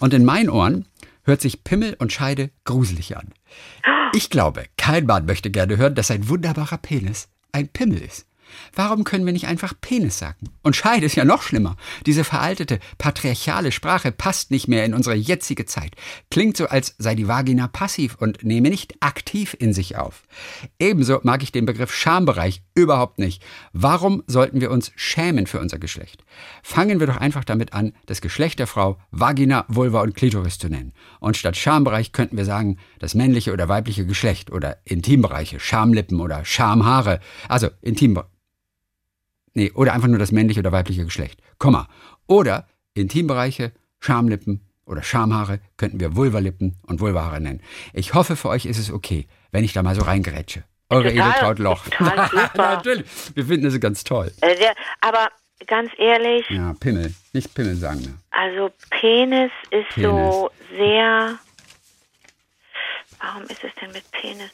Und 0.00 0.12
in 0.12 0.24
meinen 0.24 0.50
Ohren 0.50 0.86
hört 1.22 1.40
sich 1.42 1.62
Pimmel 1.62 1.94
und 2.00 2.12
Scheide 2.12 2.50
gruselig 2.64 3.16
an. 3.16 3.28
Ich 4.12 4.28
glaube, 4.30 4.64
kein 4.76 5.06
Mann 5.06 5.26
möchte 5.26 5.52
gerne 5.52 5.76
hören, 5.76 5.94
dass 5.94 6.10
ein 6.10 6.28
wunderbarer 6.28 6.78
Penis 6.78 7.28
ein 7.52 7.68
Pimmel 7.68 8.02
ist. 8.02 8.26
Warum 8.74 9.04
können 9.04 9.26
wir 9.26 9.32
nicht 9.32 9.46
einfach 9.46 9.74
Penis 9.80 10.18
sagen? 10.18 10.50
Und 10.62 10.76
Scheide 10.76 11.06
ist 11.06 11.16
ja 11.16 11.24
noch 11.24 11.42
schlimmer. 11.42 11.76
Diese 12.06 12.24
veraltete, 12.24 12.80
patriarchale 12.98 13.72
Sprache 13.72 14.12
passt 14.12 14.50
nicht 14.50 14.68
mehr 14.68 14.84
in 14.84 14.94
unsere 14.94 15.14
jetzige 15.14 15.66
Zeit. 15.66 15.96
Klingt 16.30 16.56
so, 16.56 16.66
als 16.66 16.94
sei 16.98 17.14
die 17.14 17.28
Vagina 17.28 17.68
passiv 17.68 18.16
und 18.16 18.44
nehme 18.44 18.70
nicht 18.70 18.94
aktiv 19.00 19.56
in 19.58 19.72
sich 19.72 19.96
auf. 19.96 20.22
Ebenso 20.78 21.20
mag 21.22 21.42
ich 21.42 21.52
den 21.52 21.66
Begriff 21.66 21.94
Schambereich 21.94 22.62
überhaupt 22.74 23.18
nicht. 23.18 23.42
Warum 23.72 24.22
sollten 24.26 24.60
wir 24.60 24.70
uns 24.70 24.92
schämen 24.96 25.46
für 25.46 25.60
unser 25.60 25.78
Geschlecht? 25.78 26.24
Fangen 26.62 27.00
wir 27.00 27.06
doch 27.06 27.16
einfach 27.16 27.44
damit 27.44 27.72
an, 27.72 27.92
das 28.06 28.20
Geschlecht 28.20 28.58
der 28.58 28.66
Frau 28.66 28.98
Vagina, 29.10 29.64
Vulva 29.68 30.02
und 30.02 30.14
Klitoris 30.14 30.58
zu 30.58 30.68
nennen. 30.68 30.92
Und 31.20 31.36
statt 31.36 31.56
Schambereich 31.56 32.12
könnten 32.12 32.36
wir 32.36 32.44
sagen, 32.44 32.78
das 32.98 33.14
männliche 33.14 33.52
oder 33.52 33.68
weibliche 33.68 34.06
Geschlecht 34.06 34.50
oder 34.50 34.78
Intimbereiche, 34.84 35.60
Schamlippen 35.60 36.20
oder 36.20 36.44
Schamhaare. 36.44 37.20
Also 37.48 37.68
Intimbereiche. 37.82 38.39
Nee, 39.54 39.70
oder 39.72 39.92
einfach 39.94 40.08
nur 40.08 40.18
das 40.18 40.32
männliche 40.32 40.60
oder 40.60 40.72
weibliche 40.72 41.04
Geschlecht. 41.04 41.40
Komma. 41.58 41.88
Oder 42.26 42.66
Intimbereiche, 42.94 43.72
Schamlippen 43.98 44.60
oder 44.84 45.02
Schamhaare 45.02 45.60
könnten 45.76 46.00
wir 46.00 46.16
Vulvalippen 46.16 46.76
und 46.86 47.00
Vulvahaare 47.00 47.40
nennen. 47.40 47.60
Ich 47.92 48.14
hoffe, 48.14 48.36
für 48.36 48.48
euch 48.48 48.66
ist 48.66 48.78
es 48.78 48.90
okay, 48.92 49.26
wenn 49.52 49.64
ich 49.64 49.72
da 49.72 49.82
mal 49.82 49.94
so 49.94 50.02
reingerätsche. 50.02 50.64
Eure 50.88 51.10
Edeltraut 51.10 51.58
Loch. 51.60 51.84
Natürlich. 52.56 53.06
Wir 53.34 53.44
finden 53.46 53.66
es 53.66 53.78
ganz 53.80 54.02
toll. 54.02 54.32
Äh, 54.40 54.56
der, 54.56 54.74
aber 55.00 55.28
ganz 55.66 55.90
ehrlich, 55.98 56.44
Ja, 56.50 56.74
Pimmel. 56.80 57.14
Nicht 57.32 57.54
Pimmel 57.54 57.76
sagen 57.76 58.00
wir. 58.00 58.14
also 58.30 58.70
Penis 58.90 59.52
ist 59.70 59.94
so 59.96 60.50
sehr. 60.76 61.38
Warum 63.22 63.42
ist 63.42 63.62
es 63.62 63.70
denn 63.80 63.92
mit 63.92 64.02
Penis? 64.12 64.50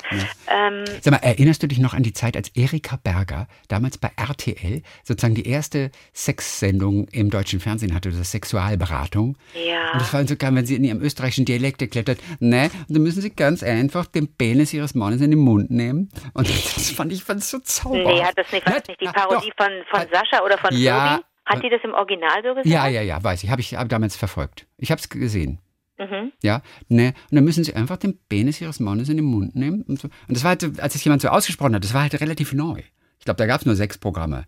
Ähm, 0.48 0.85
Sag 1.00 1.12
mal, 1.12 1.18
erinnerst 1.18 1.62
du 1.62 1.68
dich 1.68 1.79
noch 1.79 1.94
an 1.94 2.02
die 2.02 2.12
Zeit, 2.12 2.37
als 2.37 2.48
Erika 2.57 2.96
Berger 2.96 3.46
damals 3.68 3.96
bei 3.96 4.11
RTL 4.16 4.83
sozusagen 5.05 5.35
die 5.37 5.46
erste 5.48 5.90
Sexsendung 6.12 7.07
im 7.09 7.31
deutschen 7.31 7.61
Fernsehen 7.61 7.94
hatte, 7.94 8.11
das 8.11 8.31
Sexualberatung? 8.33 9.37
ja. 9.55 9.92
Und 9.92 10.00
das 10.02 10.12
war 10.12 10.26
sogar, 10.26 10.55
wenn 10.55 10.66
sie 10.66 10.74
in 10.74 10.85
ihrem 10.85 11.00
österreichischen 11.00 11.44
Dialekt 11.44 11.81
erklärt 11.81 12.09
hat, 12.09 12.18
ne, 12.40 12.70
und 12.88 12.96
dann 12.96 13.02
müssen 13.02 13.22
sie 13.22 13.31
ganz 13.31 13.62
einfach 13.62 14.07
den 14.07 14.26
Penis 14.26 14.72
ihres 14.74 14.94
Mannes 14.94 15.20
in 15.20 15.31
den 15.31 15.38
Mund 15.40 15.70
nehmen. 15.70 16.09
Und 16.35 16.48
das 16.76 16.90
fand 16.90 17.12
ich 17.12 17.22
fand 17.24 17.44
so 17.44 17.59
zauberhaft. 17.61 18.07
Nee, 18.16 18.22
hat 18.24 18.37
das 18.37 18.50
nicht, 18.52 18.66
war 18.66 18.74
das 18.81 18.88
nicht 18.88 19.00
die 19.00 19.05
Ja, 19.07 19.12
Parodie 19.12 19.52
doch. 19.57 19.64
von, 19.64 19.72
von 19.90 20.00
Hat- 20.00 20.09
Sascha 20.12 20.44
oder 20.44 20.59
von 20.59 20.76
Ja. 20.76 21.16
Tobi? 21.18 21.24
Hat 21.46 21.62
die 21.62 21.68
das 21.70 21.81
im 21.85 21.94
Original 21.94 22.42
so 22.42 22.48
gesagt? 22.48 22.66
Ja, 22.66 22.88
ja, 22.88 23.02
ja, 23.02 23.22
weiß 23.22 23.44
ich. 23.44 23.50
Habe 23.50 23.61
ich 23.61 23.76
hab 23.76 23.88
damals 23.88 24.16
verfolgt. 24.16 24.66
Ich 24.79 24.90
habe 24.90 25.00
es 25.00 25.09
gesehen. 25.09 25.61
Mhm. 25.98 26.32
Ja, 26.42 26.62
ne, 26.88 27.14
und 27.30 27.37
dann 27.37 27.44
müssen 27.44 27.64
sie 27.64 27.74
einfach 27.74 27.96
den 27.96 28.18
Penis 28.28 28.61
ihres 28.61 28.80
Mannes 28.80 29.09
in 29.09 29.16
den 29.16 29.26
Mund 29.26 29.56
nehmen. 29.56 29.82
Und, 29.82 30.00
so. 30.00 30.09
und 30.09 30.37
das 30.37 30.44
war 30.44 30.50
halt, 30.50 30.80
als 30.80 30.94
es 30.94 31.04
jemand 31.04 31.22
so 31.22 31.28
ausgesprochen 31.28 31.74
hat, 31.74 31.85
das 31.85 31.94
war 31.94 32.02
halt 32.02 32.20
relativ 32.20 32.52
neu. 32.52 32.82
Ich 33.18 33.24
glaube, 33.24 33.38
da 33.38 33.46
gab 33.46 33.61
es 33.61 33.66
nur 33.66 33.76
sechs 33.76 33.98
Programme. 33.98 34.44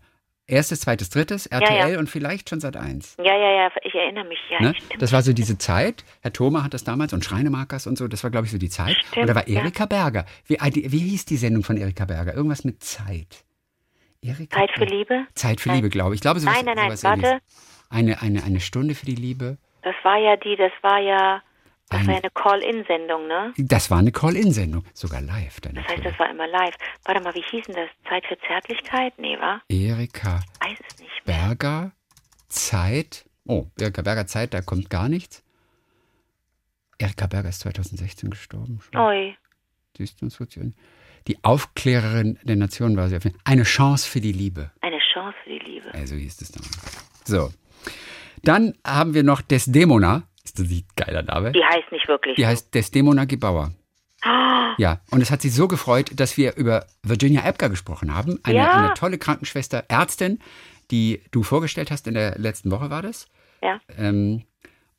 Erstes, 0.49 0.79
zweites, 0.79 1.11
drittes, 1.11 1.45
RTL 1.45 1.93
ja. 1.93 1.99
und 1.99 2.09
vielleicht 2.09 2.49
schon 2.49 2.59
seit 2.59 2.75
eins. 2.75 3.15
Ja, 3.19 3.37
ja, 3.37 3.51
ja, 3.51 3.71
ich 3.83 3.93
erinnere 3.93 4.25
mich. 4.25 4.39
Ja, 4.49 4.59
Ne? 4.59 4.73
Das 4.97 5.11
war 5.11 5.21
so 5.21 5.31
diese 5.31 5.59
Zeit. 5.59 6.03
Herr 6.21 6.33
Thoma 6.33 6.63
hat 6.63 6.73
das 6.73 6.83
damals 6.83 7.13
und 7.13 7.23
Schreinemarkers 7.23 7.85
und 7.85 7.99
so. 7.99 8.07
Das 8.07 8.23
war, 8.23 8.31
glaube 8.31 8.47
ich, 8.47 8.51
so 8.51 8.57
die 8.57 8.69
Zeit. 8.69 8.95
Stimmt, 8.95 9.17
und 9.17 9.27
da 9.27 9.35
war 9.35 9.47
ja. 9.47 9.59
Erika 9.59 9.85
Berger. 9.85 10.25
Wie, 10.47 10.59
ah, 10.59 10.69
wie 10.73 10.97
hieß 10.97 11.25
die 11.25 11.37
Sendung 11.37 11.63
von 11.63 11.77
Erika 11.77 12.05
Berger? 12.05 12.33
Irgendwas 12.33 12.63
mit 12.63 12.83
Zeit. 12.83 13.45
Erika 14.21 14.59
Zeit 14.59 14.71
für. 14.75 14.85
Liebe? 14.85 15.27
Zeit 15.35 15.61
für 15.61 15.69
Nein. 15.69 15.77
Liebe, 15.77 15.89
glaube 15.89 16.15
ich. 16.15 16.17
Ich 16.17 16.21
glaube, 16.21 16.39
sowas, 16.39 16.55
Nein, 16.55 16.65
nein, 16.65 16.87
nein, 16.87 16.97
warte. 17.03 17.39
Eine, 17.89 18.21
eine, 18.21 18.43
eine 18.43 18.59
Stunde 18.59 18.95
für 18.95 19.05
die 19.05 19.15
Liebe. 19.15 19.57
Das 19.81 19.95
war 20.03 20.17
ja 20.17 20.35
die, 20.35 20.55
das 20.55 20.71
war 20.81 20.99
ja, 20.99 21.41
das 21.89 22.05
war 22.05 22.13
ja 22.13 22.19
eine 22.19 22.31
Call-In-Sendung, 22.31 23.27
ne? 23.27 23.53
Das 23.57 23.89
war 23.89 23.99
eine 23.99 24.11
Call-In-Sendung. 24.11 24.83
Sogar 24.93 25.21
live. 25.21 25.59
Dann 25.61 25.75
Das 25.75 25.87
heißt, 25.87 26.05
das 26.05 26.19
war 26.19 26.29
immer 26.29 26.47
live. 26.47 26.75
Warte 27.05 27.21
mal, 27.21 27.33
wie 27.33 27.41
hieß 27.41 27.65
denn 27.65 27.75
das? 27.75 27.89
Zeit 28.09 28.25
für 28.27 28.37
Zärtlichkeit? 28.47 29.13
Nee, 29.17 29.37
wa? 29.39 29.61
Erika 29.69 30.41
Weiß 30.61 30.77
es 30.87 30.99
nicht 30.99 31.25
mehr. 31.25 31.37
Berger, 31.37 31.91
Zeit. 32.47 33.25
Oh, 33.45 33.65
Erika 33.79 34.01
Berger, 34.01 34.27
Zeit, 34.27 34.53
da 34.53 34.61
kommt 34.61 34.89
gar 34.89 35.09
nichts. 35.09 35.43
Erika 36.99 37.27
Berger 37.27 37.49
ist 37.49 37.61
2016 37.61 38.29
gestorben. 38.29 38.79
Schon. 38.81 39.01
Oi. 39.01 39.35
Siehst 39.97 40.21
du 40.21 40.25
uns? 40.25 40.37
Die 41.27 41.43
Aufklärerin 41.43 42.39
der 42.43 42.55
Nation 42.55 42.95
war 42.97 43.09
sie 43.09 43.17
auf 43.17 43.23
jeden 43.23 43.35
Fall. 43.37 43.43
Eine 43.45 43.63
Chance 43.63 44.07
für 44.07 44.21
die 44.21 44.31
Liebe. 44.31 44.71
Eine 44.81 44.99
Chance 45.13 45.37
für 45.43 45.49
die 45.49 45.59
Liebe. 45.59 45.93
Also 45.93 46.15
hieß 46.15 46.41
es 46.41 46.51
damals. 46.51 47.05
So. 47.25 47.49
Dann 48.43 48.73
haben 48.85 49.13
wir 49.13 49.23
noch 49.23 49.41
Desdemona. 49.41 50.23
Ist 50.43 50.59
das 50.59 50.67
ein 50.69 50.83
geiler 50.95 51.23
Name? 51.23 51.51
Die 51.51 51.63
heißt 51.63 51.91
nicht 51.91 52.07
wirklich. 52.07 52.35
Die 52.35 52.45
heißt 52.47 52.73
Desdemona 52.73 53.25
Gebauer. 53.25 53.71
Ah, 54.21 54.73
Ja, 54.77 54.99
und 55.11 55.21
es 55.21 55.31
hat 55.31 55.41
sie 55.41 55.49
so 55.49 55.67
gefreut, 55.67 56.11
dass 56.15 56.35
wir 56.37 56.55
über 56.55 56.85
Virginia 57.03 57.45
Epker 57.45 57.69
gesprochen 57.69 58.13
haben. 58.13 58.39
Eine, 58.43 58.57
Ja. 58.57 58.71
eine 58.71 58.93
tolle 58.93 59.17
Krankenschwester, 59.17 59.85
Ärztin, 59.87 60.39
die 60.91 61.21
du 61.31 61.43
vorgestellt 61.43 61.91
hast 61.91 62.07
in 62.07 62.13
der 62.15 62.37
letzten 62.37 62.71
Woche, 62.71 62.89
war 62.89 63.01
das? 63.01 63.27
ja. 63.61 63.79
Ähm, 63.97 64.43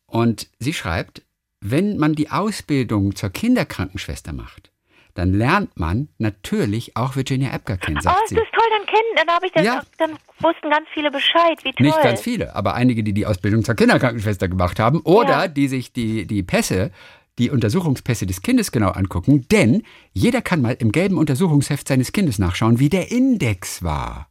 Und 0.07 0.49
sie 0.59 0.73
schreibt, 0.73 1.23
wenn 1.61 1.97
man 1.97 2.15
die 2.15 2.31
Ausbildung 2.31 3.15
zur 3.15 3.31
Kinderkrankenschwester 3.31 4.33
macht, 4.33 4.73
dann 5.15 5.33
lernt 5.33 5.79
man 5.79 6.09
natürlich 6.19 6.97
auch 6.97 7.17
Virginia 7.17 7.53
Epker 7.53 7.77
kennen, 7.77 7.99
Oh, 7.99 8.03
sagt 8.03 8.21
das 8.23 8.29
sie. 8.31 8.37
ist 8.37 8.53
toll, 8.53 8.65
dann 8.71 8.87
kennen, 8.87 9.09
dann 9.17 9.29
habe 9.35 9.47
ich 9.47 9.53
das, 9.53 9.65
Ja. 9.65 9.83
dann 9.99 10.13
wussten 10.41 10.71
ganz 10.71 10.87
viele 10.95 11.11
Bescheid, 11.11 11.59
wie 11.65 11.73
toll. 11.73 11.87
Nicht 11.87 12.03
ganz 12.03 12.21
viele, 12.21 12.55
aber 12.55 12.75
einige, 12.75 13.03
die 13.03 13.13
die 13.13 13.27
Ausbildung 13.27 13.65
zur 13.65 13.75
Kinderkrankenschwester 13.75 14.49
gemacht 14.49 14.79
haben 14.79 15.01
oder 15.03 15.29
Ja. 15.43 15.49
die 15.49 15.69
sich 15.69 15.93
die, 15.93 16.27
die 16.27 16.43
Pässe, 16.43 16.91
die 17.39 17.51
Untersuchungspässe 17.51 18.27
des 18.27 18.43
Kindes 18.43 18.71
genau 18.73 18.91
angucken, 18.91 19.47
denn 19.51 19.83
jeder 20.13 20.43
kann 20.43 20.61
mal 20.61 20.77
im 20.79 20.93
gelben 20.93 21.17
Untersuchungsheft 21.19 21.89
seines 21.89 22.13
Kindes 22.13 22.39
nachschauen, 22.39 22.79
wie 22.79 22.89
der 22.91 23.11
Index 23.11 23.83
war. 23.83 24.29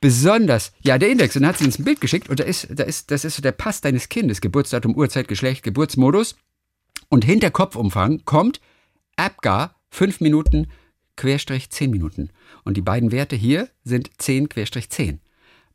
Besonders, 0.00 0.72
ja, 0.80 0.96
der 0.98 1.10
Index, 1.10 1.34
und 1.34 1.42
dann 1.42 1.50
hat 1.50 1.58
sie 1.58 1.64
uns 1.64 1.78
ein 1.78 1.84
Bild 1.84 2.00
geschickt 2.00 2.28
und 2.28 2.38
da 2.38 2.44
ist, 2.44 2.68
da 2.70 2.84
ist, 2.84 3.10
das 3.10 3.24
ist 3.24 3.36
so 3.36 3.42
der 3.42 3.52
Pass 3.52 3.80
deines 3.80 4.08
Kindes, 4.08 4.40
Geburtsdatum, 4.40 4.94
Uhrzeit, 4.94 5.26
Geschlecht, 5.26 5.64
Geburtsmodus 5.64 6.36
und 7.08 7.24
hinter 7.24 7.50
Kopfumfang 7.50 8.22
kommt 8.24 8.60
APGAR 9.16 9.74
5 9.90 10.20
Minuten 10.20 10.70
Querstrich 11.16 11.70
10 11.70 11.90
Minuten. 11.90 12.30
Und 12.64 12.76
die 12.76 12.82
beiden 12.82 13.10
Werte 13.12 13.36
hier 13.36 13.68
sind 13.84 14.10
10 14.20 14.48
Querstrich 14.48 14.90
10. 14.90 15.20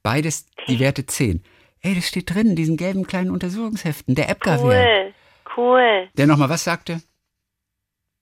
Beides 0.01 0.47
die 0.67 0.79
Werte 0.79 1.05
10. 1.05 1.43
Ey, 1.81 1.95
das 1.95 2.07
steht 2.07 2.33
drin 2.33 2.47
in 2.51 2.55
diesen 2.55 2.77
gelben 2.77 3.05
kleinen 3.05 3.31
Untersuchungsheften. 3.31 4.15
Der 4.15 4.29
APGAR-Wert. 4.29 5.13
Cool, 5.55 5.57
cool. 5.57 6.09
Der 6.17 6.27
nochmal 6.27 6.49
was 6.49 6.63
sagte? 6.63 7.01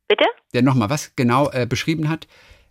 Bitte? 0.08 0.26
Der 0.54 0.64
nochmal 0.64 0.90
was 0.90 1.16
genau 1.16 1.50
äh, 1.52 1.66
beschrieben 1.68 2.10
hat? 2.10 2.28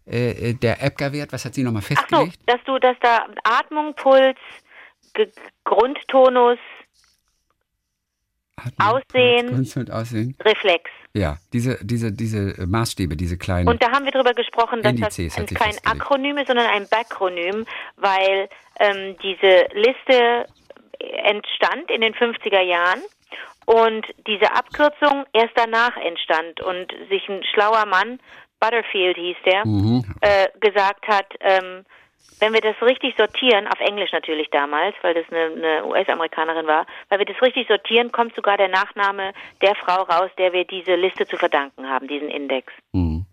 Äh, 0.07 0.51
äh, 0.51 0.55
der 0.55 0.83
APGAR-Wert, 0.83 1.33
was 1.33 1.45
hat 1.45 1.55
sie 1.55 1.63
nochmal 1.63 1.83
Ach 1.85 1.89
so, 1.89 1.95
festgelegt? 1.95 2.41
dass 2.47 2.61
du, 2.65 2.79
dass 2.79 2.97
da 3.01 3.27
Atmung, 3.45 3.95
Puls, 3.95 4.39
Ge 5.15 5.31
Grundtonus, 5.65 6.59
Aussehen. 8.79 9.49
Kunst 9.49 9.77
und 9.77 9.91
Aussehen. 9.91 10.37
Reflex. 10.45 10.91
Ja, 11.13 11.39
diese, 11.53 11.79
diese, 11.85 12.13
diese 12.13 12.55
Maßstäbe, 12.67 13.17
diese 13.17 13.37
kleinen. 13.37 13.69
Und 13.69 13.83
da 13.83 13.91
haben 13.91 14.05
wir 14.05 14.13
drüber 14.13 14.33
gesprochen, 14.33 14.83
dass 14.83 14.93
Indizes 14.93 15.35
das 15.35 15.47
kein. 15.55 15.75
Akronym 15.85 16.39
ist, 16.39 16.47
sondern 16.47 16.67
ein 16.67 16.87
Bakronym, 16.89 17.67
weil 17.97 18.49
ähm, 18.79 19.17
diese 19.23 19.67
Liste 19.75 20.47
entstand 21.25 21.91
in 21.91 22.01
den 22.01 22.15
50er 22.15 22.61
Jahren 22.61 23.01
und 23.67 24.07
diese 24.27 24.53
Abkürzung 24.53 25.25
erst 25.33 25.53
danach 25.57 25.97
entstand 25.97 26.61
und 26.61 26.93
sich 27.09 27.29
ein 27.29 27.43
schlauer 27.55 27.87
Mann, 27.87 28.21
Butterfield 28.61 29.17
hieß 29.17 29.37
der, 29.47 29.67
Mhm. 29.67 30.05
äh, 30.21 30.49
gesagt 30.61 31.07
hat, 31.09 31.27
ähm, 31.41 31.85
wenn 32.41 32.53
wir 32.55 32.61
das 32.61 32.81
richtig 32.83 33.15
sortieren, 33.17 33.67
auf 33.67 33.81
Englisch 33.81 34.13
natürlich 34.13 34.49
damals, 34.51 34.95
weil 35.03 35.15
das 35.15 35.25
eine, 35.31 35.53
eine 35.55 35.87
US-Amerikanerin 35.87 36.67
war, 36.67 36.87
weil 37.09 37.19
wir 37.19 37.27
das 37.27 37.41
richtig 37.43 37.69
sortieren, 37.69 38.13
kommt 38.13 38.35
sogar 38.35 38.57
der 38.57 38.69
Nachname 38.69 39.33
der 39.63 39.75
Frau 39.75 40.03
raus, 40.03 40.31
der 40.39 40.53
wir 40.53 40.65
diese 40.65 40.95
Liste 40.95 41.27
zu 41.27 41.37
verdanken 41.37 41.87
haben, 41.89 42.09
diesen 42.09 42.29
Index. 42.29 42.73
Mhm. 42.93 43.27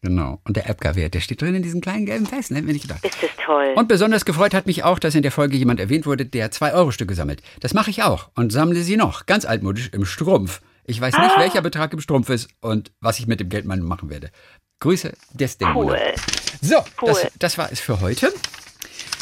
Genau. 0.00 0.38
Und 0.46 0.56
der 0.56 0.70
APGAR-Wert, 0.70 1.14
der 1.14 1.20
steht 1.20 1.42
drin 1.42 1.56
in 1.56 1.62
diesen 1.62 1.80
kleinen 1.80 2.06
gelben 2.06 2.26
Festen, 2.26 2.54
hätten 2.54 2.68
wir 2.68 2.72
nicht 2.74 2.86
gedacht. 2.86 3.04
Ist 3.04 3.20
das 3.20 3.34
toll. 3.44 3.72
Und 3.74 3.88
besonders 3.88 4.24
gefreut 4.24 4.54
hat 4.54 4.66
mich 4.66 4.84
auch, 4.84 5.00
dass 5.00 5.16
in 5.16 5.22
der 5.22 5.32
Folge 5.32 5.56
jemand 5.56 5.80
erwähnt 5.80 6.06
wurde, 6.06 6.24
der 6.24 6.52
2-Euro-Stücke 6.52 7.14
sammelt. 7.14 7.42
Das 7.60 7.74
mache 7.74 7.90
ich 7.90 8.04
auch 8.04 8.30
und 8.36 8.52
sammle 8.52 8.76
sie 8.80 8.96
noch, 8.96 9.26
ganz 9.26 9.44
altmodisch, 9.44 9.90
im 9.92 10.04
Strumpf. 10.04 10.60
Ich 10.84 11.00
weiß 11.00 11.18
nicht, 11.18 11.32
Ah. 11.36 11.40
welcher 11.40 11.62
Betrag 11.62 11.92
im 11.92 12.00
Strumpf 12.00 12.30
ist 12.30 12.48
und 12.60 12.92
was 13.00 13.18
ich 13.18 13.26
mit 13.26 13.40
dem 13.40 13.48
Geld 13.48 13.64
machen 13.64 14.08
werde. 14.08 14.30
Grüße, 14.80 15.12
des 15.32 15.58
Dämonen. 15.58 15.90
Cool. 15.90 16.14
So, 16.60 16.76
Cool. 17.02 17.08
das, 17.08 17.32
das 17.38 17.58
war 17.58 17.72
es 17.72 17.80
für 17.80 18.00
heute. 18.00 18.32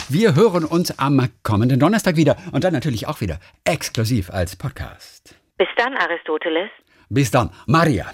Wir 0.09 0.35
hören 0.35 0.65
uns 0.65 0.99
am 0.99 1.29
kommenden 1.43 1.81
Donnerstag 1.81 2.17
wieder 2.17 2.37
und 2.53 2.63
dann 2.63 2.73
natürlich 2.73 3.07
auch 3.09 3.21
wieder 3.21 3.41
exklusiv 3.65 4.31
als 4.31 4.55
Podcast. 4.55 5.35
Bis 5.57 5.69
dann, 5.77 5.97
Aristoteles. 5.97 6.71
Bis 7.09 7.31
dann, 7.31 7.51
Maria. 7.67 8.07